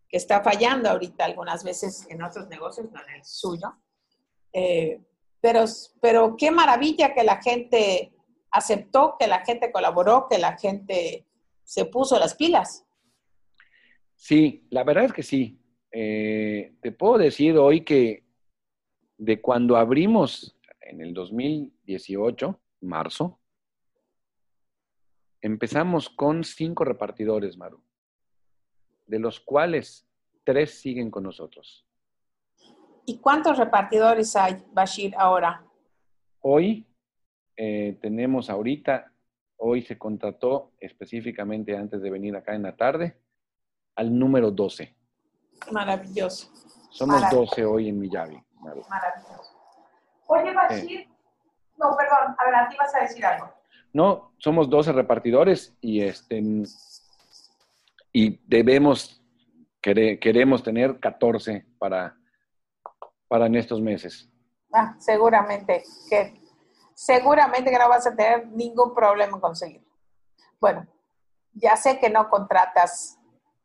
que 0.08 0.16
está 0.16 0.42
fallando 0.42 0.88
ahorita 0.88 1.24
algunas 1.24 1.64
veces 1.64 2.06
en 2.08 2.22
otros 2.22 2.48
negocios, 2.48 2.90
no 2.92 3.00
en 3.02 3.16
el 3.16 3.24
suyo. 3.24 3.74
Eh, 4.52 5.00
pero, 5.40 5.64
pero 6.00 6.36
qué 6.36 6.50
maravilla 6.50 7.12
que 7.14 7.24
la 7.24 7.42
gente 7.42 8.14
aceptó, 8.50 9.16
que 9.18 9.26
la 9.26 9.44
gente 9.44 9.70
colaboró, 9.70 10.26
que 10.30 10.38
la 10.38 10.56
gente 10.56 11.26
se 11.64 11.84
puso 11.84 12.18
las 12.18 12.34
pilas. 12.34 12.84
Sí, 14.14 14.66
la 14.70 14.84
verdad 14.84 15.04
es 15.04 15.12
que 15.12 15.22
sí. 15.22 15.60
Eh, 15.96 16.74
te 16.80 16.90
puedo 16.90 17.18
decir 17.18 17.56
hoy 17.56 17.84
que 17.84 18.24
de 19.16 19.40
cuando 19.40 19.76
abrimos 19.76 20.58
en 20.80 21.00
el 21.00 21.14
2018, 21.14 22.60
marzo, 22.80 23.38
empezamos 25.40 26.10
con 26.10 26.42
cinco 26.42 26.84
repartidores, 26.84 27.56
Maru, 27.56 27.80
de 29.06 29.20
los 29.20 29.38
cuales 29.38 30.04
tres 30.42 30.80
siguen 30.80 31.12
con 31.12 31.22
nosotros. 31.22 31.86
¿Y 33.06 33.18
cuántos 33.18 33.56
repartidores 33.56 34.34
hay, 34.34 34.64
Bashir, 34.72 35.14
ahora? 35.16 35.64
Hoy 36.40 36.88
eh, 37.56 37.98
tenemos 38.00 38.50
ahorita, 38.50 39.12
hoy 39.58 39.82
se 39.82 39.96
contrató 39.96 40.72
específicamente 40.80 41.76
antes 41.76 42.02
de 42.02 42.10
venir 42.10 42.34
acá 42.34 42.56
en 42.56 42.62
la 42.64 42.74
tarde, 42.74 43.16
al 43.94 44.18
número 44.18 44.50
12. 44.50 44.92
Maravilloso. 45.70 46.50
Somos 46.90 47.22
12 47.30 47.64
hoy 47.64 47.88
en 47.88 47.98
Miyavi. 47.98 48.42
Maravilloso. 48.60 49.50
Oye, 50.26 50.54
Bashir, 50.54 51.08
no, 51.76 51.96
perdón, 51.96 52.36
adelante, 52.38 52.74
ibas 52.74 52.94
a 52.94 53.00
decir 53.00 53.24
algo. 53.26 53.52
No, 53.92 54.32
somos 54.38 54.68
12 54.68 54.92
repartidores 54.92 55.76
y 55.80 56.02
este 56.02 56.42
y 58.12 58.40
debemos, 58.48 59.20
queremos 59.80 60.62
tener 60.62 61.00
14 61.00 61.66
para, 61.78 62.16
para 63.28 63.46
en 63.46 63.56
estos 63.56 63.80
meses. 63.80 64.30
Ah, 64.72 64.94
seguramente 64.98 65.82
que 66.08 66.40
seguramente 66.94 67.70
que 67.70 67.78
no 67.78 67.88
vas 67.88 68.06
a 68.06 68.14
tener 68.14 68.46
ningún 68.48 68.94
problema 68.94 69.36
en 69.36 69.40
conseguirlo. 69.40 69.88
Bueno, 70.60 70.86
ya 71.52 71.76
sé 71.76 71.98
que 71.98 72.08
no 72.08 72.28
contratas 72.28 73.18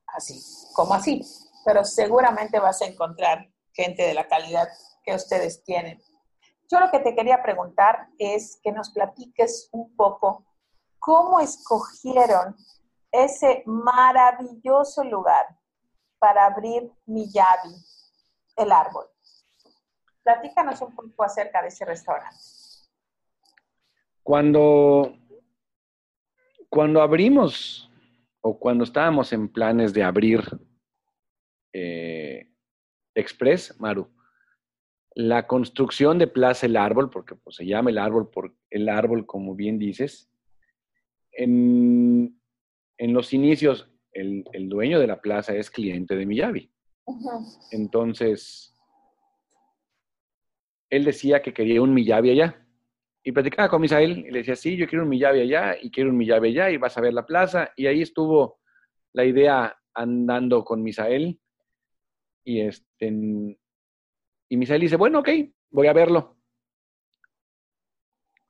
así, 0.08 0.40
como 0.74 0.94
así, 0.94 1.22
pero 1.66 1.84
seguramente 1.84 2.60
vas 2.60 2.82
a 2.82 2.86
encontrar 2.86 3.50
gente 3.74 4.04
de 4.04 4.14
la 4.14 4.28
calidad 4.28 4.68
que 5.04 5.16
ustedes 5.16 5.64
tienen. 5.64 6.02
Yo 6.72 6.80
lo 6.80 6.92
que 6.92 7.00
te 7.00 7.16
quería 7.16 7.42
preguntar 7.42 8.08
es 8.18 8.60
que 8.64 8.72
nos 8.72 8.92
platiques 8.92 9.70
un 9.72 9.96
poco 9.96 10.46
cómo 11.00 11.40
escogieron 11.40 12.56
ese 13.12 13.64
maravilloso 13.66 15.04
lugar 15.04 15.48
para 16.20 16.46
abrir 16.46 16.92
Miyavi, 17.06 17.74
el 18.58 18.72
árbol. 18.72 19.06
Platícanos 20.22 20.82
un 20.82 20.94
poco 20.94 21.24
acerca 21.24 21.62
de 21.62 21.70
ese 21.70 21.86
restaurante. 21.86 22.38
Cuando, 24.22 25.18
cuando 26.70 27.02
abrimos 27.02 27.90
o 28.42 28.60
cuando 28.60 28.84
estábamos 28.84 29.34
en 29.34 29.52
planes 29.52 29.94
de 29.94 30.04
abrir 30.04 30.44
eh, 31.74 32.50
Express, 33.16 33.80
Maru. 33.80 34.10
La 35.16 35.48
construcción 35.48 36.18
de 36.18 36.28
Plaza 36.28 36.66
El 36.66 36.78
Árbol, 36.78 37.10
porque 37.10 37.36
pues, 37.36 37.56
se 37.58 37.66
llama 37.66 37.90
el 37.90 37.98
árbol 37.98 38.30
por 38.30 38.56
el 38.70 38.90
árbol, 38.90 39.26
como 39.26 39.56
bien 39.56 39.80
dices. 39.80 40.32
En, 41.32 42.40
los 43.00 43.34
inicios, 43.34 43.90
el, 44.14 44.44
dueño 44.70 45.00
de 45.00 45.08
la 45.08 45.22
plaza 45.22 45.56
es 45.56 45.70
cliente 45.70 46.16
de 46.16 46.26
Miyavi. 46.26 46.72
Entonces, 47.72 48.76
él 50.90 51.06
decía 51.06 51.42
que 51.42 51.54
quería 51.54 51.82
un 51.82 51.94
Miyavi 51.94 52.32
allá. 52.32 52.66
Y 53.24 53.32
platicaba 53.32 53.70
con 53.70 53.82
Misael 53.82 54.20
y 54.20 54.32
le 54.32 54.40
decía, 54.40 54.56
sí, 54.56 54.78
yo 54.78 54.88
quiero 54.88 55.04
un 55.04 55.10
Miyavi 55.10 55.42
allá 55.42 55.76
y 55.82 55.92
quiero 55.92 56.10
un 56.10 56.18
Miyavi 56.18 56.50
allá 56.50 56.72
y 56.72 56.78
vas 56.78 56.98
a 56.98 57.02
ver 57.02 57.14
la 57.14 57.26
plaza. 57.26 57.72
Y 57.76 57.88
ahí 57.88 58.02
estuvo 58.02 58.60
la 59.14 59.26
idea 59.26 59.78
andando 59.94 60.64
con 60.64 60.82
Misael 60.82 61.40
y, 62.44 62.62
este, 62.62 63.08
y 64.50 64.58
Misael 64.58 64.82
dice, 64.82 64.96
bueno, 64.96 65.20
ok, 65.20 65.30
voy 65.70 65.88
a 65.88 65.94
verlo. 65.94 66.38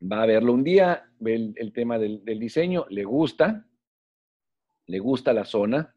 va 0.02 0.24
a 0.24 0.26
verlo 0.26 0.54
un 0.54 0.64
día, 0.64 1.12
ve 1.20 1.54
el, 1.56 1.74
tema 1.74 2.00
del, 2.00 2.24
diseño, 2.40 2.86
le 2.90 3.04
gusta, 3.04 3.68
le 4.88 5.00
gusta 5.00 5.34
la 5.34 5.44
zona. 5.44 5.94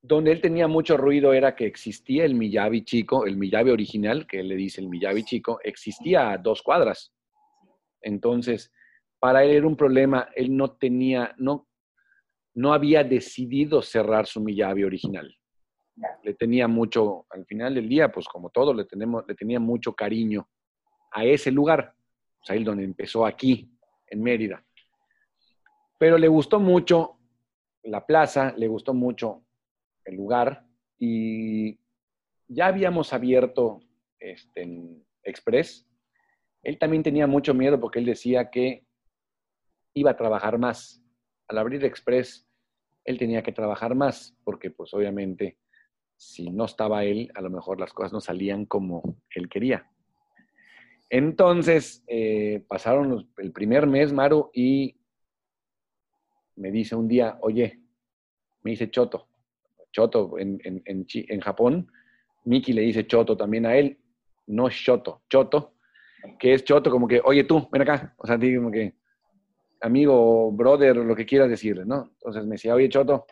Donde 0.00 0.32
él 0.32 0.40
tenía 0.40 0.68
mucho 0.68 0.96
ruido 0.96 1.32
era 1.32 1.54
que 1.56 1.66
existía 1.66 2.24
el 2.24 2.34
Miyabi 2.34 2.84
chico, 2.84 3.26
el 3.26 3.36
Miyabi 3.36 3.70
original, 3.70 4.26
que 4.26 4.40
él 4.40 4.48
le 4.48 4.56
dice 4.56 4.80
el 4.80 4.88
Miyabi 4.88 5.24
chico, 5.24 5.58
existía 5.62 6.30
a 6.30 6.38
dos 6.38 6.62
cuadras. 6.62 7.12
Entonces, 8.00 8.72
para 9.18 9.44
él 9.44 9.50
era 9.50 9.66
un 9.66 9.76
problema, 9.76 10.28
él 10.34 10.56
no 10.56 10.76
tenía, 10.76 11.34
no, 11.38 11.68
no 12.54 12.72
había 12.72 13.02
decidido 13.02 13.82
cerrar 13.82 14.26
su 14.26 14.40
Miyabi 14.40 14.84
original. 14.84 15.36
Le 16.22 16.34
tenía 16.34 16.68
mucho, 16.68 17.26
al 17.30 17.46
final 17.46 17.74
del 17.74 17.88
día, 17.88 18.12
pues 18.12 18.26
como 18.26 18.50
todo, 18.50 18.74
le, 18.74 18.84
tenemos, 18.84 19.24
le 19.26 19.34
tenía 19.34 19.58
mucho 19.60 19.94
cariño 19.94 20.48
a 21.12 21.24
ese 21.24 21.50
lugar, 21.50 21.96
sea, 22.46 22.56
él 22.56 22.64
donde 22.64 22.84
empezó 22.84 23.26
aquí, 23.26 23.68
en 24.06 24.22
Mérida. 24.22 24.64
Pero 25.98 26.16
le 26.16 26.28
gustó 26.28 26.60
mucho 26.60 27.18
la 27.82 28.06
plaza, 28.06 28.54
le 28.56 28.68
gustó 28.68 28.94
mucho 28.94 29.42
el 30.04 30.14
lugar 30.16 30.64
y 30.98 31.78
ya 32.46 32.66
habíamos 32.66 33.12
abierto 33.12 33.80
este, 34.20 34.62
en 34.62 35.04
Express. 35.24 35.86
Él 36.62 36.78
también 36.78 37.02
tenía 37.02 37.26
mucho 37.26 37.54
miedo 37.54 37.80
porque 37.80 37.98
él 37.98 38.04
decía 38.04 38.50
que 38.50 38.86
iba 39.94 40.12
a 40.12 40.16
trabajar 40.16 40.58
más. 40.58 41.02
Al 41.48 41.58
abrir 41.58 41.84
Express, 41.84 42.46
él 43.04 43.18
tenía 43.18 43.42
que 43.42 43.52
trabajar 43.52 43.94
más 43.94 44.36
porque 44.44 44.70
pues 44.70 44.92
obviamente 44.94 45.58
si 46.16 46.50
no 46.50 46.64
estaba 46.64 47.04
él, 47.04 47.30
a 47.34 47.40
lo 47.40 47.50
mejor 47.50 47.80
las 47.80 47.92
cosas 47.92 48.12
no 48.12 48.20
salían 48.20 48.64
como 48.66 49.16
él 49.30 49.48
quería. 49.48 49.90
Entonces, 51.08 52.02
eh, 52.08 52.64
pasaron 52.66 53.30
el 53.38 53.52
primer 53.52 53.86
mes, 53.86 54.12
Maru, 54.12 54.50
y 54.52 54.96
me 56.56 56.70
dice 56.70 56.96
un 56.96 57.06
día, 57.06 57.38
oye, 57.42 57.80
me 58.62 58.72
dice 58.72 58.90
Choto. 58.90 59.28
Choto 59.92 60.38
en, 60.38 60.60
en, 60.64 60.82
en, 60.84 61.40
Japón, 61.40 61.90
Miki 62.44 62.72
le 62.72 62.82
dice 62.82 63.06
Choto 63.06 63.36
también 63.36 63.64
a 63.64 63.76
él, 63.76 63.98
no 64.46 64.68
Shoto, 64.68 65.22
Choto, 65.30 65.74
que 66.38 66.52
es 66.52 66.64
Choto 66.64 66.90
como 66.90 67.08
que, 67.08 67.20
oye 67.24 67.44
tú, 67.44 67.66
ven 67.72 67.82
acá. 67.82 68.14
O 68.18 68.26
sea, 68.26 68.38
como 68.38 68.70
que 68.70 68.94
amigo, 69.80 70.50
brother, 70.52 70.96
lo 70.96 71.14
que 71.14 71.24
quieras 71.24 71.48
decirle, 71.48 71.84
¿no? 71.84 72.10
Entonces 72.12 72.44
me 72.44 72.56
decía, 72.56 72.74
oye 72.74 72.88
Choto, 72.88 73.26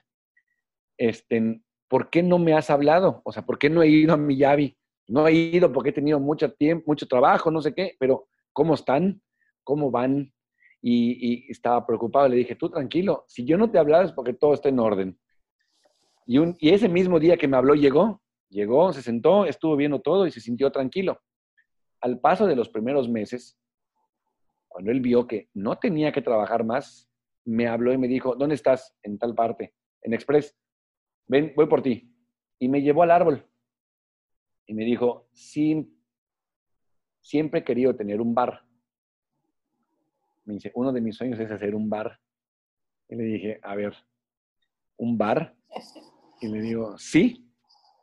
este, 0.97 1.61
¿por 1.95 2.11
qué 2.11 2.25
no 2.25 2.41
me 2.41 2.55
has 2.55 2.71
hablado? 2.71 3.23
O 3.25 3.31
sea, 3.31 3.47
¿por 3.47 3.57
qué 3.57 3.71
no 3.71 3.81
he 3.81 3.87
ido 3.87 4.15
a 4.15 4.17
Miyabi? 4.17 4.77
No 5.07 5.29
he 5.29 5.33
ido 5.33 5.73
porque 5.73 5.91
he 5.91 5.93
tenido 5.93 6.19
mucho 6.19 6.53
tiempo, 6.53 6.87
mucho 6.89 7.07
trabajo, 7.07 7.53
no 7.53 7.63
sé 7.63 7.73
qué, 7.73 7.95
pero 8.01 8.27
¿cómo 8.53 8.75
están? 8.75 9.23
¿Cómo 9.63 9.93
van? 9.93 10.35
Y, 10.83 11.49
estaba 11.49 11.87
preocupado. 11.87 12.27
Le 12.27 12.35
dije, 12.35 12.57
tú 12.57 12.69
tranquilo, 12.69 13.25
si 13.29 13.45
yo 13.45 13.57
no 13.57 13.71
te 13.71 13.79
hablaba 13.79 14.03
es 14.03 14.11
porque 14.11 14.33
todo 14.33 14.55
está 14.55 14.71
en 14.71 14.81
orden. 14.81 15.21
Y, 16.27 16.41
y 16.59 16.75
ese 16.75 16.89
mismo 16.89 17.21
día 17.21 17.37
que 17.37 17.47
me 17.47 17.57
habló 17.57 17.77
llegó, 17.77 18.21
llegó, 18.49 18.93
se 18.93 19.01
sentó, 19.01 19.45
estuvo 19.45 19.77
viendo 19.77 20.01
todo 20.01 20.27
y 20.27 20.33
se 20.33 20.41
sintió 20.41 20.73
tranquilo. 20.73 21.21
Al 22.01 22.19
paso 22.19 22.49
de 22.49 22.57
los 22.57 22.71
primeros 22.71 23.09
meses, 23.09 23.57
cuando 24.67 24.91
él 24.91 24.99
vio 24.99 25.29
que 25.29 25.49
no 25.55 25.79
tenía 25.79 26.11
que 26.11 26.23
trabajar 26.23 26.65
más, 26.65 27.09
me 27.45 27.69
habló 27.69 27.93
y 27.93 27.99
me 27.99 28.09
dijo, 28.09 28.35
¿dónde 28.35 28.57
estás? 28.57 28.97
En 29.05 29.17
tal 29.17 29.37
parte, 29.37 29.75
en 30.03 30.13
Express. 30.13 30.57
Ven, 31.27 31.53
voy 31.57 31.67
por 31.67 31.83
ti. 31.83 32.11
Y 32.59 32.69
me 32.69 32.83
llevó 32.83 33.03
al 33.03 33.11
árbol 33.11 33.45
y 34.67 34.75
me 34.75 34.85
dijo, 34.85 35.29
sí, 35.33 35.91
siempre 37.21 37.61
he 37.61 37.65
querido 37.65 37.95
tener 37.95 38.21
un 38.21 38.35
bar. 38.35 38.65
Me 40.45 40.55
dice, 40.55 40.73
uno 40.75 40.93
de 40.93 41.01
mis 41.01 41.17
sueños 41.17 41.39
es 41.41 41.51
hacer 41.51 41.75
un 41.75 41.89
bar. 41.89 42.19
Y 43.09 43.17
le 43.17 43.25
dije, 43.25 43.61
a 43.63 43.75
ver, 43.75 43.95
¿un 44.97 45.17
bar? 45.17 45.55
Y 46.41 46.49
le 46.49 46.61
digo, 46.61 46.97
sí, 46.99 47.47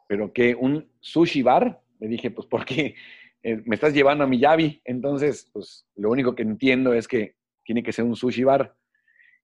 pero 0.07 0.31
que 0.33 0.55
un 0.55 0.89
sushi 0.99 1.41
bar. 1.41 1.81
Le 1.99 2.07
dije, 2.07 2.31
pues 2.31 2.47
porque 2.47 2.95
eh, 3.43 3.61
me 3.65 3.75
estás 3.75 3.93
llevando 3.93 4.23
a 4.23 4.27
mi 4.27 4.37
Miyabi. 4.37 4.81
Entonces, 4.85 5.49
pues 5.53 5.87
lo 5.95 6.09
único 6.09 6.35
que 6.35 6.43
entiendo 6.43 6.93
es 6.93 7.07
que 7.07 7.35
tiene 7.63 7.83
que 7.83 7.93
ser 7.93 8.05
un 8.05 8.15
sushi 8.15 8.43
bar. 8.43 8.75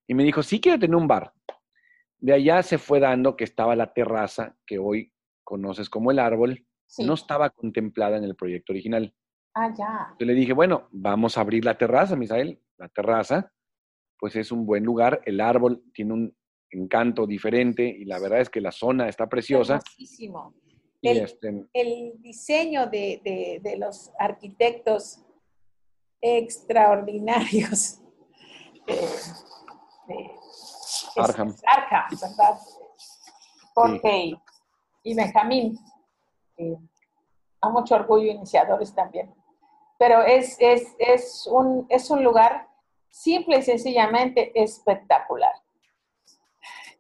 Y 0.08 0.14
me 0.14 0.24
dijo, 0.24 0.42
sí 0.42 0.60
quiero 0.60 0.80
tener 0.80 0.96
un 0.96 1.08
bar. 1.08 1.34
De 2.20 2.34
allá 2.34 2.64
se 2.64 2.78
fue 2.78 3.00
dando 3.00 3.36
que 3.36 3.44
estaba 3.44 3.76
la 3.76 3.94
terraza 3.94 4.56
que 4.66 4.80
hoy 4.80 5.12
conoces 5.44 5.90
como 5.90 6.12
el 6.12 6.20
árbol 6.20 6.66
no 7.00 7.14
estaba 7.14 7.50
contemplada 7.50 8.18
en 8.18 8.24
el 8.24 8.36
proyecto 8.36 8.74
original. 8.74 9.14
Ah, 9.54 9.74
ya. 9.78 10.16
Yo 10.20 10.26
le 10.26 10.34
dije, 10.34 10.54
bueno, 10.54 10.88
vamos 10.92 11.38
a 11.38 11.42
abrir 11.42 11.66
la 11.66 11.78
terraza, 11.78 12.16
Misael. 12.16 12.62
La 12.78 12.88
terraza, 12.90 13.52
pues 14.20 14.36
es 14.36 14.52
un 14.52 14.66
buen 14.66 14.84
lugar. 14.84 15.22
El 15.26 15.42
árbol 15.42 15.84
tiene 15.94 16.14
un 16.14 16.38
encanto 16.70 17.26
diferente 17.26 17.88
y 17.88 18.06
la 18.06 18.20
verdad 18.20 18.42
es 18.42 18.50
que 18.50 18.62
la 18.62 18.72
zona 18.72 19.10
está 19.10 19.28
preciosa. 19.28 19.80
El, 21.02 21.18
este, 21.20 21.66
el, 21.74 22.14
diseño 22.22 22.88
de, 22.88 23.60
de, 23.62 23.78
los 23.78 24.12
arquitectos 24.20 25.24
extraordinarios 26.20 28.02
Arham, 31.18 31.56
¿verdad? 32.22 32.60
Jorge 33.74 34.36
y 35.04 35.14
Benjamín 35.14 35.80
a 37.62 37.70
mucho 37.70 37.96
orgullo 37.96 38.32
iniciadores 38.32 38.94
también. 38.94 39.34
Pero 39.98 40.22
es, 40.22 40.58
es, 40.60 40.96
es, 41.00 41.48
un, 41.48 41.86
es 41.90 42.10
un 42.10 42.24
lugar 42.24 42.68
simple 43.10 43.58
y 43.58 43.64
sencillamente 43.64 44.52
espectacular. 44.56 45.54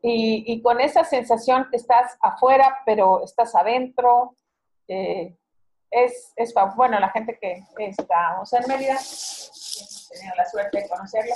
Y, 0.01 0.43
y, 0.45 0.61
con 0.61 0.79
esa 0.79 1.03
sensación 1.03 1.67
que 1.69 1.77
estás 1.77 2.17
afuera, 2.21 2.77
pero 2.85 3.23
estás 3.23 3.55
adentro. 3.55 4.35
Eh, 4.87 5.35
es, 5.89 6.33
es, 6.35 6.53
bueno, 6.75 6.99
la 6.99 7.09
gente 7.09 7.37
que 7.39 7.63
estamos 7.77 8.51
en 8.53 8.67
Mérida, 8.67 8.93
hemos 8.93 10.09
tenido 10.11 10.35
la 10.35 10.45
suerte 10.45 10.81
de 10.81 10.89
conocerlo, 10.89 11.33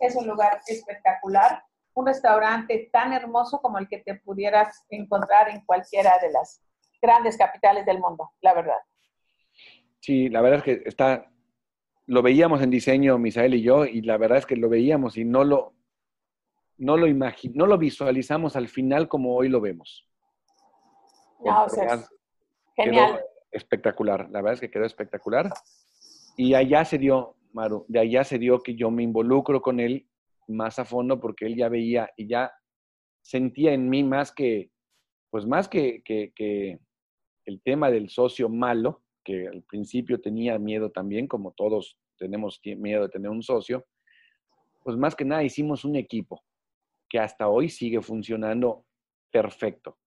es 0.00 0.16
un 0.16 0.26
lugar 0.26 0.60
espectacular, 0.66 1.64
un 1.94 2.06
restaurante 2.06 2.88
tan 2.92 3.12
hermoso 3.12 3.60
como 3.60 3.78
el 3.78 3.88
que 3.88 3.98
te 3.98 4.14
pudieras 4.16 4.84
encontrar 4.88 5.48
en 5.48 5.64
cualquiera 5.64 6.18
de 6.20 6.30
las 6.30 6.62
grandes 7.00 7.36
capitales 7.36 7.84
del 7.86 7.98
mundo, 7.98 8.30
la 8.40 8.54
verdad. 8.54 8.78
Sí, 10.00 10.28
la 10.28 10.40
verdad 10.40 10.58
es 10.58 10.64
que 10.64 10.88
está, 10.88 11.30
lo 12.06 12.22
veíamos 12.22 12.62
en 12.62 12.70
diseño, 12.70 13.18
Misael 13.18 13.54
y 13.54 13.62
yo, 13.62 13.84
y 13.84 14.02
la 14.02 14.16
verdad 14.16 14.38
es 14.38 14.46
que 14.46 14.56
lo 14.56 14.68
veíamos 14.68 15.16
y 15.16 15.24
no 15.24 15.44
lo, 15.44 15.74
no 16.78 16.96
lo 16.96 17.06
no 17.08 17.66
lo 17.66 17.78
visualizamos 17.78 18.56
al 18.56 18.68
final 18.68 19.08
como 19.08 19.34
hoy 19.34 19.48
lo 19.48 19.60
vemos. 19.60 20.06
No, 21.44 21.64
o 21.64 21.68
sea, 21.68 22.04
genial. 22.76 23.20
espectacular, 23.50 24.28
la 24.30 24.40
verdad 24.40 24.54
es 24.54 24.60
que 24.60 24.70
quedó 24.70 24.84
espectacular. 24.84 25.50
Y 26.36 26.54
allá 26.54 26.84
se 26.84 26.98
dio, 26.98 27.36
Maru, 27.52 27.84
de 27.88 28.00
allá 28.00 28.24
se 28.24 28.38
dio 28.38 28.60
que 28.60 28.74
yo 28.74 28.90
me 28.90 29.02
involucro 29.02 29.60
con 29.62 29.80
él 29.80 30.09
más 30.50 30.78
a 30.78 30.84
fondo 30.84 31.20
porque 31.20 31.46
él 31.46 31.56
ya 31.56 31.68
veía 31.68 32.10
y 32.16 32.28
ya 32.28 32.52
sentía 33.22 33.72
en 33.72 33.88
mí 33.88 34.02
más 34.02 34.32
que, 34.32 34.70
pues 35.30 35.46
más 35.46 35.68
que, 35.68 36.02
que, 36.04 36.32
que 36.34 36.78
el 37.44 37.62
tema 37.62 37.90
del 37.90 38.08
socio 38.10 38.48
malo, 38.48 39.02
que 39.24 39.48
al 39.48 39.62
principio 39.62 40.20
tenía 40.20 40.58
miedo 40.58 40.90
también, 40.90 41.26
como 41.26 41.52
todos 41.52 41.98
tenemos 42.18 42.60
miedo 42.64 43.02
de 43.02 43.08
tener 43.08 43.30
un 43.30 43.42
socio, 43.42 43.86
pues 44.82 44.96
más 44.96 45.14
que 45.14 45.24
nada 45.24 45.42
hicimos 45.42 45.84
un 45.84 45.96
equipo 45.96 46.42
que 47.08 47.18
hasta 47.18 47.48
hoy 47.48 47.68
sigue 47.68 48.00
funcionando 48.00 48.86
perfecto. 49.30 49.98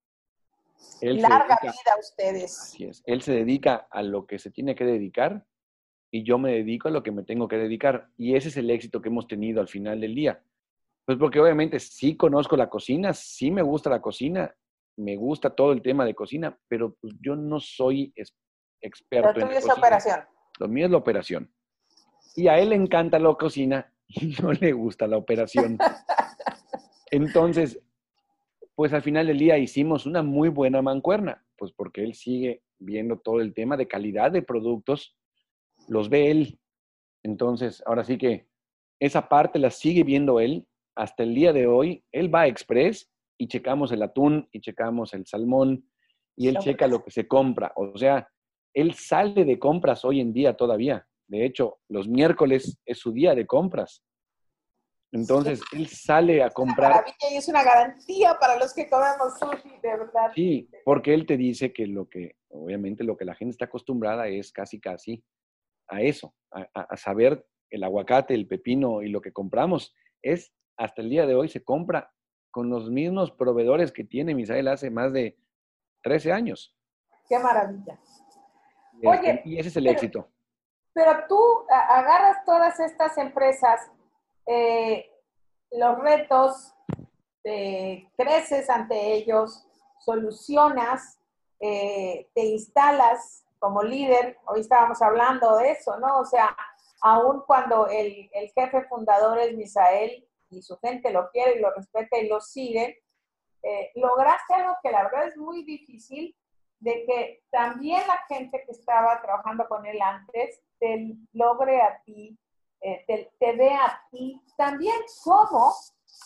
Larga 1.01 1.59
vida 1.61 1.93
a 1.95 1.99
ustedes. 1.99 2.59
Así 2.59 2.85
es. 2.85 3.03
Él 3.05 3.21
se 3.21 3.33
dedica 3.33 3.87
a 3.89 4.01
lo 4.01 4.25
que 4.25 4.39
se 4.39 4.51
tiene 4.51 4.75
que 4.75 4.85
dedicar 4.85 5.45
y 6.13 6.23
yo 6.23 6.37
me 6.37 6.51
dedico 6.53 6.87
a 6.87 6.91
lo 6.91 7.01
que 7.01 7.11
me 7.11 7.23
tengo 7.23 7.47
que 7.47 7.57
dedicar. 7.57 8.07
Y 8.17 8.35
ese 8.35 8.49
es 8.49 8.57
el 8.57 8.69
éxito 8.69 9.01
que 9.01 9.09
hemos 9.09 9.27
tenido 9.27 9.61
al 9.61 9.67
final 9.67 9.99
del 9.99 10.13
día. 10.13 10.43
Pues 11.05 11.17
porque 11.17 11.39
obviamente 11.39 11.79
sí 11.79 12.15
conozco 12.15 12.55
la 12.55 12.69
cocina, 12.69 13.13
sí 13.13 13.49
me 13.51 13.61
gusta 13.61 13.89
la 13.89 14.01
cocina 14.01 14.53
me 14.97 15.15
gusta 15.15 15.49
todo 15.49 15.71
el 15.71 15.81
tema 15.81 16.05
de 16.05 16.15
cocina, 16.15 16.57
pero 16.67 16.95
pues 17.01 17.13
yo 17.19 17.35
no 17.35 17.59
soy 17.59 18.13
experto 18.81 19.31
pero 19.33 19.49
en 19.49 19.57
es 19.57 19.69
operación. 19.69 20.21
Lo 20.59 20.67
mío 20.67 20.85
es 20.85 20.91
la 20.91 20.97
operación. 20.97 21.51
Y 22.35 22.47
a 22.47 22.59
él 22.59 22.69
le 22.69 22.75
encanta 22.75 23.19
la 23.19 23.33
cocina 23.35 23.91
y 24.07 24.35
no 24.41 24.51
le 24.53 24.71
gusta 24.73 25.07
la 25.07 25.17
operación. 25.17 25.77
Entonces, 27.11 27.79
pues 28.75 28.93
al 28.93 29.01
final 29.01 29.27
del 29.27 29.37
día 29.37 29.57
hicimos 29.57 30.05
una 30.05 30.23
muy 30.23 30.49
buena 30.49 30.81
mancuerna, 30.81 31.45
pues 31.57 31.71
porque 31.71 32.03
él 32.03 32.15
sigue 32.15 32.63
viendo 32.79 33.19
todo 33.19 33.39
el 33.39 33.53
tema 33.53 33.77
de 33.77 33.87
calidad 33.87 34.31
de 34.31 34.41
productos, 34.41 35.15
los 35.87 36.09
ve 36.09 36.31
él. 36.31 36.59
Entonces, 37.23 37.81
ahora 37.85 38.03
sí 38.03 38.17
que 38.17 38.47
esa 38.99 39.27
parte 39.27 39.59
la 39.59 39.71
sigue 39.71 40.03
viendo 40.03 40.39
él. 40.39 40.67
Hasta 40.95 41.23
el 41.23 41.33
día 41.33 41.53
de 41.53 41.67
hoy, 41.67 42.03
él 42.11 42.33
va 42.33 42.41
a 42.41 42.47
Express 42.47 43.09
y 43.37 43.47
checamos 43.47 43.91
el 43.91 44.03
atún 44.03 44.47
y 44.51 44.61
checamos 44.61 45.13
el 45.13 45.25
salmón 45.25 45.89
y 46.35 46.47
él 46.47 46.57
checa 46.59 46.87
lo 46.87 47.03
que 47.03 47.11
se 47.11 47.27
compra. 47.27 47.71
O 47.75 47.97
sea, 47.97 48.27
él 48.73 48.93
sale 48.93 49.45
de 49.45 49.59
compras 49.59 50.05
hoy 50.05 50.19
en 50.19 50.33
día 50.33 50.55
todavía. 50.55 51.07
De 51.27 51.45
hecho, 51.45 51.79
los 51.89 52.07
miércoles 52.07 52.79
es 52.85 52.99
su 52.99 53.11
día 53.11 53.33
de 53.33 53.47
compras. 53.47 54.03
Entonces, 55.11 55.61
él 55.73 55.87
sale 55.87 56.41
a 56.41 56.49
comprar. 56.49 57.05
es 57.31 57.47
una 57.47 57.63
garantía 57.63 58.35
para 58.39 58.57
los 58.57 58.73
que 58.73 58.89
comemos 58.89 59.37
sushi, 59.39 59.69
de 59.81 59.89
verdad. 59.89 60.31
Sí, 60.33 60.67
porque 60.83 61.13
él 61.13 61.27
te 61.27 61.37
dice 61.37 61.71
que 61.71 61.85
lo 61.85 62.09
que, 62.09 62.35
obviamente, 62.49 63.03
lo 63.03 63.15
que 63.15 63.25
la 63.25 63.35
gente 63.35 63.51
está 63.51 63.65
acostumbrada 63.65 64.27
es 64.27 64.51
casi, 64.51 64.79
casi 64.79 65.23
a 65.93 66.01
eso, 66.01 66.33
a, 66.51 66.97
saber 66.97 67.45
el 67.69 67.83
aguacate, 67.83 68.33
el 68.33 68.47
pepino 68.47 69.01
y 69.01 69.09
lo 69.09 69.21
que 69.21 69.31
compramos. 69.31 69.93
Es, 70.21 70.53
hasta 70.77 71.01
el 71.01 71.09
día 71.09 71.25
de 71.25 71.35
hoy, 71.35 71.49
se 71.49 71.63
compra 71.63 72.11
con 72.51 72.69
los 72.69 72.89
mismos 72.89 73.31
proveedores 73.31 73.91
que 73.91 74.03
tiene 74.03 74.35
Misael 74.35 74.67
hace 74.67 74.89
más 74.89 75.11
de 75.11 75.37
13 76.03 76.31
años. 76.31 76.75
Qué 77.27 77.39
maravilla. 77.39 77.99
Oye, 79.03 79.41
y 79.45 79.57
ese 79.57 79.69
es 79.69 79.77
el 79.77 79.87
éxito. 79.87 80.29
Pero 80.93 81.25
tú 81.27 81.39
agarras 81.69 82.45
todas 82.45 82.79
estas 82.79 83.17
empresas 83.17 83.91
eh, 84.45 85.09
los 85.71 85.97
retos, 85.99 86.73
eh, 87.43 88.09
creces 88.15 88.69
ante 88.69 89.13
ellos, 89.13 89.65
solucionas, 89.99 91.19
eh, 91.59 92.29
te 92.35 92.45
instalas 92.45 93.42
como 93.63 93.81
líder. 93.81 94.37
Hoy 94.45 94.59
estábamos 94.59 95.01
hablando 95.01 95.55
de 95.55 95.71
eso, 95.71 95.97
¿no? 95.97 96.19
O 96.19 96.25
sea, 96.25 96.53
aun 97.01 97.43
cuando 97.47 97.87
el, 97.87 98.29
el 98.33 98.51
jefe 98.51 98.83
fundador 98.89 99.39
es 99.39 99.55
Misael 99.55 100.27
y 100.49 100.61
su 100.61 100.77
gente 100.79 101.11
lo 101.11 101.29
quiere 101.31 101.55
y 101.55 101.61
lo 101.61 101.71
respeta 101.73 102.17
y 102.17 102.27
lo 102.27 102.41
sigue, 102.41 103.01
lograste 103.95 104.55
algo 104.55 104.75
que 104.83 104.91
la 104.91 105.03
verdad 105.03 105.27
es 105.27 105.37
muy 105.37 105.63
difícil, 105.63 106.35
de 106.79 107.05
que 107.05 107.43
también 107.51 108.05
la 108.05 108.19
gente 108.27 108.61
que 108.65 108.73
estaba 108.73 109.21
trabajando 109.21 109.65
con 109.69 109.85
él 109.85 110.01
antes 110.01 110.61
te 110.77 111.15
logre 111.31 111.81
a 111.81 112.01
ti 112.03 112.37
eh, 112.85 113.31
te, 113.39 113.53
ve 113.53 113.73
a 113.73 113.97
ti 114.11 114.41
también 114.57 114.97
como, 115.23 115.73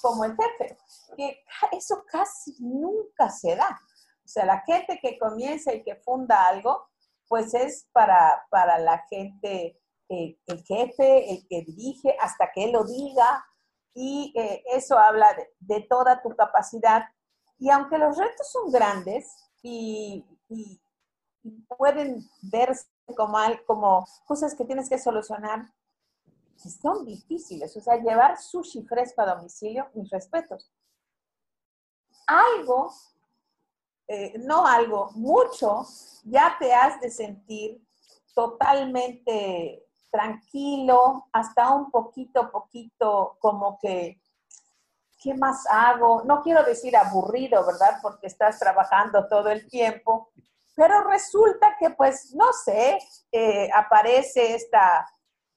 como 0.01 0.25
el 0.25 0.35
jefe, 0.35 0.75
que 1.15 1.43
eso 1.71 2.03
casi 2.09 2.55
nunca 2.59 3.29
se 3.29 3.55
da. 3.55 3.79
O 4.25 4.27
sea, 4.27 4.43
la 4.43 4.61
gente 4.61 4.97
que 4.99 5.19
comienza 5.19 5.71
y 5.71 5.83
que 5.83 5.97
funda 5.97 6.47
algo, 6.47 6.89
pues 7.27 7.53
es 7.53 7.87
para, 7.91 8.45
para 8.49 8.79
la 8.79 8.99
gente, 9.09 9.79
eh, 10.09 10.39
el 10.45 10.63
jefe, 10.63 11.31
el 11.31 11.47
que 11.47 11.63
dirige, 11.63 12.15
hasta 12.19 12.51
que 12.53 12.65
él 12.65 12.71
lo 12.71 12.83
diga, 12.83 13.45
y 13.93 14.33
eh, 14.35 14.63
eso 14.73 14.97
habla 14.97 15.27
de, 15.59 15.81
toda 15.81 16.21
tu 16.21 16.29
capacidad. 16.35 17.03
Y 17.57 17.69
aunque 17.69 17.97
los 17.97 18.15
retos 18.17 18.51
son 18.51 18.71
grandes 18.71 19.27
y, 19.61 20.23
y 20.49 20.79
pueden 21.77 22.29
verse 22.41 22.85
como, 23.15 23.37
como 23.65 24.07
cosas 24.25 24.55
que 24.55 24.65
tienes 24.65 24.89
que 24.89 24.99
solucionar, 24.99 25.71
son 26.57 27.05
difíciles. 27.05 27.75
O 27.77 27.81
sea, 27.81 27.97
llevar 27.97 28.37
sushi 28.37 28.83
fresco 28.83 29.21
a 29.21 29.35
domicilio, 29.35 29.89
mis 29.93 30.09
respetos. 30.09 30.71
Algo, 32.27 32.91
eh, 34.07 34.33
no 34.39 34.65
algo, 34.65 35.11
mucho, 35.15 35.85
ya 36.23 36.55
te 36.59 36.73
has 36.73 36.99
de 37.01 37.09
sentir 37.09 37.81
totalmente 38.33 39.85
tranquilo, 40.09 41.27
hasta 41.33 41.73
un 41.73 41.91
poquito, 41.91 42.49
poquito 42.51 43.37
como 43.39 43.77
que, 43.79 44.21
¿qué 45.21 45.33
más 45.33 45.65
hago? 45.69 46.23
No 46.23 46.41
quiero 46.41 46.63
decir 46.63 46.95
aburrido, 46.95 47.65
¿verdad? 47.65 47.99
Porque 48.01 48.27
estás 48.27 48.59
trabajando 48.59 49.27
todo 49.27 49.49
el 49.49 49.67
tiempo, 49.67 50.29
pero 50.75 51.03
resulta 51.03 51.75
que, 51.79 51.89
pues, 51.89 52.33
no 52.33 52.53
sé, 52.53 52.99
eh, 53.31 53.69
aparece 53.73 54.55
esta 54.55 55.05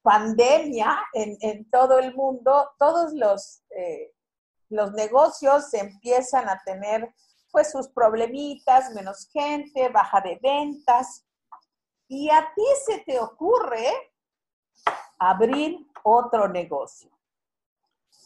pandemia 0.03 0.99
en, 1.13 1.69
todo 1.71 1.99
el 1.99 2.15
mundo, 2.15 2.71
todos 2.79 3.13
los, 3.13 3.63
eh, 3.77 4.13
los 4.71 4.93
negocios 4.93 5.73
empiezan 5.75 6.49
a 6.49 6.61
tener 6.65 7.15
pues 7.51 7.71
sus 7.71 7.89
problemitas, 7.89 8.91
menos 8.95 9.29
gente, 9.33 9.89
baja 9.89 10.21
de 10.21 10.39
ventas. 10.43 11.25
Y 12.09 12.31
a 12.31 12.53
ti 12.55 12.65
se 12.87 12.99
te 13.01 13.19
ocurre 13.19 13.87
abrir 15.19 15.87
otro 16.03 16.49
negocio. 16.49 17.11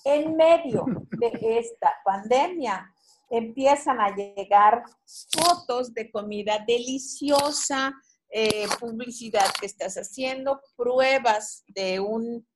En 0.05 0.37
medio 0.37 0.85
de 1.11 1.33
esta 1.59 1.95
pandemia 2.05 2.91
empiezan 3.31 4.01
a 4.01 4.15
llegar 4.15 4.85
fotos 5.33 5.93
de 5.93 6.11
comida 6.11 6.63
deliciosa, 6.67 7.93
eh, 8.29 8.67
publicidad 8.81 9.47
que 9.61 9.67
estás 9.67 9.95
haciendo, 9.97 10.61
pruebas 10.77 11.65
de 11.69 12.01
un, 12.01 12.47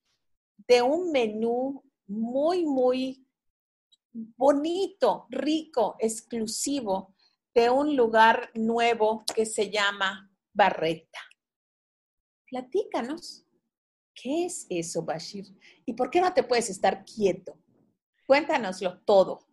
de 0.66 0.82
un 0.82 1.10
menú 1.10 1.82
muy, 2.06 2.64
muy 2.64 3.27
bonito, 4.36 5.26
rico, 5.30 5.96
exclusivo, 5.98 7.14
de 7.54 7.70
un 7.70 7.96
lugar 7.96 8.50
nuevo 8.54 9.24
que 9.34 9.46
se 9.46 9.70
llama 9.70 10.30
Barreta. 10.52 11.18
Platícanos. 12.48 13.44
¿Qué 14.14 14.46
es 14.46 14.66
eso, 14.68 15.04
Bashir? 15.04 15.44
¿Y 15.86 15.92
por 15.92 16.10
qué 16.10 16.20
no 16.20 16.32
te 16.32 16.42
puedes 16.42 16.70
estar 16.70 17.04
quieto? 17.04 17.56
Cuéntanoslo 18.26 18.98
todo. 19.00 19.46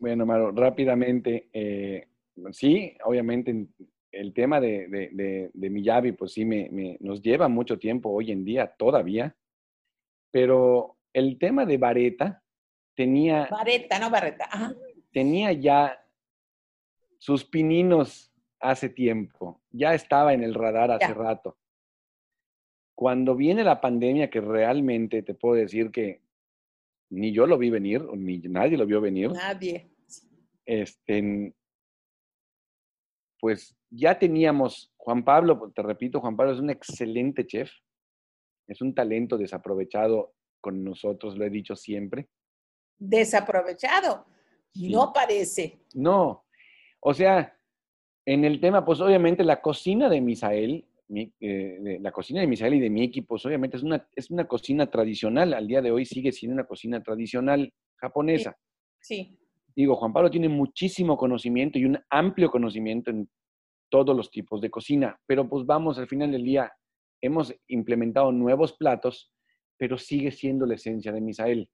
Bueno, 0.00 0.24
Maro, 0.24 0.50
rápidamente, 0.50 1.50
eh, 1.52 2.08
sí, 2.52 2.96
obviamente 3.04 3.68
el 4.10 4.32
tema 4.32 4.60
de, 4.60 4.88
de, 4.88 5.50
de, 5.52 5.70
Miyavi, 5.70 6.12
pues 6.12 6.32
sí, 6.32 6.44
me, 6.44 6.96
nos 7.00 7.22
lleva 7.22 7.48
mucho 7.48 7.78
tiempo 7.78 8.10
hoy 8.10 8.30
en 8.30 8.44
día 8.44 8.74
todavía, 8.78 9.36
pero 10.30 10.96
el 11.12 11.38
tema 11.38 11.64
de 11.64 11.78
Vareta 11.78 12.41
tenía... 12.94 13.48
Vareta, 13.50 13.98
no 13.98 14.10
Barreta. 14.10 14.48
Tenía 15.12 15.52
ya 15.52 16.04
sus 17.18 17.44
pininos 17.44 18.32
hace 18.58 18.88
tiempo, 18.88 19.60
ya 19.70 19.94
estaba 19.94 20.32
en 20.32 20.42
el 20.42 20.54
radar 20.54 20.90
hace 20.92 21.12
rato. 21.12 21.58
Cuando 22.94 23.34
viene 23.34 23.64
la 23.64 23.80
pandemia, 23.80 24.30
que 24.30 24.40
realmente 24.40 25.22
te 25.22 25.34
puedo 25.34 25.54
decir 25.54 25.90
que 25.90 26.22
ni 27.10 27.32
yo 27.32 27.46
lo 27.46 27.58
vi 27.58 27.70
venir, 27.70 28.02
ni 28.14 28.38
nadie 28.38 28.78
lo 28.78 28.86
vio 28.86 29.00
venir. 29.00 29.30
Nadie. 29.32 29.90
Este, 30.64 31.52
pues 33.40 33.76
ya 33.90 34.18
teníamos, 34.18 34.92
Juan 34.96 35.24
Pablo, 35.24 35.72
te 35.74 35.82
repito, 35.82 36.20
Juan 36.20 36.36
Pablo 36.36 36.52
es 36.52 36.60
un 36.60 36.70
excelente 36.70 37.46
chef, 37.46 37.70
es 38.68 38.80
un 38.80 38.94
talento 38.94 39.36
desaprovechado 39.36 40.34
con 40.60 40.84
nosotros, 40.84 41.36
lo 41.36 41.44
he 41.44 41.50
dicho 41.50 41.74
siempre. 41.74 42.28
Desaprovechado, 43.08 44.26
no 44.74 45.12
parece. 45.12 45.80
No, 45.94 46.44
o 47.00 47.14
sea, 47.14 47.56
en 48.24 48.44
el 48.44 48.60
tema, 48.60 48.84
pues 48.84 49.00
obviamente 49.00 49.44
la 49.44 49.60
cocina 49.60 50.08
de 50.08 50.20
Misael, 50.20 50.86
eh, 51.14 51.98
la 52.00 52.12
cocina 52.12 52.40
de 52.40 52.46
Misael 52.46 52.74
y 52.74 52.80
de 52.80 52.90
Miki, 52.90 53.22
pues 53.22 53.44
obviamente 53.44 53.76
es 53.76 53.82
una, 53.82 54.08
es 54.14 54.30
una 54.30 54.46
cocina 54.46 54.90
tradicional, 54.90 55.52
al 55.54 55.66
día 55.66 55.82
de 55.82 55.90
hoy 55.90 56.06
sigue 56.06 56.32
siendo 56.32 56.54
una 56.54 56.66
cocina 56.66 57.02
tradicional 57.02 57.72
japonesa. 57.96 58.56
sí 59.00 59.38
digo, 59.74 59.96
Juan 59.96 60.12
Pablo 60.12 60.30
tiene 60.30 60.48
muchísimo 60.48 61.16
conocimiento 61.16 61.78
y 61.78 61.84
un 61.84 61.98
amplio 62.10 62.50
conocimiento 62.50 63.10
en 63.10 63.28
todos 63.90 64.16
los 64.16 64.30
tipos 64.30 64.60
de 64.60 64.70
cocina, 64.70 65.18
pero 65.26 65.48
pues 65.48 65.66
vamos, 65.66 65.98
al 65.98 66.08
final 66.08 66.32
del 66.32 66.44
día 66.44 66.72
hemos 67.20 67.54
implementado 67.68 68.32
nuevos 68.32 68.72
platos, 68.74 69.30
pero 69.76 69.98
sigue 69.98 70.30
siendo 70.30 70.66
la 70.66 70.74
esencia 70.74 71.12
de 71.12 71.20
Misael. 71.20 71.70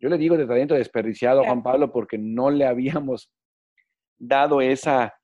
Yo 0.00 0.08
le 0.08 0.18
digo 0.18 0.36
de 0.36 0.46
talento 0.46 0.74
desperdiciado 0.74 1.40
a 1.40 1.46
Juan 1.46 1.62
Pablo 1.62 1.90
porque 1.90 2.18
no 2.18 2.50
le 2.50 2.66
habíamos 2.66 3.30
dado 4.16 4.60
esa 4.60 5.14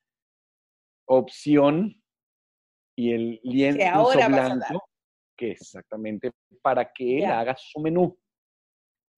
opción 1.07 2.01
y 2.97 3.12
el 3.12 3.41
lienzo 3.43 4.11
blanco, 4.29 4.85
que 5.37 5.53
exactamente 5.53 6.33
para 6.62 6.93
que 6.93 7.18
él 7.18 7.25
haga 7.27 7.55
su 7.57 7.81
menú. 7.81 8.18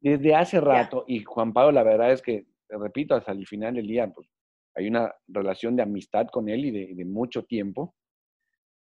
Desde 0.00 0.34
hace 0.34 0.60
rato, 0.60 1.04
y 1.06 1.24
Juan 1.24 1.52
Pablo 1.52 1.72
la 1.72 1.82
verdad 1.82 2.12
es 2.12 2.22
que 2.22 2.46
te 2.68 2.76
repito, 2.76 3.14
hasta 3.14 3.32
el 3.32 3.46
final 3.46 3.74
del 3.74 3.86
día, 3.86 4.12
pues 4.12 4.28
hay 4.74 4.88
una 4.88 5.14
relación 5.28 5.76
de 5.76 5.82
amistad 5.82 6.26
con 6.28 6.48
él 6.48 6.64
y 6.66 6.94
de, 6.94 7.04
mucho 7.04 7.44
tiempo. 7.44 7.94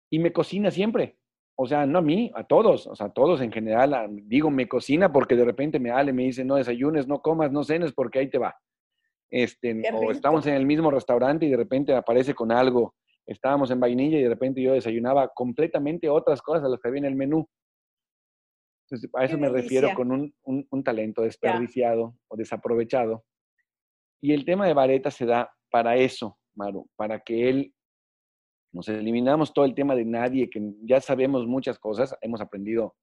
Y 0.10 0.20
me 0.20 0.32
cocina 0.32 0.72
siempre. 0.72 1.18
O 1.58 1.68
sea, 1.68 1.86
no 1.86 2.00
a 2.00 2.02
mí, 2.02 2.32
a 2.36 2.44
todos, 2.44 2.86
o 2.88 2.96
sea, 2.96 3.08
a 3.08 3.14
todos 3.14 3.42
en 3.42 3.52
general. 3.52 4.10
digo, 4.24 4.52
me 4.52 4.68
cocina 4.68 5.12
porque 5.12 5.36
de 5.36 5.46
repente 5.46 5.80
me 5.80 5.92
ale, 5.92 6.12
me 6.12 6.24
dice, 6.24 6.44
no 6.44 6.56
desayunes, 6.56 7.08
no 7.08 7.22
comas, 7.22 7.52
no 7.52 7.64
cenes, 7.64 7.94
porque 7.94 8.20
ahí 8.20 8.30
te 8.30 8.38
va. 8.38 8.56
Este, 9.30 9.82
o 9.94 10.12
estamos 10.12 10.46
en 10.48 10.54
el 10.54 10.66
mismo 10.66 10.92
restaurante 10.92 11.46
y 11.46 11.50
de 11.50 11.58
repente 11.58 11.94
aparece 11.94 12.34
con 12.34 12.52
algo. 12.52 12.94
Estábamos 13.26 13.72
en 13.72 13.80
vainilla 13.80 14.20
y 14.20 14.24
de 14.24 14.30
repente 14.30 14.62
yo 14.62 14.74
desayunaba 14.74 15.30
completamente 15.30 16.10
otras 16.10 16.42
cosas 16.42 16.64
a 16.66 16.70
las 16.70 16.80
que 16.80 16.90
había 16.90 17.00
en 17.00 17.06
el 17.06 17.16
menú. 17.16 17.48
Entonces, 18.86 19.10
a 19.16 19.26
eso 19.26 19.38
me 19.38 19.50
refiero 19.50 19.90
con 19.96 20.34
un, 20.44 20.84
talento 20.84 21.24
desperdiciado 21.24 22.16
o 22.28 22.36
desaprovechado. 22.36 23.24
Y 24.22 24.34
el 24.34 24.46
tema 24.46 24.68
de 24.68 24.74
Vareta 24.74 25.10
se 25.10 25.26
da 25.26 25.52
para 25.72 25.96
eso, 25.96 26.38
Maru, 26.54 26.88
para 26.96 27.20
que 27.20 27.50
él 27.50 27.75
Nos 28.76 28.90
eliminamos 28.90 29.54
todo 29.54 29.64
el 29.64 29.74
tema 29.74 29.96
de 29.96 30.04
nadie, 30.04 30.50
que 30.50 30.62
ya 30.84 31.00
sabemos 31.00 31.48
muchas 31.48 31.80
cosas, 31.80 32.14
hemos 32.20 32.42
aprendido 32.42 32.94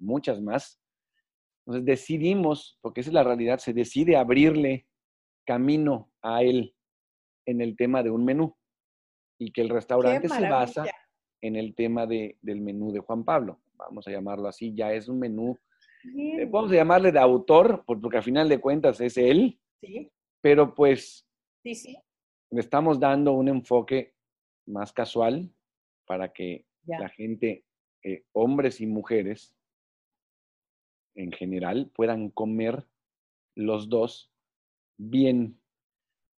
muchas 0.00 0.42
más. 0.42 0.80
Entonces 1.64 1.84
decidimos, 1.84 2.80
porque 2.80 3.00
esa 3.00 3.10
es 3.10 3.14
la 3.14 3.22
realidad, 3.22 3.58
se 3.58 3.72
decide 3.72 4.16
abrirle 4.16 4.88
camino 5.46 6.10
a 6.20 6.42
él 6.42 6.74
en 7.46 7.60
el 7.60 7.76
tema 7.76 8.02
de 8.02 8.10
un 8.10 8.24
menú 8.24 8.56
y 9.38 9.52
que 9.52 9.60
el 9.60 9.68
restaurante 9.68 10.28
se 10.28 10.48
basa 10.48 10.84
en 11.40 11.54
el 11.54 11.76
tema 11.76 12.08
de, 12.08 12.36
del 12.42 12.60
menú 12.60 12.90
de 12.90 12.98
Juan 12.98 13.24
Pablo. 13.24 13.60
Vamos 13.74 14.08
a 14.08 14.10
llamarlo 14.10 14.48
así, 14.48 14.74
ya 14.74 14.92
es 14.92 15.08
un 15.08 15.20
menú, 15.20 15.56
eh, 16.18 16.44
vamos 16.46 16.72
a 16.72 16.74
llamarle 16.74 17.12
de 17.12 17.20
autor, 17.20 17.84
porque 17.86 18.16
al 18.16 18.24
final 18.24 18.48
de 18.48 18.60
cuentas 18.60 19.00
es 19.00 19.16
él, 19.16 19.60
sí. 19.80 20.10
pero 20.40 20.74
pues 20.74 21.24
sí, 21.62 21.76
sí. 21.76 21.96
le 22.50 22.60
estamos 22.60 22.98
dando 22.98 23.32
un 23.32 23.46
enfoque 23.46 24.14
más 24.66 24.92
casual 24.92 25.50
para 26.06 26.32
que 26.32 26.64
la 26.86 27.08
gente, 27.08 27.64
eh, 28.02 28.24
hombres 28.32 28.80
y 28.80 28.86
mujeres 28.86 29.54
en 31.14 31.30
general, 31.32 31.90
puedan 31.94 32.30
comer 32.30 32.86
los 33.54 33.88
dos 33.88 34.30
bien. 34.96 35.60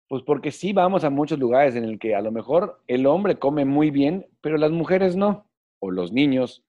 Pues 0.07 0.23
porque 0.23 0.51
sí 0.51 0.73
vamos 0.73 1.03
a 1.03 1.09
muchos 1.09 1.39
lugares 1.39 1.75
en 1.75 1.85
el 1.85 1.99
que 1.99 2.15
a 2.15 2.21
lo 2.21 2.31
mejor 2.31 2.81
el 2.87 3.05
hombre 3.05 3.39
come 3.39 3.63
muy 3.65 3.91
bien, 3.91 4.27
pero 4.41 4.57
las 4.57 4.71
mujeres 4.71 5.15
no, 5.15 5.49
o 5.79 5.91
los 5.91 6.11
niños. 6.11 6.65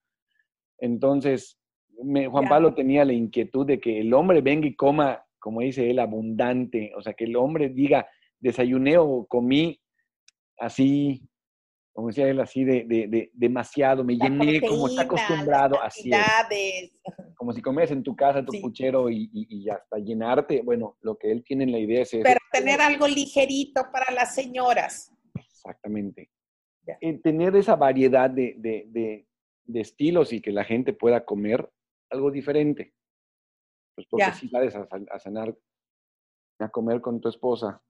Entonces, 0.78 1.59
Juan 1.96 2.48
Pablo 2.48 2.74
tenía 2.74 3.05
la 3.05 3.12
inquietud 3.12 3.66
de 3.66 3.80
que 3.80 4.00
el 4.00 4.14
hombre 4.14 4.40
venga 4.40 4.66
y 4.66 4.74
coma, 4.74 5.24
como 5.38 5.61
dice 5.61 5.90
él, 5.90 5.98
abundante. 5.98 6.92
O 6.96 7.03
sea, 7.03 7.14
que 7.14 7.24
el 7.24 7.36
hombre 7.36 7.68
diga, 7.68 8.07
desayuné 8.38 8.98
o 8.98 9.26
comí 9.26 9.80
así 10.59 11.22
como 11.93 12.09
decía 12.09 12.28
él, 12.28 12.40
así 12.40 12.64
de, 12.64 12.84
de, 12.86 13.30
demasiado, 13.34 14.03
me 14.03 14.16
llené 14.16 14.61
como 14.62 14.88
está 14.88 15.03
acostumbrado, 15.03 15.80
así 15.82 16.11
es. 16.11 16.93
Como 17.36 17.53
si 17.53 17.61
comes 17.61 17.90
en 17.90 18.05
tu 18.05 18.14
casa 18.14 18.45
tu 18.45 18.53
puchero 18.61 19.11
y, 19.11 19.28
y, 19.32 19.68
hasta 19.68 19.99
llenarte. 19.99 20.62
Bueno, 20.62 20.97
lo 21.01 21.18
que 21.18 21.32
él 21.32 21.43
tiene 21.43 21.64
en 21.64 21.72
la 21.72 21.80
idea 21.80 22.03
es... 22.03 22.11
Pero 22.22 22.38
tener 22.53 22.80
algo 22.80 23.09
ligerito 23.09 23.82
para 23.93 24.12
las 24.14 24.32
señoras. 24.36 25.12
Exactamente. 25.34 26.30
Eh, 27.01 27.18
tener 27.18 27.57
esa 27.57 27.74
variedad 27.74 28.30
de, 28.30 28.55
de, 28.59 29.26
de, 29.66 29.80
estilos 29.80 30.32
y 30.32 30.40
que 30.40 30.53
la 30.53 30.62
gente 30.62 30.93
pueda 30.93 31.24
comer 31.24 31.68
algo 32.11 32.30
diferente. 32.30 32.95
Pues 33.97 34.07
porque 34.09 34.32
si 34.34 34.49
sales 34.49 34.76
a, 34.76 34.86
a 35.11 35.18
cenar, 35.18 35.53
a 36.61 36.68
comer 36.68 37.01
con 37.01 37.20
tu 37.20 37.28
esposa 37.28 37.82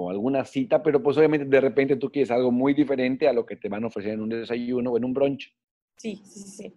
o 0.00 0.10
alguna 0.10 0.44
cita, 0.44 0.82
pero 0.82 1.02
pues 1.02 1.16
obviamente 1.18 1.46
de 1.46 1.60
repente 1.60 1.96
tú 1.96 2.10
quieres 2.10 2.30
algo 2.30 2.50
muy 2.50 2.74
diferente 2.74 3.28
a 3.28 3.32
lo 3.32 3.44
que 3.44 3.56
te 3.56 3.68
van 3.68 3.84
a 3.84 3.88
ofrecer 3.88 4.14
en 4.14 4.22
un 4.22 4.30
desayuno 4.30 4.92
o 4.92 4.96
en 4.96 5.04
un 5.04 5.12
brunch. 5.12 5.54
Sí, 5.96 6.22
sí, 6.24 6.40
sí. 6.40 6.74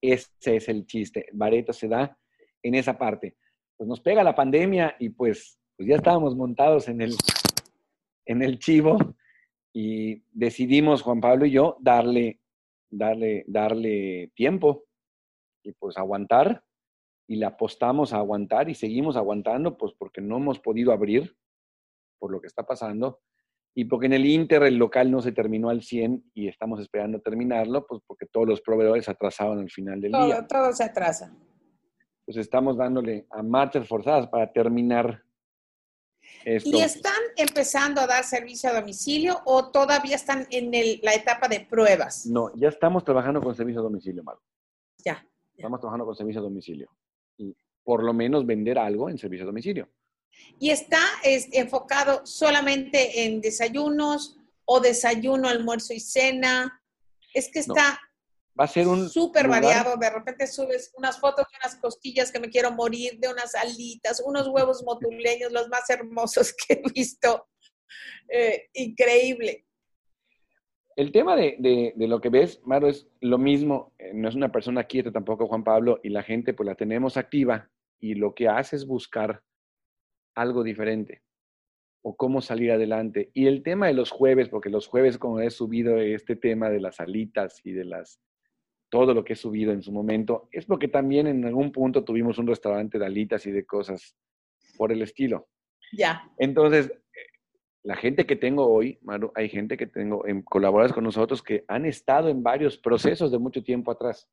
Ese 0.00 0.56
es 0.56 0.68
el 0.68 0.86
chiste. 0.86 1.26
Vareta 1.32 1.72
se 1.72 1.88
da 1.88 2.16
en 2.62 2.74
esa 2.74 2.96
parte. 2.96 3.36
Pues 3.76 3.88
nos 3.88 4.00
pega 4.00 4.22
la 4.22 4.34
pandemia 4.34 4.96
y 4.98 5.10
pues, 5.10 5.58
pues 5.76 5.88
ya 5.88 5.96
estábamos 5.96 6.36
montados 6.36 6.88
en 6.88 7.00
el, 7.00 7.14
en 8.26 8.42
el 8.42 8.58
chivo 8.58 8.98
y 9.72 10.22
decidimos, 10.30 11.02
Juan 11.02 11.20
Pablo 11.20 11.46
y 11.46 11.50
yo, 11.50 11.76
darle, 11.80 12.40
darle, 12.88 13.44
darle 13.46 14.30
tiempo 14.34 14.84
y 15.62 15.72
pues 15.72 15.98
aguantar 15.98 16.62
y 17.26 17.36
le 17.36 17.46
apostamos 17.46 18.12
a 18.12 18.18
aguantar 18.18 18.68
y 18.68 18.74
seguimos 18.74 19.16
aguantando, 19.16 19.76
pues 19.76 19.92
porque 19.98 20.20
no 20.20 20.36
hemos 20.36 20.58
podido 20.58 20.92
abrir 20.92 21.36
por 22.20 22.30
lo 22.30 22.40
que 22.40 22.46
está 22.46 22.62
pasando 22.62 23.20
y 23.74 23.84
porque 23.84 24.06
en 24.06 24.14
el 24.14 24.26
Inter 24.26 24.64
el 24.64 24.76
local 24.76 25.10
no 25.10 25.22
se 25.22 25.32
terminó 25.32 25.70
al 25.70 25.82
100 25.82 26.32
y 26.34 26.48
estamos 26.48 26.80
esperando 26.80 27.20
terminarlo, 27.20 27.86
pues 27.86 28.02
porque 28.06 28.26
todos 28.26 28.46
los 28.46 28.60
proveedores 28.60 29.08
atrasaban 29.08 29.60
al 29.60 29.70
final 29.70 30.00
del 30.00 30.12
día. 30.12 30.46
Todo 30.46 30.72
se 30.72 30.84
atrasa. 30.84 31.32
Pues 32.24 32.36
estamos 32.36 32.76
dándole 32.76 33.26
a 33.30 33.42
marchas 33.42 33.86
forzadas 33.86 34.26
para 34.28 34.52
terminar 34.52 35.22
esto. 36.44 36.68
¿Y 36.70 36.80
están 36.80 37.20
empezando 37.36 38.00
a 38.00 38.06
dar 38.06 38.24
servicio 38.24 38.70
a 38.70 38.80
domicilio 38.80 39.40
o 39.44 39.70
todavía 39.70 40.16
están 40.16 40.46
en 40.50 40.70
la 41.02 41.14
etapa 41.14 41.48
de 41.48 41.60
pruebas? 41.60 42.26
No, 42.26 42.54
ya 42.56 42.68
estamos 42.68 43.04
trabajando 43.04 43.40
con 43.40 43.54
servicio 43.54 43.80
a 43.80 43.84
domicilio, 43.84 44.22
Maru. 44.24 44.40
Ya, 44.98 45.14
ya. 45.14 45.26
Estamos 45.56 45.80
trabajando 45.80 46.06
con 46.06 46.16
servicio 46.16 46.40
a 46.40 46.44
domicilio. 46.44 46.90
Y 47.36 47.56
por 47.84 48.02
lo 48.02 48.12
menos 48.12 48.44
vender 48.44 48.78
algo 48.78 49.08
en 49.08 49.16
servicio 49.16 49.44
a 49.44 49.46
domicilio 49.46 49.88
y 50.58 50.70
está 50.70 51.00
enfocado 51.24 52.26
solamente 52.26 53.24
en 53.24 53.40
desayunos 53.40 54.36
o 54.64 54.80
desayuno, 54.80 55.48
almuerzo 55.48 55.94
y 55.94 56.00
cena. 56.00 56.82
Es 57.32 57.50
que 57.50 57.60
está 57.60 57.98
va 58.60 58.64
a 58.64 58.68
ser 58.68 58.86
un 58.86 59.08
súper 59.08 59.48
variado. 59.48 59.96
De 59.96 60.10
repente 60.10 60.46
subes 60.46 60.92
unas 60.96 61.18
fotos 61.18 61.46
de 61.50 61.56
unas 61.64 61.76
costillas 61.80 62.30
que 62.30 62.40
me 62.40 62.50
quiero 62.50 62.72
morir, 62.72 63.18
de 63.18 63.28
unas 63.28 63.54
alitas, 63.54 64.22
unos 64.24 64.48
huevos 64.48 64.82
motuleños, 64.84 65.52
los 65.52 65.68
más 65.68 65.88
hermosos 65.88 66.52
que 66.68 66.74
he 66.74 66.92
visto. 66.92 67.48
Eh, 68.28 68.68
increíble. 68.74 69.66
El 70.96 71.12
tema 71.12 71.34
de, 71.36 71.56
de, 71.96 72.06
lo 72.08 72.20
que 72.20 72.28
ves, 72.28 72.60
Maro, 72.64 72.88
es 72.88 73.08
lo 73.20 73.38
mismo. 73.38 73.94
Eh, 73.98 74.12
no 74.12 74.28
es 74.28 74.34
una 74.34 74.52
persona 74.52 74.84
quieta 74.84 75.10
tampoco, 75.10 75.46
Juan 75.46 75.64
Pablo, 75.64 75.98
y 76.02 76.10
la 76.10 76.22
gente 76.22 76.52
pues 76.52 76.66
la 76.66 76.74
tenemos 76.74 77.16
activa 77.16 77.70
y 77.98 78.14
lo 78.14 78.34
que 78.34 78.48
hace 78.48 78.76
es 78.76 78.86
buscar 78.86 79.42
algo 80.34 80.62
diferente 80.62 81.22
o 82.02 82.16
cómo 82.16 82.40
salir 82.40 82.72
adelante. 82.72 83.30
Y 83.34 83.46
el 83.46 83.62
tema 83.62 83.86
de 83.86 83.94
los 83.94 84.10
jueves, 84.10 84.48
porque 84.48 84.70
los 84.70 84.86
jueves 84.86 85.18
como 85.18 85.40
he 85.40 85.50
subido 85.50 85.98
este 85.98 86.36
tema 86.36 86.70
de 86.70 86.80
las 86.80 87.00
alitas 87.00 87.60
y 87.64 87.72
de 87.72 87.84
las 87.84 88.20
todo 88.88 89.14
lo 89.14 89.24
que 89.24 89.34
he 89.34 89.36
subido 89.36 89.72
en 89.72 89.82
su 89.82 89.92
momento, 89.92 90.48
es 90.50 90.66
porque 90.66 90.88
también 90.88 91.28
en 91.28 91.44
algún 91.44 91.70
punto 91.70 92.02
tuvimos 92.02 92.38
un 92.38 92.48
restaurante 92.48 92.98
de 92.98 93.06
alitas 93.06 93.46
y 93.46 93.52
de 93.52 93.64
cosas 93.64 94.16
por 94.76 94.90
el 94.90 95.02
estilo. 95.02 95.46
Ya. 95.92 96.28
Entonces, 96.38 96.92
la 97.84 97.94
gente 97.94 98.26
que 98.26 98.34
tengo 98.34 98.66
hoy, 98.66 98.98
Maru, 99.02 99.30
hay 99.36 99.48
gente 99.48 99.76
que 99.76 99.86
tengo 99.86 100.26
en 100.26 100.42
colaboradores 100.42 100.92
con 100.92 101.04
nosotros 101.04 101.40
que 101.40 101.64
han 101.68 101.86
estado 101.86 102.30
en 102.30 102.42
varios 102.42 102.78
procesos 102.78 103.30
de 103.30 103.38
mucho 103.38 103.62
tiempo 103.62 103.92
atrás. 103.92 104.28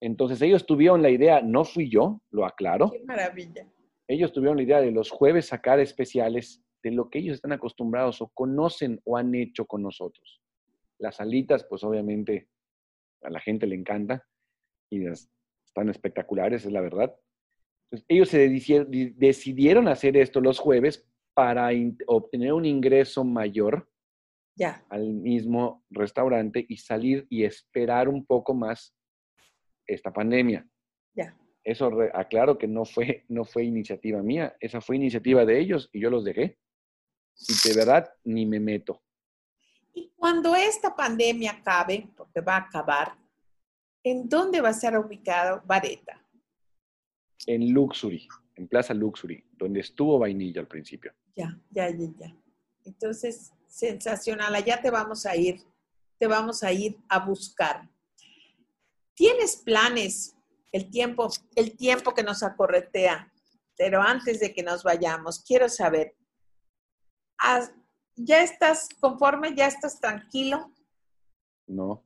Entonces 0.00 0.40
ellos 0.42 0.64
tuvieron 0.64 1.02
la 1.02 1.10
idea, 1.10 1.42
no 1.42 1.64
fui 1.64 1.90
yo, 1.90 2.20
lo 2.30 2.46
aclaro. 2.46 2.92
Qué 2.92 3.02
maravilla 3.04 3.66
ellos 4.08 4.32
tuvieron 4.32 4.56
la 4.56 4.62
idea 4.62 4.80
de 4.80 4.92
los 4.92 5.10
jueves 5.10 5.46
sacar 5.46 5.80
especiales 5.80 6.62
de 6.82 6.92
lo 6.92 7.10
que 7.10 7.18
ellos 7.18 7.34
están 7.34 7.52
acostumbrados 7.52 8.20
o 8.22 8.28
conocen 8.28 9.00
o 9.04 9.16
han 9.16 9.34
hecho 9.34 9.66
con 9.66 9.82
nosotros. 9.82 10.40
Las 10.98 11.20
alitas, 11.20 11.64
pues 11.68 11.82
obviamente 11.82 12.48
a 13.22 13.30
la 13.30 13.40
gente 13.40 13.66
le 13.66 13.74
encanta 13.74 14.24
y 14.90 15.04
están 15.06 15.88
espectaculares, 15.88 16.64
es 16.64 16.72
la 16.72 16.80
verdad. 16.80 17.14
Entonces, 17.90 18.06
ellos 18.08 18.28
se 18.28 18.48
decidieron 19.16 19.88
hacer 19.88 20.16
esto 20.16 20.40
los 20.40 20.58
jueves 20.58 21.08
para 21.34 21.70
obtener 22.06 22.52
un 22.52 22.64
ingreso 22.64 23.24
mayor 23.24 23.88
ya. 24.54 24.84
al 24.88 25.12
mismo 25.12 25.84
restaurante 25.90 26.64
y 26.68 26.76
salir 26.78 27.26
y 27.28 27.44
esperar 27.44 28.08
un 28.08 28.24
poco 28.24 28.54
más 28.54 28.94
esta 29.86 30.12
pandemia. 30.12 30.66
Ya. 31.14 31.36
Eso 31.66 31.90
aclaro 32.14 32.56
que 32.56 32.68
no 32.68 32.84
fue, 32.84 33.24
no 33.28 33.44
fue 33.44 33.64
iniciativa 33.64 34.22
mía, 34.22 34.56
esa 34.60 34.80
fue 34.80 34.94
iniciativa 34.94 35.44
de 35.44 35.58
ellos 35.58 35.90
y 35.92 36.00
yo 36.00 36.10
los 36.10 36.24
dejé. 36.24 36.60
Y 37.36 37.68
de 37.68 37.74
verdad 37.74 38.08
ni 38.22 38.46
me 38.46 38.60
meto. 38.60 39.02
Y 39.92 40.12
cuando 40.14 40.54
esta 40.54 40.94
pandemia 40.94 41.50
acabe, 41.50 42.08
porque 42.16 42.40
va 42.40 42.54
a 42.54 42.60
acabar, 42.60 43.18
¿en 44.04 44.28
dónde 44.28 44.60
va 44.60 44.68
a 44.68 44.74
ser 44.74 44.96
ubicado 44.96 45.60
Vareta? 45.66 46.24
En 47.48 47.72
Luxury, 47.72 48.28
en 48.54 48.68
Plaza 48.68 48.94
Luxury, 48.94 49.44
donde 49.50 49.80
estuvo 49.80 50.20
Vainilla 50.20 50.60
al 50.60 50.68
principio. 50.68 51.12
Ya, 51.34 51.58
ya, 51.70 51.90
ya, 51.90 52.06
ya. 52.16 52.36
Entonces, 52.84 53.52
sensacional, 53.66 54.54
allá 54.54 54.80
te 54.80 54.92
vamos 54.92 55.26
a 55.26 55.34
ir, 55.34 55.60
te 56.16 56.28
vamos 56.28 56.62
a 56.62 56.72
ir 56.72 56.96
a 57.08 57.26
buscar. 57.26 57.90
¿Tienes 59.14 59.56
planes 59.56 60.35
el 60.72 60.90
tiempo, 60.90 61.28
el 61.54 61.76
tiempo 61.76 62.14
que 62.14 62.22
nos 62.22 62.42
acorretea. 62.42 63.32
Pero 63.76 64.00
antes 64.00 64.40
de 64.40 64.54
que 64.54 64.62
nos 64.62 64.82
vayamos, 64.82 65.44
quiero 65.44 65.68
saber, 65.68 66.16
¿ya 68.16 68.42
estás 68.42 68.88
conforme? 69.00 69.54
¿Ya 69.54 69.66
estás 69.66 70.00
tranquilo? 70.00 70.72
No. 71.66 72.04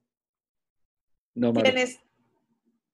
no 1.34 1.52
¿Tienes 1.52 2.00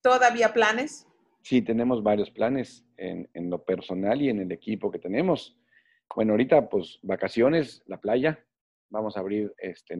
todavía 0.03 0.53
planes? 0.53 1.07
Sí, 1.43 1.63
tenemos 1.63 2.03
varios 2.03 2.31
planes 2.31 2.85
en, 2.97 3.31
en, 3.35 3.51
lo 3.51 3.65
personal 3.65 4.21
y 4.21 4.29
en 4.29 4.41
el 4.41 4.53
equipo 4.53 4.91
que 4.91 4.99
tenemos. 4.99 5.59
Bueno, 6.15 6.33
ahorita 6.33 6.69
pues 6.69 6.99
vacaciones, 7.03 7.83
la 7.87 8.01
playa. 8.01 8.45
Vamos 8.91 9.17
a 9.17 9.21
abrir 9.21 9.55
este 9.59 9.97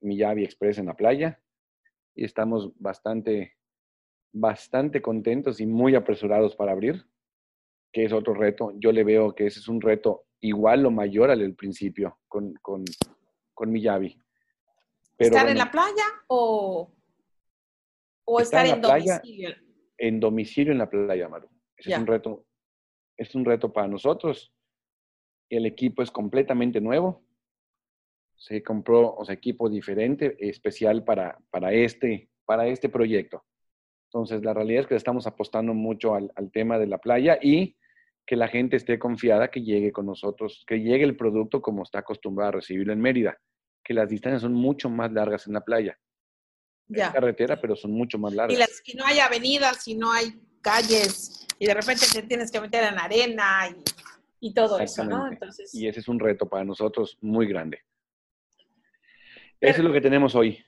Miyavi 0.00 0.44
Express 0.44 0.78
en 0.78 0.86
la 0.86 0.96
playa 0.96 1.40
y 2.14 2.24
estamos 2.24 2.72
bastante 2.78 3.56
bastante 4.38 5.00
contentos 5.00 5.60
y 5.60 5.66
muy 5.66 5.94
apresurados 5.94 6.54
para 6.54 6.72
abrir, 6.72 7.06
que 7.90 8.04
es 8.04 8.12
otro 8.12 8.34
reto. 8.34 8.72
Yo 8.76 8.92
le 8.92 9.02
veo 9.02 9.34
que 9.34 9.46
ese 9.46 9.60
es 9.60 9.68
un 9.68 9.80
reto 9.80 10.26
igual 10.40 10.84
o 10.84 10.90
mayor 10.90 11.30
al 11.30 11.38
del 11.38 11.54
principio 11.54 12.18
con, 12.28 12.52
con, 12.60 12.84
con 13.54 13.72
Miyavi. 13.72 14.20
¿Estar 15.18 15.48
en 15.48 15.56
la 15.56 15.70
playa 15.70 16.04
o, 16.28 16.92
o 18.26 18.40
estar 18.40 18.66
en, 18.66 18.82
domicilio? 18.82 19.54
en 19.96 20.20
domicilio 20.20 20.72
en 20.72 20.78
la 20.78 20.90
playa, 20.90 21.28
Maru. 21.28 21.48
Ese 21.74 21.92
es 21.92 21.98
un 21.98 22.06
reto, 22.06 22.46
es 23.16 23.34
un 23.34 23.44
reto 23.46 23.72
para 23.72 23.88
nosotros. 23.88 24.52
El 25.48 25.64
equipo 25.64 26.02
es 26.02 26.10
completamente 26.10 26.82
nuevo. 26.82 27.24
Se 28.34 28.62
compró 28.62 29.14
o 29.14 29.24
sea, 29.24 29.34
equipo 29.34 29.70
diferente, 29.70 30.36
especial 30.38 31.04
para, 31.04 31.38
para, 31.50 31.72
este, 31.72 32.28
para 32.44 32.66
este 32.66 32.90
proyecto. 32.90 33.42
Entonces, 34.16 34.42
la 34.42 34.54
realidad 34.54 34.80
es 34.80 34.86
que 34.86 34.94
estamos 34.94 35.26
apostando 35.26 35.74
mucho 35.74 36.14
al, 36.14 36.32
al 36.36 36.50
tema 36.50 36.78
de 36.78 36.86
la 36.86 36.96
playa 36.96 37.38
y 37.38 37.76
que 38.24 38.34
la 38.34 38.48
gente 38.48 38.78
esté 38.78 38.98
confiada 38.98 39.50
que 39.50 39.60
llegue 39.60 39.92
con 39.92 40.06
nosotros, 40.06 40.64
que 40.66 40.80
llegue 40.80 41.04
el 41.04 41.18
producto 41.18 41.60
como 41.60 41.82
está 41.82 41.98
acostumbrado 41.98 42.48
a 42.48 42.52
recibirlo 42.52 42.94
en 42.94 43.00
Mérida, 43.02 43.38
que 43.84 43.92
las 43.92 44.08
distancias 44.08 44.40
son 44.40 44.54
mucho 44.54 44.88
más 44.88 45.12
largas 45.12 45.46
en 45.46 45.52
la 45.52 45.60
playa. 45.60 45.98
Ya. 46.88 47.12
carretera, 47.12 47.60
pero 47.60 47.76
son 47.76 47.90
mucho 47.90 48.16
más 48.16 48.32
largas. 48.32 48.56
Y, 48.56 48.58
las, 48.58 48.82
no 48.96 49.04
hay 49.04 49.18
avenidas, 49.18 49.86
y 49.86 49.96
no 49.96 50.10
hay 50.10 50.40
calles, 50.62 51.46
y 51.58 51.66
de 51.66 51.74
repente 51.74 52.06
te 52.10 52.22
tienes 52.22 52.50
que 52.50 52.60
meter 52.60 52.84
en 52.84 52.98
arena 52.98 53.68
y, 53.68 54.48
y 54.48 54.54
todo 54.54 54.78
eso, 54.78 55.04
¿no? 55.04 55.30
Entonces... 55.30 55.74
Y 55.74 55.88
ese 55.88 56.00
es 56.00 56.08
un 56.08 56.18
reto 56.18 56.48
para 56.48 56.64
nosotros 56.64 57.18
muy 57.20 57.46
grande. 57.46 57.82
eso 59.60 59.78
es 59.78 59.84
lo 59.84 59.92
que 59.92 60.00
tenemos 60.00 60.34
hoy. 60.34 60.64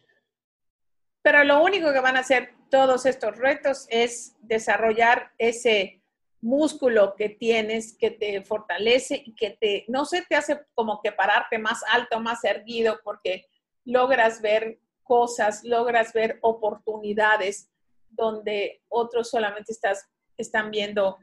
Pero 1.23 1.45
lo 1.45 1.63
único 1.63 1.95
que 1.95 2.01
van 2.01 2.17
a 2.17 2.21
hacer 2.21 2.58
todos 2.71 3.07
estos 3.07 3.37
retos 3.37 3.87
es 3.91 4.37
desarrollar 4.41 5.33
ese 5.39 6.03
músculo 6.41 7.15
que 7.17 7.29
tienes 7.29 7.97
que 7.97 8.11
te 8.11 8.43
fortalece 8.43 9.23
y 9.25 9.35
que 9.35 9.51
te, 9.51 9.85
no 9.89 10.05
se 10.05 10.23
te 10.23 10.37
hace 10.37 10.61
como 10.75 11.01
que 11.03 11.13
pararte 11.13 11.59
más 11.59 11.83
alto, 11.91 12.21
más 12.21 12.45
erguido, 12.45 13.01
porque 13.03 13.47
logras 13.85 14.41
ver 14.41 14.79
cosas, 15.03 15.65
logras 15.65 16.13
ver 16.13 16.39
oportunidades 16.43 17.71
donde 18.11 18.83
otros 18.89 19.31
solamente 19.31 19.73
estás, 19.73 20.09
están 20.37 20.71
viendo 20.71 21.19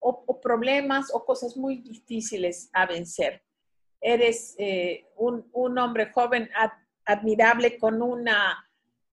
o, 0.00 0.40
problemas 0.40 1.12
o 1.12 1.24
cosas 1.24 1.56
muy 1.56 1.78
difíciles 1.78 2.70
a 2.72 2.86
vencer. 2.86 3.42
Eres 4.00 4.54
eh, 4.58 5.06
un, 5.16 5.48
un, 5.52 5.76
hombre 5.78 6.12
joven 6.12 6.48
admirable 7.04 7.78
con 7.78 8.00
una 8.00 8.67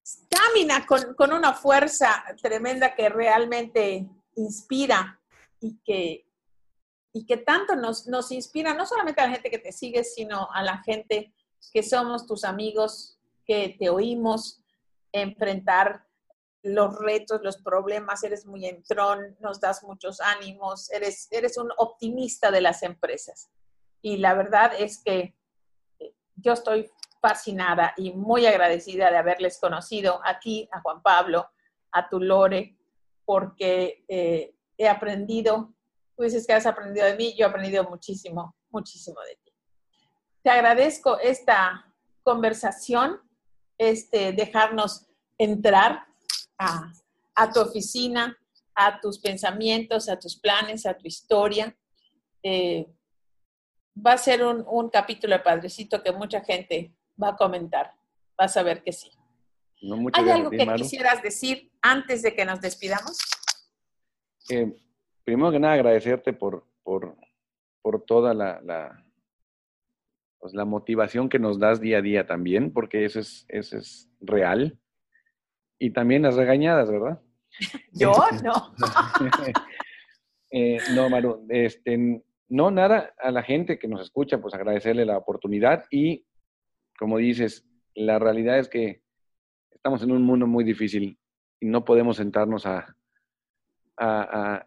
estamina, 0.06 0.86
con, 0.86 1.16
con 1.16 1.34
una 1.34 1.54
fuerza 1.54 2.24
tremenda 2.42 2.94
que 2.94 3.10
realmente 3.10 4.08
inspira 4.36 5.20
y 5.60 5.80
que, 5.84 6.28
y 7.12 7.26
que 7.26 7.38
tanto 7.38 7.76
nos, 7.76 8.06
nos 8.06 8.32
inspira, 8.32 8.76
no 8.76 8.86
solamente 8.86 9.22
a 9.22 9.26
la 9.26 9.34
gente 9.34 9.50
que 9.50 9.58
te 9.58 9.72
sigue, 9.72 10.04
sino 10.04 10.48
a 10.52 10.62
la 10.62 10.78
gente 10.84 11.34
que 11.74 11.82
somos 11.82 12.28
tus 12.28 12.44
amigos, 12.44 13.20
que 13.46 13.76
te 13.80 13.90
oímos 13.90 14.62
enfrentar 15.12 16.06
los 16.62 16.98
retos, 17.00 17.42
los 17.44 17.58
problemas, 17.58 18.24
eres 18.24 18.46
muy 18.46 18.66
entrón, 18.66 19.36
nos 19.40 19.60
das 19.60 19.84
muchos 19.84 20.20
ánimos, 20.22 20.92
eres, 20.92 21.28
eres 21.32 21.58
un 21.58 21.72
optimista 21.78 22.52
de 22.52 22.62
las 22.62 22.84
empresas. 22.84 23.50
Y 24.02 24.18
la 24.18 24.36
verdad 24.36 24.72
es 24.78 25.02
que 25.04 25.36
yo 26.36 26.54
estoy 26.54 26.92
fascinada 27.26 27.96
y 27.98 28.12
muy 28.14 28.46
agradecida 28.46 29.10
de 29.10 29.18
haberles 29.18 29.58
conocido 29.58 30.22
aquí, 30.24 30.70
a 30.72 30.80
Juan 30.82 31.02
Pablo, 31.02 31.50
a 31.92 32.08
tu 32.08 32.20
Lore, 32.20 32.78
porque 33.26 34.06
eh, 34.08 34.54
he 34.78 34.88
aprendido, 34.88 35.74
tú 36.16 36.22
dices 36.22 36.46
que 36.46 36.54
has 36.54 36.68
aprendido 36.68 37.08
de 37.08 37.16
mí, 37.16 37.36
yo 37.36 37.48
he 37.48 37.50
aprendido 37.50 37.84
muchísimo, 37.86 38.56
muchísimo 38.70 39.20
de 39.22 39.40
ti. 39.44 39.52
Te 40.44 40.52
agradezco 40.52 41.18
esta 41.18 41.92
conversación, 42.22 43.20
este, 43.80 44.32
dejarnos 44.32 45.08
entrar 45.40 46.06
a, 46.60 46.94
tu 47.52 47.60
oficina, 47.60 48.38
a 48.76 49.02
tus 49.02 49.18
pensamientos, 49.18 50.10
a 50.10 50.20
tus 50.20 50.40
planes, 50.40 50.86
a 50.86 50.96
tu 50.96 51.08
historia. 51.08 51.76
Eh, 52.44 52.86
va 53.98 54.14
a 54.14 54.18
ser 54.20 54.44
un, 54.44 54.64
un, 54.68 54.90
capítulo 54.90 55.36
de 55.36 55.42
Padrecito 55.42 56.04
que 56.04 56.12
mucha 56.12 56.42
gente 56.42 56.95
va 57.22 57.30
a 57.30 57.36
comentar. 57.36 57.92
Vas 58.38 58.58
a 58.58 58.64
ver 58.64 58.84
que 58.84 58.92
sí. 58.92 59.12
¿Hay 60.14 60.30
algo 60.30 60.50
que 60.50 60.66
quisieras 60.76 61.22
decir 61.22 61.72
antes 61.82 62.22
de 62.22 62.36
que 62.36 62.46
nos 62.46 62.62
despidamos? 62.62 63.18
Eh, 64.50 64.74
primero 65.24 65.52
que 65.52 65.60
nada, 65.60 65.74
agradecerte 65.74 66.34
por, 66.34 66.66
por, 66.84 67.16
por 67.82 68.04
toda 68.04 68.34
la, 68.34 68.62
la, 68.62 69.06
pues, 70.40 70.54
la, 70.54 70.66
motivación 70.66 71.30
que 71.30 71.40
nos 71.40 71.60
das 71.60 71.82
día 71.82 72.00
a 72.00 72.02
día 72.02 72.26
también, 72.26 72.72
porque 72.72 73.06
eso 73.06 73.20
es, 73.20 73.46
eso 73.50 73.78
es 73.78 74.10
real. 74.22 74.80
Y 75.78 75.92
también 75.92 76.24
las 76.24 76.36
regañadas, 76.36 76.90
¿verdad? 76.90 77.22
Yo 77.92 78.14
no. 78.44 78.74
eh, 80.52 80.78
no, 80.94 81.10
Maru, 81.10 81.46
este, 81.50 82.24
no, 82.48 82.72
nada, 82.72 83.14
a 83.20 83.32
la 83.32 83.44
gente 83.44 83.80
que 83.80 83.88
nos 83.88 84.02
escucha, 84.02 84.40
pues 84.40 84.54
agradecerle 84.54 85.06
la 85.06 85.18
oportunidad 85.18 85.86
y, 85.90 86.26
como 86.98 87.18
dices, 87.18 87.66
la 87.94 88.20
realidad 88.20 88.60
es 88.60 88.70
que 88.70 89.02
estamos 89.72 90.04
en 90.04 90.12
un 90.12 90.24
mundo 90.24 90.48
muy 90.48 90.64
difícil 90.64 91.18
y 91.60 91.66
no 91.68 91.86
podemos 91.86 92.18
sentarnos 92.18 92.66
a, 92.66 92.96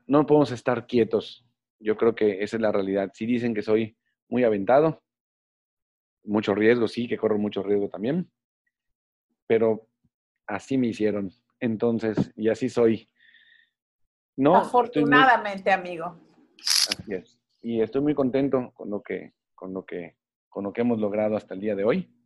no 0.07 0.26
podemos 0.26 0.51
estar 0.53 0.87
quietos. 0.87 1.45
Yo 1.81 1.97
creo 1.97 2.14
que 2.14 2.43
esa 2.43 2.57
es 2.57 2.62
la 2.62 2.72
realidad. 2.72 3.11
Si 3.14 3.26
dicen 3.26 3.55
que 3.55 3.62
soy 3.62 3.97
muy 4.29 4.45
aventado, 4.45 5.03
mucho 6.24 6.55
riesgo, 6.55 6.89
sí, 6.89 7.09
que 7.09 7.18
corro 7.18 7.39
mucho 7.39 7.62
riesgo 7.62 7.89
también, 7.89 8.31
pero 9.47 9.89
así 10.47 10.79
me 10.79 10.89
hicieron. 10.89 11.31
Entonces, 11.61 12.33
y 12.37 12.49
así 12.49 12.68
soy. 12.68 13.09
No, 14.37 14.57
Afortunadamente, 14.57 15.70
amigo. 15.70 16.16
Así 16.61 17.14
es. 17.14 17.41
Y 17.62 17.81
estoy 17.81 18.03
muy 18.03 18.14
contento 18.14 18.72
con 18.74 18.91
lo 18.91 19.03
que, 19.03 19.33
con 19.55 19.72
lo 19.72 19.85
que, 19.85 20.16
con 20.49 20.64
lo 20.64 20.72
que 20.72 20.81
hemos 20.83 20.99
logrado 20.99 21.37
hasta 21.37 21.55
el 21.55 21.61
día 21.61 21.74
de 21.74 21.85
hoy. 21.85 22.18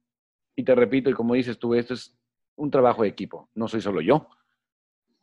Y 0.55 0.65
te 0.65 0.75
repito, 0.75 1.11
y 1.11 1.15
como 1.15 1.35
dices 1.35 1.59
tú, 1.59 1.75
esto 1.75 1.95
es 1.95 2.17
un 2.57 2.71
trabajo 2.71 3.03
de 3.03 3.09
equipo. 3.09 3.49
No 3.55 3.69
soy 3.69 3.81
solo 3.81 4.01
yo. 4.01 4.29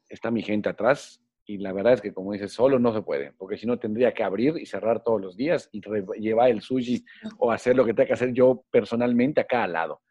Está 0.07 0.31
mi 0.31 0.41
gente 0.41 0.69
atrás 0.69 1.21
y 1.49 1.57
la 1.57 1.73
verdad 1.73 1.93
es 1.93 2.01
que, 2.01 2.13
como 2.13 2.31
dices, 2.33 2.53
solo 2.53 2.77
no 2.77 2.93
se 2.93 3.01
puede, 3.01 3.31
porque 3.33 3.57
si 3.57 3.65
no 3.65 3.79
tendría 3.79 4.13
que 4.13 4.23
abrir 4.23 4.55
y 4.59 4.67
cerrar 4.67 5.03
todos 5.03 5.19
los 5.19 5.35
días 5.35 5.67
y 5.71 5.81
llevar 6.19 6.51
el 6.51 6.61
sushi 6.61 7.03
o 7.39 7.51
hacer 7.51 7.75
lo 7.75 7.85
que 7.85 7.95
tenga 7.95 8.05
que 8.05 8.13
hacer 8.13 8.33
yo 8.33 8.63
personalmente 8.69 9.41
acá 9.41 9.63
al 9.63 9.73
lado. 9.73 10.03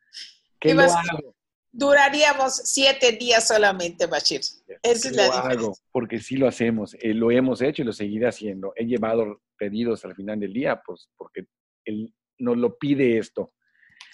¿Qué 0.59 0.75
lo 0.75 0.83
hago? 0.83 1.37
Duraríamos 1.71 2.57
siete 2.65 3.13
días 3.13 3.47
solamente, 3.47 4.07
Bachir. 4.07 4.41
Esa 4.83 5.09
es 5.11 5.15
la 5.15 5.27
hago, 5.27 5.77
porque 5.93 6.19
sí 6.19 6.37
lo 6.37 6.49
hacemos, 6.49 6.95
eh, 6.95 7.15
lo 7.15 7.31
hemos 7.31 7.63
hecho 7.63 7.83
y 7.83 7.85
lo 7.85 7.93
seguiré 7.93 8.27
haciendo. 8.27 8.73
He 8.75 8.87
llevado 8.87 9.43
pedidos 9.57 10.05
al 10.05 10.17
final 10.17 10.41
del 10.41 10.53
día, 10.53 10.83
pues 10.85 11.09
porque 11.17 11.47
él 11.85 12.13
nos 12.39 12.57
lo 12.57 12.77
pide 12.77 13.19
esto. 13.19 13.53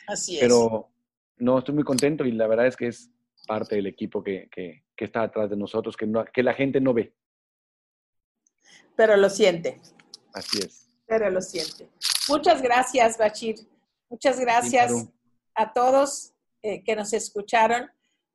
Así 0.07 0.35
es. 0.35 0.43
Pero 0.43 0.94
no, 1.37 1.59
estoy 1.59 1.75
muy 1.75 1.85
contento 1.85 2.25
y 2.25 2.33
la 2.33 2.47
verdad 2.47 2.67
es 2.67 2.77
que 2.77 2.87
es 2.87 3.11
parte 3.47 3.77
del 3.77 3.87
equipo 3.87 4.23
que, 4.23 4.49
que 4.97 5.05
está 5.05 5.23
atrás 5.23 5.51
de 5.51 5.57
nosotros, 5.57 5.97
que, 5.97 6.07
no, 6.07 6.25
que 6.25 6.43
la 6.43 6.55
gente 6.55 6.81
no 6.81 6.95
ve. 6.95 7.15
Pero 8.97 9.17
lo 9.17 9.29
siente. 9.29 9.81
Así 10.33 10.59
es. 10.59 10.89
Pero 11.07 11.31
lo 11.31 11.41
siente. 11.41 11.89
Muchas 12.29 12.63
gracias, 12.63 13.19
Bachir. 13.19 13.57
Muchas 14.09 14.39
gracias 14.39 15.09
a 15.55 15.73
todos 15.73 16.33
eh, 16.63 16.83
que 16.85 16.97
nos 16.97 17.13
escucharon 17.13 17.91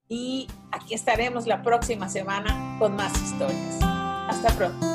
y 0.07 0.47
aquí 0.71 0.93
estaremos 0.93 1.47
la 1.47 1.61
próxima 1.61 2.09
semana 2.09 2.77
con 2.79 2.95
más 2.95 3.13
historias. 3.21 3.79
Hasta 3.81 4.49
pronto. 4.55 4.88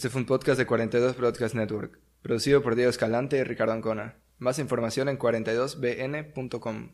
Este 0.00 0.08
fue 0.08 0.22
un 0.22 0.26
podcast 0.26 0.58
de 0.58 0.64
42 0.64 1.14
Broadcast 1.18 1.54
Network, 1.54 1.98
producido 2.22 2.62
por 2.62 2.74
Diego 2.74 2.88
Escalante 2.88 3.36
y 3.36 3.44
Ricardo 3.44 3.74
Ancona. 3.74 4.16
Más 4.38 4.58
información 4.58 5.10
en 5.10 5.18
42bn.com. 5.18 6.92